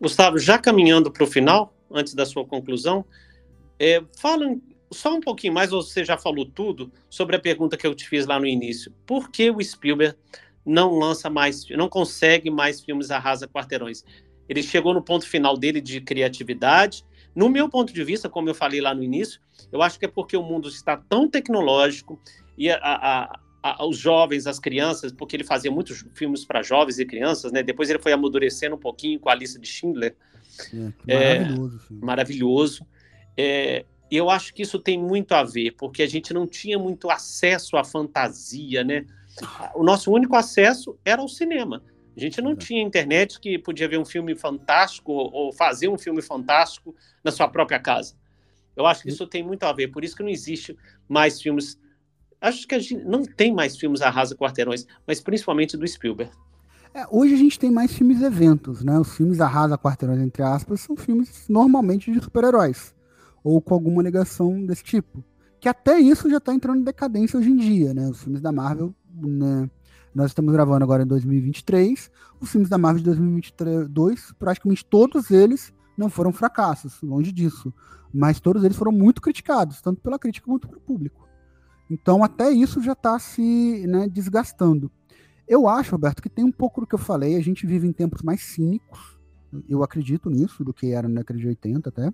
Gustavo, 0.00 0.38
já 0.38 0.58
caminhando 0.58 1.10
para 1.10 1.22
o 1.22 1.26
final, 1.26 1.72
antes 1.90 2.14
da 2.14 2.26
sua 2.26 2.44
conclusão, 2.44 3.04
é, 3.78 4.02
fala 4.18 4.56
só 4.90 5.14
um 5.14 5.20
pouquinho 5.20 5.52
mais, 5.52 5.70
você 5.70 6.04
já 6.04 6.16
falou 6.16 6.46
tudo, 6.46 6.90
sobre 7.08 7.36
a 7.36 7.40
pergunta 7.40 7.76
que 7.76 7.86
eu 7.86 7.94
te 7.94 8.08
fiz 8.08 8.26
lá 8.26 8.38
no 8.38 8.46
início. 8.46 8.92
Por 9.04 9.30
que 9.30 9.50
o 9.50 9.62
Spielberg 9.62 10.16
não 10.64 10.98
lança 10.98 11.28
mais, 11.30 11.68
não 11.70 11.88
consegue 11.88 12.50
mais 12.50 12.80
filmes 12.80 13.10
arrasa 13.10 13.46
quarteirões? 13.46 14.04
Ele 14.48 14.62
chegou 14.62 14.94
no 14.94 15.02
ponto 15.02 15.26
final 15.26 15.56
dele 15.56 15.80
de 15.80 16.00
criatividade. 16.00 17.04
No 17.34 17.48
meu 17.48 17.68
ponto 17.68 17.92
de 17.92 18.04
vista, 18.04 18.28
como 18.28 18.48
eu 18.48 18.54
falei 18.54 18.80
lá 18.80 18.94
no 18.94 19.02
início, 19.02 19.40
eu 19.70 19.82
acho 19.82 19.98
que 19.98 20.06
é 20.06 20.08
porque 20.08 20.36
o 20.36 20.42
mundo 20.42 20.68
está 20.68 20.96
tão 20.96 21.28
tecnológico 21.28 22.20
e 22.56 22.70
a, 22.70 22.78
a, 22.82 23.40
a, 23.62 23.86
os 23.86 23.98
jovens, 23.98 24.46
as 24.46 24.58
crianças, 24.58 25.12
porque 25.12 25.36
ele 25.36 25.44
fazia 25.44 25.70
muitos 25.70 26.04
filmes 26.14 26.44
para 26.44 26.62
jovens 26.62 26.98
e 26.98 27.04
crianças, 27.04 27.52
né? 27.52 27.62
Depois 27.62 27.90
ele 27.90 27.98
foi 27.98 28.12
amadurecendo 28.12 28.76
um 28.76 28.78
pouquinho 28.78 29.20
com 29.20 29.28
a 29.28 29.34
lista 29.34 29.58
de 29.58 29.66
Schindler. 29.66 30.16
É, 31.06 31.40
maravilhoso. 31.40 31.86
É, 31.90 32.04
maravilhoso. 32.04 32.86
É, 33.36 33.84
eu 34.10 34.30
acho 34.30 34.54
que 34.54 34.62
isso 34.62 34.78
tem 34.78 34.98
muito 34.98 35.32
a 35.32 35.42
ver, 35.42 35.72
porque 35.72 36.02
a 36.02 36.06
gente 36.06 36.32
não 36.32 36.46
tinha 36.46 36.78
muito 36.78 37.10
acesso 37.10 37.76
à 37.76 37.84
fantasia, 37.84 38.84
né? 38.84 39.04
O 39.74 39.82
nosso 39.82 40.10
único 40.10 40.36
acesso 40.36 40.98
era 41.04 41.22
o 41.22 41.28
cinema. 41.28 41.82
A 42.16 42.20
gente 42.20 42.40
não 42.40 42.56
tinha 42.56 42.82
internet 42.82 43.38
que 43.38 43.58
podia 43.58 43.88
ver 43.88 43.98
um 43.98 44.04
filme 44.04 44.34
fantástico 44.34 45.12
ou 45.12 45.52
fazer 45.52 45.88
um 45.88 45.98
filme 45.98 46.22
fantástico 46.22 46.94
na 47.22 47.30
sua 47.30 47.46
própria 47.46 47.78
casa. 47.78 48.14
Eu 48.74 48.86
acho 48.86 49.02
que 49.02 49.08
isso 49.10 49.26
tem 49.26 49.42
muito 49.42 49.64
a 49.64 49.72
ver, 49.72 49.88
por 49.88 50.02
isso 50.02 50.16
que 50.16 50.22
não 50.22 50.30
existe 50.30 50.76
mais 51.08 51.40
filmes. 51.40 51.78
Acho 52.40 52.66
que 52.66 52.74
a 52.74 52.78
gente 52.78 52.96
não 53.04 53.22
tem 53.22 53.54
mais 53.54 53.76
filmes 53.76 54.00
arrasa 54.00 54.34
quarteirões, 54.34 54.86
mas 55.06 55.20
principalmente 55.20 55.76
do 55.76 55.86
Spielberg. 55.86 56.32
É, 56.94 57.04
hoje 57.10 57.34
a 57.34 57.36
gente 57.36 57.58
tem 57.58 57.70
mais 57.70 57.92
filmes 57.92 58.22
eventos, 58.22 58.82
né? 58.82 58.98
Os 58.98 59.14
filmes 59.14 59.38
arrasa 59.38 59.76
quarteirões, 59.76 60.20
entre 60.20 60.42
aspas, 60.42 60.80
são 60.80 60.96
filmes 60.96 61.46
normalmente 61.48 62.10
de 62.10 62.22
super-heróis 62.22 62.94
ou 63.44 63.60
com 63.60 63.74
alguma 63.74 64.02
ligação 64.02 64.64
desse 64.64 64.82
tipo. 64.82 65.22
Que 65.60 65.68
até 65.68 65.98
isso 65.98 66.30
já 66.30 66.38
está 66.38 66.54
entrando 66.54 66.80
em 66.80 66.84
decadência 66.84 67.38
hoje 67.38 67.50
em 67.50 67.56
dia, 67.56 67.92
né? 67.92 68.08
Os 68.08 68.22
filmes 68.22 68.40
da 68.40 68.50
Marvel, 68.50 68.94
né? 69.14 69.68
Nós 70.16 70.30
estamos 70.30 70.50
gravando 70.50 70.82
agora 70.82 71.02
em 71.02 71.06
2023. 71.06 72.10
Os 72.40 72.50
filmes 72.50 72.70
da 72.70 72.78
Marvel 72.78 73.00
de 73.00 73.04
2022, 73.04 74.32
praticamente 74.38 74.82
todos 74.82 75.30
eles 75.30 75.74
não 75.94 76.08
foram 76.08 76.32
fracassos, 76.32 77.02
longe 77.02 77.30
disso. 77.30 77.70
Mas 78.14 78.40
todos 78.40 78.64
eles 78.64 78.78
foram 78.78 78.92
muito 78.92 79.20
criticados, 79.20 79.82
tanto 79.82 80.00
pela 80.00 80.18
crítica 80.18 80.46
quanto 80.46 80.68
pelo 80.68 80.80
público. 80.80 81.28
Então, 81.90 82.24
até 82.24 82.50
isso 82.50 82.80
já 82.80 82.92
está 82.92 83.18
se 83.18 83.86
né, 83.86 84.08
desgastando. 84.08 84.90
Eu 85.46 85.68
acho, 85.68 85.92
Roberto, 85.92 86.22
que 86.22 86.30
tem 86.30 86.46
um 86.46 86.50
pouco 86.50 86.80
do 86.80 86.86
que 86.86 86.94
eu 86.94 86.98
falei. 86.98 87.36
A 87.36 87.42
gente 87.42 87.66
vive 87.66 87.86
em 87.86 87.92
tempos 87.92 88.22
mais 88.22 88.40
cínicos. 88.40 89.18
Eu 89.68 89.82
acredito 89.82 90.30
nisso, 90.30 90.64
do 90.64 90.72
que 90.72 90.92
era 90.92 91.06
na 91.06 91.20
década 91.20 91.38
de 91.38 91.46
80 91.46 91.90
até. 91.90 92.10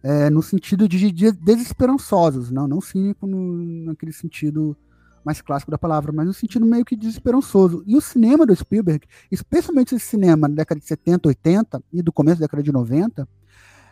É, 0.00 0.30
no 0.30 0.44
sentido 0.44 0.88
de, 0.88 1.10
de 1.10 1.32
desesperançosos, 1.32 2.52
não, 2.52 2.68
não 2.68 2.80
cínico 2.80 3.26
no, 3.26 3.84
naquele 3.86 4.12
sentido 4.12 4.76
mais 5.24 5.40
clássico 5.40 5.70
da 5.70 5.78
palavra, 5.78 6.12
mas 6.12 6.26
no 6.26 6.34
sentido 6.34 6.66
meio 6.66 6.84
que 6.84 6.96
desesperançoso. 6.96 7.82
E 7.86 7.96
o 7.96 8.00
cinema 8.00 8.44
do 8.46 8.54
Spielberg, 8.54 9.06
especialmente 9.30 9.94
esse 9.94 10.06
cinema 10.06 10.48
da 10.48 10.56
década 10.56 10.80
de 10.80 10.86
70, 10.86 11.28
80 11.28 11.82
e 11.92 12.02
do 12.02 12.12
começo 12.12 12.40
da 12.40 12.44
década 12.44 12.62
de 12.62 12.72
90, 12.72 13.28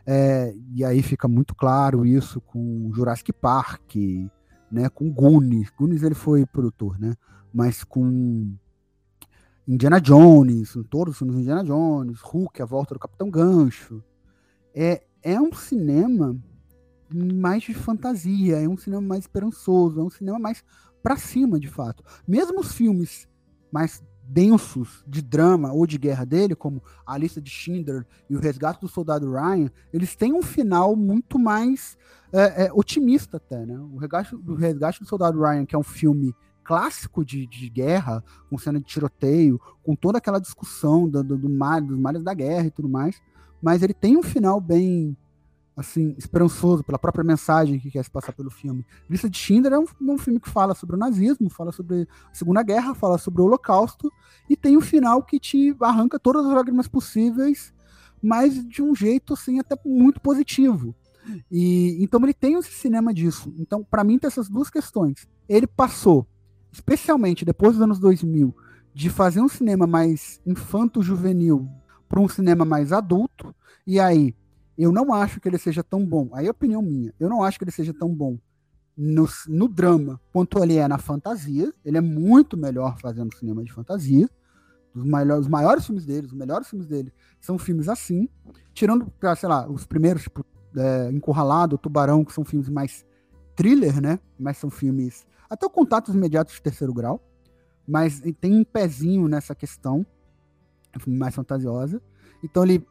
é, 0.06 0.54
e 0.74 0.84
aí 0.84 1.02
fica 1.02 1.28
muito 1.28 1.54
claro 1.54 2.04
isso 2.04 2.40
com 2.40 2.90
Jurassic 2.94 3.32
Park, 3.32 3.96
né, 4.70 4.88
com 4.88 5.10
Goonies. 5.10 5.70
Goonies 5.70 6.02
ele 6.02 6.14
foi 6.14 6.46
produtor, 6.46 6.98
né? 6.98 7.14
Mas 7.52 7.84
com 7.84 8.52
Indiana 9.66 10.00
Jones, 10.00 10.76
todos 10.88 11.12
os 11.12 11.18
filmes 11.18 11.36
Indiana 11.36 11.64
Jones, 11.64 12.20
Hulk, 12.20 12.62
a 12.62 12.64
volta 12.64 12.94
do 12.94 13.00
Capitão 13.00 13.30
Gancho. 13.30 14.02
É, 14.74 15.02
é 15.22 15.40
um 15.40 15.52
cinema 15.52 16.36
mais 17.12 17.64
de 17.64 17.74
fantasia, 17.74 18.60
é 18.60 18.68
um 18.68 18.76
cinema 18.76 19.02
mais 19.02 19.24
esperançoso, 19.24 20.00
é 20.00 20.04
um 20.04 20.10
cinema 20.10 20.38
mais 20.38 20.64
para 21.02 21.16
cima, 21.16 21.58
de 21.58 21.68
fato. 21.68 22.02
Mesmo 22.26 22.60
os 22.60 22.72
filmes 22.72 23.28
mais 23.72 24.02
densos 24.22 25.04
de 25.08 25.20
drama 25.20 25.72
ou 25.72 25.86
de 25.86 25.98
guerra 25.98 26.24
dele, 26.24 26.54
como 26.54 26.82
A 27.04 27.18
Lista 27.18 27.40
de 27.40 27.50
Schindler 27.50 28.06
e 28.28 28.36
O 28.36 28.40
Resgate 28.40 28.80
do 28.80 28.88
Soldado 28.88 29.30
Ryan, 29.30 29.70
eles 29.92 30.14
têm 30.14 30.32
um 30.32 30.42
final 30.42 30.94
muito 30.94 31.38
mais 31.38 31.98
é, 32.32 32.66
é, 32.66 32.72
otimista 32.72 33.38
até, 33.38 33.66
né? 33.66 33.76
O 33.76 33.96
Resgate, 33.96 34.36
o 34.36 34.54
Resgate 34.54 35.00
do 35.00 35.06
Soldado 35.06 35.40
Ryan, 35.40 35.66
que 35.66 35.74
é 35.74 35.78
um 35.78 35.82
filme 35.82 36.32
clássico 36.62 37.24
de, 37.24 37.46
de 37.46 37.68
guerra, 37.68 38.22
com 38.48 38.56
cena 38.56 38.78
de 38.78 38.84
tiroteio, 38.84 39.60
com 39.82 39.96
toda 39.96 40.18
aquela 40.18 40.38
discussão 40.38 41.08
do, 41.08 41.24
do, 41.24 41.36
do 41.36 41.48
mal, 41.48 41.80
dos 41.80 41.98
males 41.98 42.22
da 42.22 42.32
guerra 42.32 42.66
e 42.66 42.70
tudo 42.70 42.88
mais, 42.88 43.20
mas 43.60 43.82
ele 43.82 43.92
tem 43.92 44.16
um 44.16 44.22
final 44.22 44.60
bem 44.60 45.16
assim, 45.76 46.14
esperançoso 46.18 46.84
pela 46.84 46.98
própria 46.98 47.24
mensagem 47.24 47.78
que 47.78 47.90
quer 47.90 48.04
se 48.04 48.10
passar 48.10 48.32
pelo 48.32 48.50
filme. 48.50 48.84
Lista 49.08 49.30
de 49.30 49.38
Schindler 49.38 49.72
é 49.74 49.78
um, 49.78 49.86
um, 50.00 50.18
filme 50.18 50.40
que 50.40 50.48
fala 50.48 50.74
sobre 50.74 50.96
o 50.96 50.98
nazismo, 50.98 51.48
fala 51.48 51.72
sobre 51.72 52.06
a 52.30 52.34
Segunda 52.34 52.62
Guerra, 52.62 52.94
fala 52.94 53.18
sobre 53.18 53.40
o 53.40 53.44
Holocausto, 53.44 54.12
e 54.48 54.56
tem 54.56 54.76
um 54.76 54.80
final 54.80 55.22
que 55.22 55.38
te 55.38 55.74
arranca 55.80 56.18
todas 56.18 56.44
as 56.44 56.52
lágrimas 56.52 56.88
possíveis, 56.88 57.72
mas 58.22 58.66
de 58.66 58.82
um 58.82 58.94
jeito, 58.94 59.34
assim, 59.34 59.58
até 59.58 59.76
muito 59.84 60.20
positivo. 60.20 60.94
E 61.50 61.98
Então 62.02 62.22
ele 62.22 62.34
tem 62.34 62.54
esse 62.54 62.72
cinema 62.72 63.14
disso. 63.14 63.54
Então, 63.58 63.84
para 63.84 64.04
mim, 64.04 64.18
tem 64.18 64.28
essas 64.28 64.48
duas 64.48 64.68
questões. 64.68 65.28
Ele 65.48 65.66
passou, 65.66 66.26
especialmente 66.72 67.44
depois 67.44 67.74
dos 67.74 67.82
anos 67.82 67.98
2000, 67.98 68.54
de 68.92 69.08
fazer 69.08 69.40
um 69.40 69.48
cinema 69.48 69.86
mais 69.86 70.40
infanto-juvenil 70.44 71.68
para 72.08 72.20
um 72.20 72.28
cinema 72.28 72.64
mais 72.64 72.92
adulto, 72.92 73.54
e 73.86 74.00
aí 74.00 74.34
eu 74.82 74.92
não 74.92 75.12
acho 75.12 75.40
que 75.40 75.48
ele 75.48 75.58
seja 75.58 75.82
tão 75.82 76.04
bom. 76.04 76.28
Aí 76.32 76.46
é 76.46 76.50
opinião 76.50 76.82
minha. 76.82 77.12
Eu 77.18 77.28
não 77.28 77.42
acho 77.42 77.58
que 77.58 77.64
ele 77.64 77.70
seja 77.70 77.92
tão 77.92 78.14
bom 78.14 78.38
no, 78.96 79.28
no 79.48 79.68
drama 79.68 80.20
quanto 80.32 80.62
ele 80.62 80.76
é 80.76 80.86
na 80.86 80.98
fantasia. 80.98 81.72
Ele 81.84 81.98
é 81.98 82.00
muito 82.00 82.56
melhor 82.56 82.98
fazendo 82.98 83.34
cinema 83.36 83.62
de 83.64 83.72
fantasia. 83.72 84.28
Os 84.94 85.04
maiores, 85.04 85.44
os 85.44 85.48
maiores 85.48 85.86
filmes 85.86 86.04
dele, 86.04 86.26
os 86.26 86.32
melhores 86.32 86.68
filmes 86.68 86.86
dele 86.86 87.12
são 87.40 87.58
filmes 87.58 87.88
assim. 87.88 88.28
Tirando, 88.72 89.12
sei 89.36 89.48
lá, 89.48 89.68
os 89.68 89.86
primeiros, 89.86 90.22
tipo, 90.22 90.44
é, 90.76 91.10
Encurralado, 91.10 91.78
Tubarão, 91.78 92.24
que 92.24 92.32
são 92.32 92.44
filmes 92.44 92.68
mais 92.68 93.04
thriller, 93.54 94.00
né? 94.00 94.18
Mas 94.38 94.56
são 94.56 94.70
filmes 94.70 95.26
Até 95.48 95.66
o 95.66 95.70
Contatos 95.70 96.14
Imediatos 96.14 96.54
de 96.54 96.62
Terceiro 96.62 96.94
Grau, 96.94 97.20
mas 97.86 98.22
tem 98.40 98.54
um 98.54 98.64
pezinho 98.64 99.28
nessa 99.28 99.54
questão, 99.54 100.06
mais 101.06 101.34
fantasiosa. 101.34 102.00
Então 102.42 102.64
ele 102.64 102.86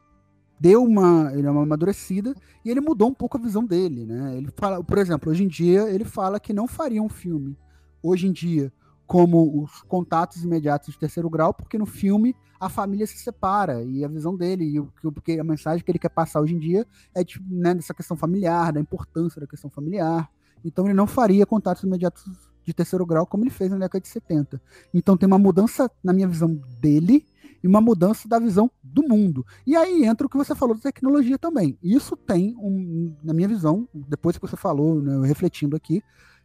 deu 0.60 0.84
uma, 0.84 1.32
ele 1.34 1.46
é 1.46 1.50
uma 1.50 1.62
amadurecida 1.62 2.34
e 2.62 2.70
ele 2.70 2.82
mudou 2.82 3.08
um 3.08 3.14
pouco 3.14 3.38
a 3.38 3.40
visão 3.40 3.64
dele, 3.64 4.04
né? 4.04 4.36
Ele 4.36 4.50
fala, 4.54 4.84
por 4.84 4.98
exemplo, 4.98 5.30
hoje 5.30 5.42
em 5.42 5.48
dia 5.48 5.88
ele 5.88 6.04
fala 6.04 6.38
que 6.38 6.52
não 6.52 6.68
faria 6.68 7.02
um 7.02 7.08
filme 7.08 7.56
hoje 8.02 8.26
em 8.26 8.32
dia 8.32 8.70
como 9.06 9.64
os 9.64 9.82
contatos 9.82 10.44
imediatos 10.44 10.92
de 10.92 10.98
terceiro 10.98 11.30
grau, 11.30 11.54
porque 11.54 11.78
no 11.78 11.86
filme 11.86 12.36
a 12.60 12.68
família 12.68 13.06
se 13.06 13.16
separa 13.16 13.82
e 13.82 14.04
a 14.04 14.08
visão 14.08 14.36
dele 14.36 14.64
e 14.64 14.78
o 14.78 14.92
porque 15.14 15.32
a 15.32 15.42
mensagem 15.42 15.82
que 15.82 15.90
ele 15.90 15.98
quer 15.98 16.10
passar 16.10 16.40
hoje 16.42 16.54
em 16.54 16.58
dia 16.58 16.86
é 17.14 17.24
tipo, 17.24 17.44
né, 17.48 17.74
dessa 17.74 17.94
questão 17.94 18.16
familiar, 18.16 18.70
da 18.70 18.80
importância 18.80 19.40
da 19.40 19.46
questão 19.46 19.70
familiar. 19.70 20.30
Então 20.62 20.84
ele 20.84 20.94
não 20.94 21.06
faria 21.06 21.46
contatos 21.46 21.82
imediatos 21.84 22.22
de 22.62 22.74
terceiro 22.74 23.06
grau 23.06 23.26
como 23.26 23.42
ele 23.42 23.50
fez 23.50 23.70
na 23.70 23.78
década 23.78 24.02
de 24.02 24.08
70. 24.08 24.60
Então 24.92 25.16
tem 25.16 25.26
uma 25.26 25.38
mudança 25.38 25.90
na 26.04 26.12
minha 26.12 26.28
visão 26.28 26.60
dele 26.78 27.26
e 27.62 27.68
uma 27.68 27.80
mudança 27.80 28.28
da 28.28 28.38
visão 28.38 28.70
do 28.82 29.02
mundo. 29.02 29.44
E 29.66 29.76
aí 29.76 30.04
entra 30.04 30.26
o 30.26 30.30
que 30.30 30.36
você 30.36 30.54
falou 30.54 30.74
da 30.74 30.80
tecnologia 30.80 31.38
também. 31.38 31.78
Isso 31.82 32.16
tem, 32.16 32.54
um, 32.56 33.14
na 33.22 33.32
minha 33.32 33.48
visão, 33.48 33.88
depois 33.94 34.36
que 34.36 34.46
você 34.46 34.56
falou, 34.56 35.00
né, 35.00 35.26
refletindo 35.26 35.76
aqui, 35.76 36.02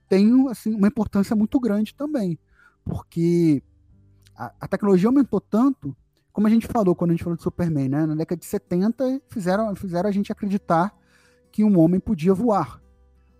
tem 0.07 0.49
assim, 0.49 0.73
uma 0.73 0.87
importância 0.87 1.35
muito 1.35 1.59
grande 1.59 1.95
também. 1.95 2.37
Porque 2.83 3.63
a, 4.35 4.53
a, 4.61 4.67
tecnologia 4.67 5.09
aumentou 5.09 5.39
tanto, 5.39 5.95
como 6.31 6.47
a 6.47 6.49
gente 6.49 6.67
falou 6.67 6.95
quando 6.95 7.11
a 7.11 7.13
gente 7.13 7.23
falou 7.23 7.37
de 7.37 7.43
Superman, 7.43 7.89
né? 7.89 8.05
Na 8.05 8.15
década 8.15 8.39
de 8.39 8.45
70 8.45 9.21
fizeram, 9.29 9.75
fizeram 9.75 10.09
a 10.09 10.11
gente 10.11 10.31
acreditar 10.31 10.93
que 11.51 11.63
um 11.63 11.79
homem 11.79 11.99
podia 11.99 12.33
voar. 12.33 12.81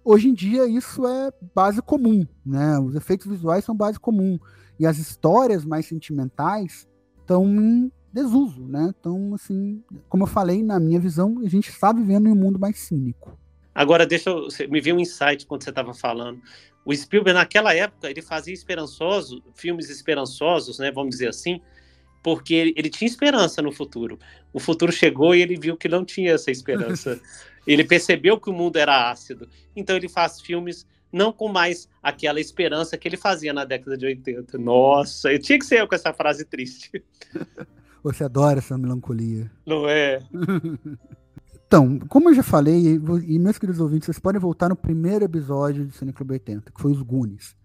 Hoje 0.03 0.29
em 0.29 0.33
dia 0.33 0.65
isso 0.67 1.05
é 1.05 1.31
base 1.53 1.81
comum, 1.81 2.25
né? 2.45 2.79
Os 2.79 2.95
efeitos 2.95 3.27
visuais 3.27 3.65
são 3.65 3.75
base 3.75 3.99
comum 3.99 4.39
e 4.79 4.85
as 4.85 4.97
histórias 4.97 5.65
mais 5.65 5.85
sentimentais 5.85 6.87
estão 7.25 7.45
em 7.45 7.91
desuso, 8.13 8.65
né? 8.65 8.93
Então, 8.97 9.33
assim, 9.33 9.83
como 10.07 10.23
eu 10.23 10.27
falei, 10.27 10.63
na 10.63 10.79
minha 10.79 10.99
visão, 10.99 11.41
a 11.43 11.49
gente 11.49 11.69
está 11.69 11.91
vivendo 11.91 12.27
em 12.27 12.31
um 12.31 12.35
mundo 12.35 12.59
mais 12.59 12.79
cínico. 12.79 13.37
Agora, 13.73 14.05
deixa 14.05 14.29
eu. 14.29 14.47
Me 14.69 14.79
veio 14.79 14.95
um 14.95 14.99
insight 14.99 15.45
quando 15.45 15.63
você 15.63 15.69
estava 15.69 15.93
falando. 15.93 16.39
O 16.85 16.95
Spielberg, 16.95 17.37
naquela 17.37 17.73
época, 17.73 18.09
ele 18.09 18.21
fazia 18.21 18.53
esperançoso, 18.53 19.43
filmes 19.55 19.89
esperançosos, 19.89 20.79
né? 20.79 20.91
Vamos 20.91 21.09
dizer 21.09 21.27
assim, 21.27 21.59
porque 22.23 22.53
ele, 22.53 22.73
ele 22.77 22.89
tinha 22.89 23.07
esperança 23.07 23.61
no 23.61 23.71
futuro. 23.71 24.17
O 24.53 24.59
futuro 24.59 24.91
chegou 24.91 25.35
e 25.35 25.41
ele 25.41 25.57
viu 25.57 25.75
que 25.75 25.89
não 25.89 26.05
tinha 26.05 26.33
essa 26.33 26.51
esperança. 26.51 27.19
ele 27.67 27.83
percebeu 27.83 28.39
que 28.39 28.49
o 28.49 28.53
mundo 28.53 28.77
era 28.77 29.11
ácido. 29.11 29.49
Então, 29.75 29.95
ele 29.97 30.07
faz 30.07 30.39
filmes 30.39 30.85
não 31.15 31.31
com 31.31 31.47
mais 31.47 31.87
aquela 32.03 32.41
esperança 32.41 32.97
que 32.97 33.07
ele 33.07 33.15
fazia 33.15 33.53
na 33.53 33.63
década 33.63 33.97
de 33.97 34.05
80. 34.05 34.57
Nossa, 34.57 35.31
eu 35.31 35.39
tinha 35.39 35.57
que 35.57 35.65
ser 35.65 35.79
eu 35.79 35.87
com 35.87 35.95
essa 35.95 36.13
frase 36.13 36.43
triste. 36.43 37.03
Você 38.03 38.23
adora 38.23 38.59
essa 38.59 38.77
melancolia. 38.77 39.49
Não 39.65 39.87
é? 39.89 40.19
Então, 41.67 41.97
como 42.07 42.29
eu 42.29 42.35
já 42.35 42.43
falei, 42.43 42.93
e 43.27 43.39
meus 43.39 43.57
queridos 43.57 43.81
ouvintes, 43.81 44.05
vocês 44.05 44.19
podem 44.19 44.39
voltar 44.39 44.69
no 44.69 44.75
primeiro 44.75 45.25
episódio 45.25 45.87
de 45.87 45.97
Cine 45.97 46.13
Clube 46.13 46.33
80, 46.33 46.71
que 46.71 46.79
foi 46.79 46.91
Os 46.91 47.01
Goonies. 47.01 47.55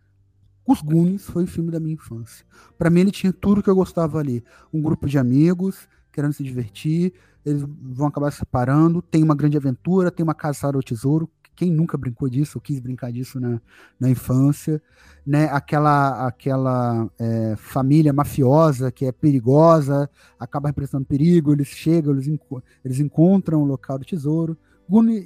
Os 0.67 0.81
Goonies 0.81 1.27
foi 1.27 1.45
o 1.45 1.47
filme 1.47 1.71
da 1.71 1.79
minha 1.79 1.95
infância. 1.95 2.45
Para 2.79 2.89
mim, 2.89 3.01
ele 3.01 3.11
tinha 3.11 3.31
tudo 3.31 3.63
que 3.63 3.69
eu 3.69 3.75
gostava 3.75 4.19
ali. 4.19 4.43
Um 4.73 4.81
grupo 4.81 5.07
de 5.07 5.19
amigos 5.19 5.87
querendo 6.11 6.33
se 6.33 6.43
divertir, 6.43 7.13
eles 7.45 7.63
vão 7.63 8.07
acabar 8.07 8.31
se 8.31 8.39
separando, 8.39 9.01
tem 9.01 9.23
uma 9.23 9.35
grande 9.35 9.57
aventura, 9.57 10.11
tem 10.11 10.25
uma 10.25 10.35
caçada 10.35 10.77
ao 10.77 10.83
tesouro, 10.83 11.31
quem 11.61 11.71
nunca 11.71 11.99
brincou 11.99 12.27
disso, 12.27 12.57
ou 12.57 12.63
quis 12.63 12.81
brincar 12.81 13.13
disso 13.13 13.39
na, 13.39 13.61
na 14.01 14.09
infância, 14.09 14.81
né? 15.27 15.45
Aquela, 15.53 16.27
aquela 16.27 17.07
é, 17.19 17.55
família 17.59 18.15
mafiosa 18.15 18.91
que 18.91 19.05
é 19.05 19.13
perigosa, 19.13 20.09
acaba 20.39 20.69
representando 20.69 21.05
perigo, 21.05 21.53
eles 21.53 21.69
chegam, 21.69 22.15
eles, 22.15 22.27
enco 22.27 22.63
eles 22.83 22.99
encontram 22.99 23.61
o 23.61 23.67
local 23.67 23.99
do 23.99 24.07
tesouro. 24.07 24.57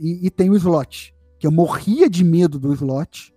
E, 0.00 0.26
e, 0.26 0.30
tem 0.30 0.50
o 0.50 0.56
slot, 0.56 1.14
que 1.38 1.46
eu 1.46 1.52
morria 1.52 2.10
de 2.10 2.24
medo 2.24 2.58
do 2.58 2.74
slot, 2.74 3.32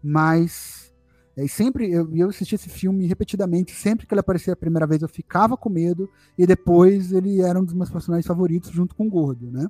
mas 0.00 0.94
é, 1.36 1.48
sempre 1.48 1.90
eu, 1.90 2.08
eu 2.14 2.28
assisti 2.28 2.54
esse 2.54 2.68
filme 2.68 3.08
repetidamente, 3.08 3.72
sempre 3.72 4.06
que 4.06 4.14
ele 4.14 4.20
aparecia 4.20 4.52
a 4.52 4.56
primeira 4.56 4.86
vez 4.86 5.02
eu 5.02 5.08
ficava 5.08 5.56
com 5.56 5.68
medo, 5.68 6.08
e 6.38 6.46
depois 6.46 7.10
ele 7.10 7.42
era 7.42 7.58
um 7.58 7.64
dos 7.64 7.74
meus 7.74 7.90
personagens 7.90 8.24
favoritos 8.24 8.70
junto 8.70 8.94
com 8.94 9.08
o 9.08 9.10
Gordo, 9.10 9.50
né? 9.50 9.66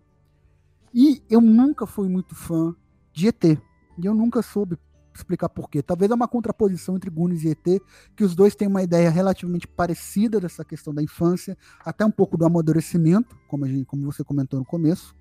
E 0.92 1.22
eu 1.28 1.40
nunca 1.40 1.86
fui 1.86 2.08
muito 2.08 2.34
fã 2.34 2.74
de 3.12 3.28
ET. 3.28 3.44
E 3.44 3.58
eu 4.04 4.14
nunca 4.14 4.42
soube 4.42 4.78
explicar 5.14 5.48
por 5.48 5.68
quê. 5.70 5.82
Talvez 5.82 6.10
é 6.10 6.14
uma 6.14 6.28
contraposição 6.28 6.96
entre 6.96 7.10
Goonies 7.10 7.44
e 7.44 7.50
ET, 7.50 7.82
que 8.14 8.22
os 8.22 8.34
dois 8.34 8.54
têm 8.54 8.68
uma 8.68 8.82
ideia 8.82 9.10
relativamente 9.10 9.66
parecida 9.66 10.38
dessa 10.38 10.64
questão 10.64 10.94
da 10.94 11.02
infância, 11.02 11.56
até 11.80 12.04
um 12.04 12.10
pouco 12.10 12.36
do 12.36 12.44
amadurecimento, 12.44 13.36
como, 13.48 13.64
a 13.64 13.68
gente, 13.68 13.84
como 13.86 14.04
você 14.04 14.22
comentou 14.22 14.58
no 14.58 14.66
começo. 14.66 15.14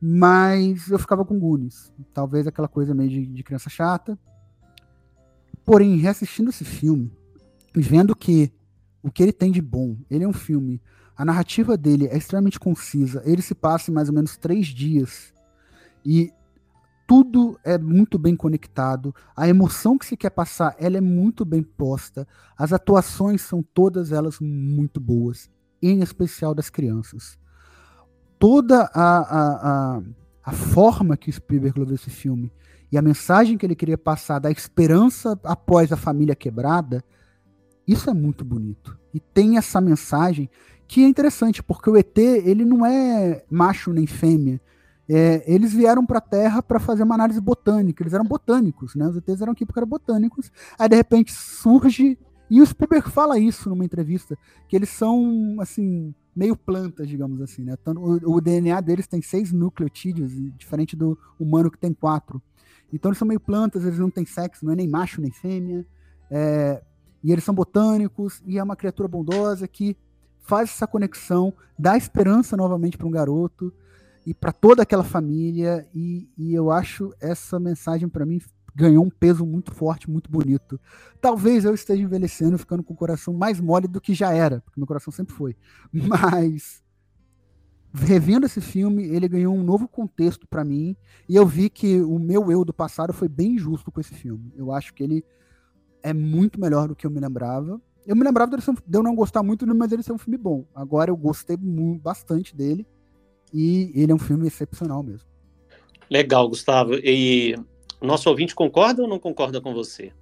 Mas 0.00 0.90
eu 0.90 0.98
ficava 0.98 1.24
com 1.24 1.38
Goonies. 1.38 1.92
Talvez 2.12 2.46
aquela 2.46 2.68
coisa 2.68 2.92
meio 2.92 3.08
de, 3.08 3.26
de 3.26 3.42
criança 3.44 3.70
chata. 3.70 4.18
Porém, 5.64 5.96
reassistindo 5.96 6.50
esse 6.50 6.64
filme, 6.64 7.12
vendo 7.74 8.16
que 8.16 8.52
o 9.00 9.10
que 9.10 9.22
ele 9.22 9.32
tem 9.32 9.52
de 9.52 9.62
bom, 9.62 9.96
ele 10.10 10.24
é 10.24 10.28
um 10.28 10.32
filme 10.32 10.82
a 11.22 11.24
narrativa 11.24 11.76
dele 11.76 12.08
é 12.08 12.16
extremamente 12.16 12.58
concisa. 12.58 13.22
Ele 13.24 13.40
se 13.40 13.54
passa 13.54 13.92
em 13.92 13.94
mais 13.94 14.08
ou 14.08 14.14
menos 14.14 14.36
três 14.36 14.66
dias. 14.66 15.32
E 16.04 16.32
tudo 17.06 17.56
é 17.62 17.78
muito 17.78 18.18
bem 18.18 18.34
conectado. 18.34 19.14
A 19.36 19.48
emoção 19.48 19.96
que 19.96 20.04
se 20.04 20.16
quer 20.16 20.30
passar, 20.30 20.74
ela 20.80 20.96
é 20.96 21.00
muito 21.00 21.44
bem 21.44 21.62
posta. 21.62 22.26
As 22.58 22.72
atuações 22.72 23.40
são 23.40 23.62
todas 23.62 24.10
elas 24.10 24.40
muito 24.40 24.98
boas, 24.98 25.48
em 25.80 26.00
especial 26.00 26.56
das 26.56 26.68
crianças. 26.68 27.38
Toda 28.36 28.90
a, 28.92 29.18
a, 29.18 29.96
a, 29.98 30.02
a 30.42 30.52
forma 30.52 31.16
que 31.16 31.30
o 31.30 31.32
Spielberg 31.32 31.78
levou 31.78 31.94
esse 31.94 32.10
filme 32.10 32.50
e 32.90 32.98
a 32.98 33.02
mensagem 33.02 33.56
que 33.56 33.64
ele 33.64 33.76
queria 33.76 33.96
passar 33.96 34.40
da 34.40 34.50
esperança 34.50 35.38
após 35.44 35.92
a 35.92 35.96
família 35.96 36.34
quebrada, 36.34 37.04
isso 37.86 38.10
é 38.10 38.12
muito 38.12 38.44
bonito. 38.44 38.98
E 39.14 39.20
tem 39.20 39.56
essa 39.56 39.80
mensagem 39.80 40.50
que 40.92 41.02
é 41.02 41.08
interessante, 41.08 41.62
porque 41.62 41.88
o 41.88 41.96
ET, 41.96 42.18
ele 42.18 42.66
não 42.66 42.84
é 42.84 43.46
macho 43.50 43.94
nem 43.94 44.06
fêmea. 44.06 44.60
É, 45.08 45.42
eles 45.50 45.72
vieram 45.72 46.04
para 46.04 46.18
a 46.18 46.20
Terra 46.20 46.62
para 46.62 46.78
fazer 46.78 47.02
uma 47.02 47.14
análise 47.14 47.40
botânica, 47.40 48.02
eles 48.02 48.12
eram 48.12 48.26
botânicos, 48.26 48.94
né? 48.94 49.08
Os 49.08 49.16
ETs 49.16 49.40
eram 49.40 49.54
aqui 49.54 49.64
porque 49.64 49.78
eram 49.78 49.88
botânicos. 49.88 50.52
Aí, 50.78 50.90
de 50.90 50.96
repente, 50.96 51.32
surge. 51.32 52.18
E 52.50 52.60
o 52.60 52.66
Spielberg 52.66 53.08
fala 53.08 53.38
isso 53.38 53.70
numa 53.70 53.86
entrevista, 53.86 54.36
que 54.68 54.76
eles 54.76 54.90
são, 54.90 55.56
assim, 55.60 56.14
meio 56.36 56.54
plantas, 56.54 57.08
digamos 57.08 57.40
assim, 57.40 57.64
né? 57.64 57.74
O, 57.86 58.34
o 58.34 58.40
DNA 58.42 58.78
deles 58.82 59.06
tem 59.06 59.22
seis 59.22 59.50
nucleotídeos, 59.50 60.30
diferente 60.58 60.94
do 60.94 61.18
humano 61.40 61.70
que 61.70 61.78
tem 61.78 61.94
quatro. 61.94 62.42
Então 62.92 63.08
eles 63.08 63.18
são 63.18 63.26
meio 63.26 63.40
plantas, 63.40 63.86
eles 63.86 63.98
não 63.98 64.10
têm 64.10 64.26
sexo, 64.26 64.66
não 64.66 64.74
é 64.74 64.76
nem 64.76 64.88
macho 64.88 65.22
nem 65.22 65.32
fêmea. 65.32 65.86
É, 66.30 66.82
e 67.24 67.32
eles 67.32 67.44
são 67.44 67.54
botânicos, 67.54 68.42
e 68.44 68.58
é 68.58 68.62
uma 68.62 68.76
criatura 68.76 69.08
bondosa 69.08 69.66
que 69.66 69.96
faz 70.42 70.70
essa 70.70 70.86
conexão, 70.86 71.52
dá 71.78 71.96
esperança 71.96 72.56
novamente 72.56 72.98
para 72.98 73.06
um 73.06 73.10
garoto 73.10 73.72
e 74.26 74.34
para 74.34 74.52
toda 74.52 74.82
aquela 74.82 75.04
família. 75.04 75.88
E, 75.94 76.28
e 76.36 76.54
eu 76.54 76.70
acho 76.70 77.12
essa 77.20 77.58
mensagem 77.58 78.08
para 78.08 78.26
mim 78.26 78.40
ganhou 78.74 79.04
um 79.04 79.10
peso 79.10 79.44
muito 79.44 79.72
forte, 79.72 80.10
muito 80.10 80.30
bonito. 80.30 80.80
Talvez 81.20 81.64
eu 81.64 81.74
esteja 81.74 82.02
envelhecendo, 82.02 82.58
ficando 82.58 82.82
com 82.82 82.94
o 82.94 82.96
coração 82.96 83.34
mais 83.34 83.60
mole 83.60 83.86
do 83.86 84.00
que 84.00 84.14
já 84.14 84.32
era, 84.32 84.60
porque 84.62 84.80
meu 84.80 84.86
coração 84.86 85.12
sempre 85.12 85.34
foi. 85.34 85.56
Mas 85.92 86.82
revendo 87.94 88.46
esse 88.46 88.60
filme, 88.60 89.04
ele 89.04 89.28
ganhou 89.28 89.54
um 89.54 89.62
novo 89.62 89.86
contexto 89.86 90.46
para 90.46 90.64
mim 90.64 90.96
e 91.28 91.36
eu 91.36 91.46
vi 91.46 91.68
que 91.68 92.00
o 92.00 92.18
meu 92.18 92.50
eu 92.50 92.64
do 92.64 92.72
passado 92.72 93.12
foi 93.12 93.28
bem 93.28 93.56
injusto 93.56 93.92
com 93.92 94.00
esse 94.00 94.14
filme. 94.14 94.52
Eu 94.56 94.72
acho 94.72 94.94
que 94.94 95.02
ele 95.02 95.24
é 96.02 96.12
muito 96.14 96.58
melhor 96.58 96.88
do 96.88 96.96
que 96.96 97.06
eu 97.06 97.10
me 97.10 97.20
lembrava 97.20 97.80
eu 98.06 98.16
me 98.16 98.24
lembrava 98.24 98.56
de 98.56 98.96
eu 98.96 99.02
não 99.02 99.14
gostar 99.14 99.42
muito, 99.42 99.66
mas 99.74 99.92
ele 99.92 100.02
ser 100.02 100.12
um 100.12 100.18
filme 100.18 100.36
bom. 100.36 100.64
Agora 100.74 101.10
eu 101.10 101.16
gostei 101.16 101.56
bastante 101.56 102.54
dele. 102.54 102.86
E 103.52 103.92
ele 103.94 104.10
é 104.10 104.14
um 104.14 104.18
filme 104.18 104.46
excepcional 104.46 105.02
mesmo. 105.02 105.28
Legal, 106.10 106.48
Gustavo. 106.48 106.94
E 106.94 107.54
nosso 108.00 108.28
ouvinte 108.28 108.54
concorda 108.54 109.02
ou 109.02 109.08
não 109.08 109.18
concorda 109.18 109.60
com 109.60 109.74
você? 109.74 110.12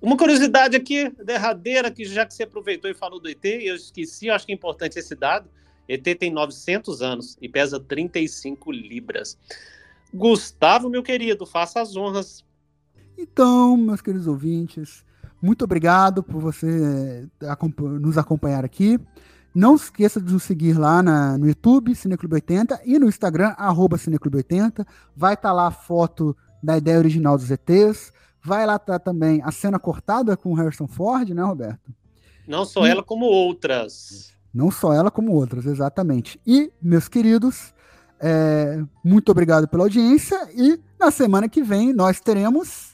Uma 0.00 0.16
curiosidade 0.16 0.76
aqui, 0.76 1.10
derradeira, 1.22 1.90
que 1.90 2.04
já 2.04 2.24
que 2.24 2.32
você 2.32 2.44
aproveitou 2.44 2.90
e 2.90 2.94
falou 2.94 3.20
do 3.20 3.28
ET, 3.28 3.44
eu 3.44 3.74
esqueci, 3.74 4.26
eu 4.26 4.34
acho 4.34 4.46
que 4.46 4.52
é 4.52 4.54
importante 4.54 4.98
esse 4.98 5.14
dado. 5.14 5.50
ET 5.88 6.02
tem 6.18 6.32
900 6.32 7.02
anos 7.02 7.36
e 7.40 7.48
pesa 7.48 7.78
35 7.78 8.72
libras. 8.72 9.36
Gustavo, 10.12 10.88
meu 10.88 11.02
querido, 11.02 11.44
faça 11.44 11.80
as 11.80 11.96
honras. 11.96 12.44
Então, 13.18 13.76
meus 13.76 14.00
queridos 14.00 14.26
ouvintes, 14.26 15.04
muito 15.44 15.62
obrigado 15.62 16.22
por 16.22 16.40
você 16.40 17.28
eh, 17.42 17.56
nos 18.00 18.16
acompanhar 18.16 18.64
aqui. 18.64 18.98
Não 19.54 19.76
esqueça 19.76 20.18
de 20.18 20.32
nos 20.32 20.42
seguir 20.42 20.72
lá 20.78 21.02
na, 21.02 21.36
no 21.36 21.46
YouTube, 21.46 21.92
Cineclube80, 21.92 22.80
e 22.86 22.98
no 22.98 23.06
Instagram, 23.06 23.54
arroba 23.58 23.98
Cineclube80. 23.98 24.86
Vai 25.14 25.34
estar 25.34 25.50
tá 25.50 25.52
lá 25.52 25.66
a 25.66 25.70
foto 25.70 26.34
da 26.62 26.78
ideia 26.78 26.96
original 26.96 27.36
dos 27.36 27.50
ETs. 27.50 28.10
Vai 28.42 28.64
lá 28.64 28.78
tá 28.78 28.98
também 28.98 29.42
a 29.44 29.52
cena 29.52 29.78
cortada 29.78 30.34
com 30.34 30.50
o 30.50 30.54
Harrison 30.54 30.86
Ford, 30.86 31.28
né, 31.28 31.42
Roberto? 31.42 31.92
Não 32.48 32.64
só 32.64 32.86
ela, 32.86 33.02
como 33.02 33.26
outras. 33.26 34.32
Não 34.52 34.70
só 34.70 34.94
ela, 34.94 35.10
como 35.10 35.32
outras, 35.32 35.66
exatamente. 35.66 36.40
E, 36.46 36.72
meus 36.80 37.06
queridos, 37.06 37.74
é, 38.18 38.82
muito 39.04 39.30
obrigado 39.30 39.68
pela 39.68 39.82
audiência 39.84 40.48
e 40.56 40.80
na 40.98 41.10
semana 41.10 41.50
que 41.50 41.62
vem 41.62 41.92
nós 41.92 42.18
teremos. 42.18 42.93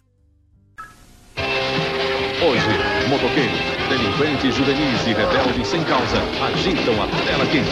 Hoje, 2.43 2.71
motoqueiros, 3.11 3.61
delinquentes 3.91 4.55
juvenis 4.55 5.07
e 5.07 5.13
rebeldes 5.13 5.69
sem 5.69 5.85
causa 5.85 6.17
agitam 6.43 6.95
a 7.03 7.07
tela 7.27 7.45
quente. 7.45 7.69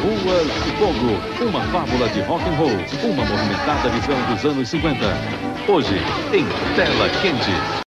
Ruas 0.00 0.46
de 0.62 0.70
Fogo, 0.78 1.48
uma 1.48 1.60
fábula 1.72 2.08
de 2.10 2.20
rock 2.20 2.48
and 2.48 2.54
roll, 2.54 3.10
uma 3.10 3.24
movimentada 3.24 3.88
visão 3.88 4.32
dos 4.32 4.44
anos 4.44 4.68
50. 4.68 4.98
Hoje, 5.66 5.96
em 6.32 6.46
Tela 6.76 7.08
Quente. 7.20 7.78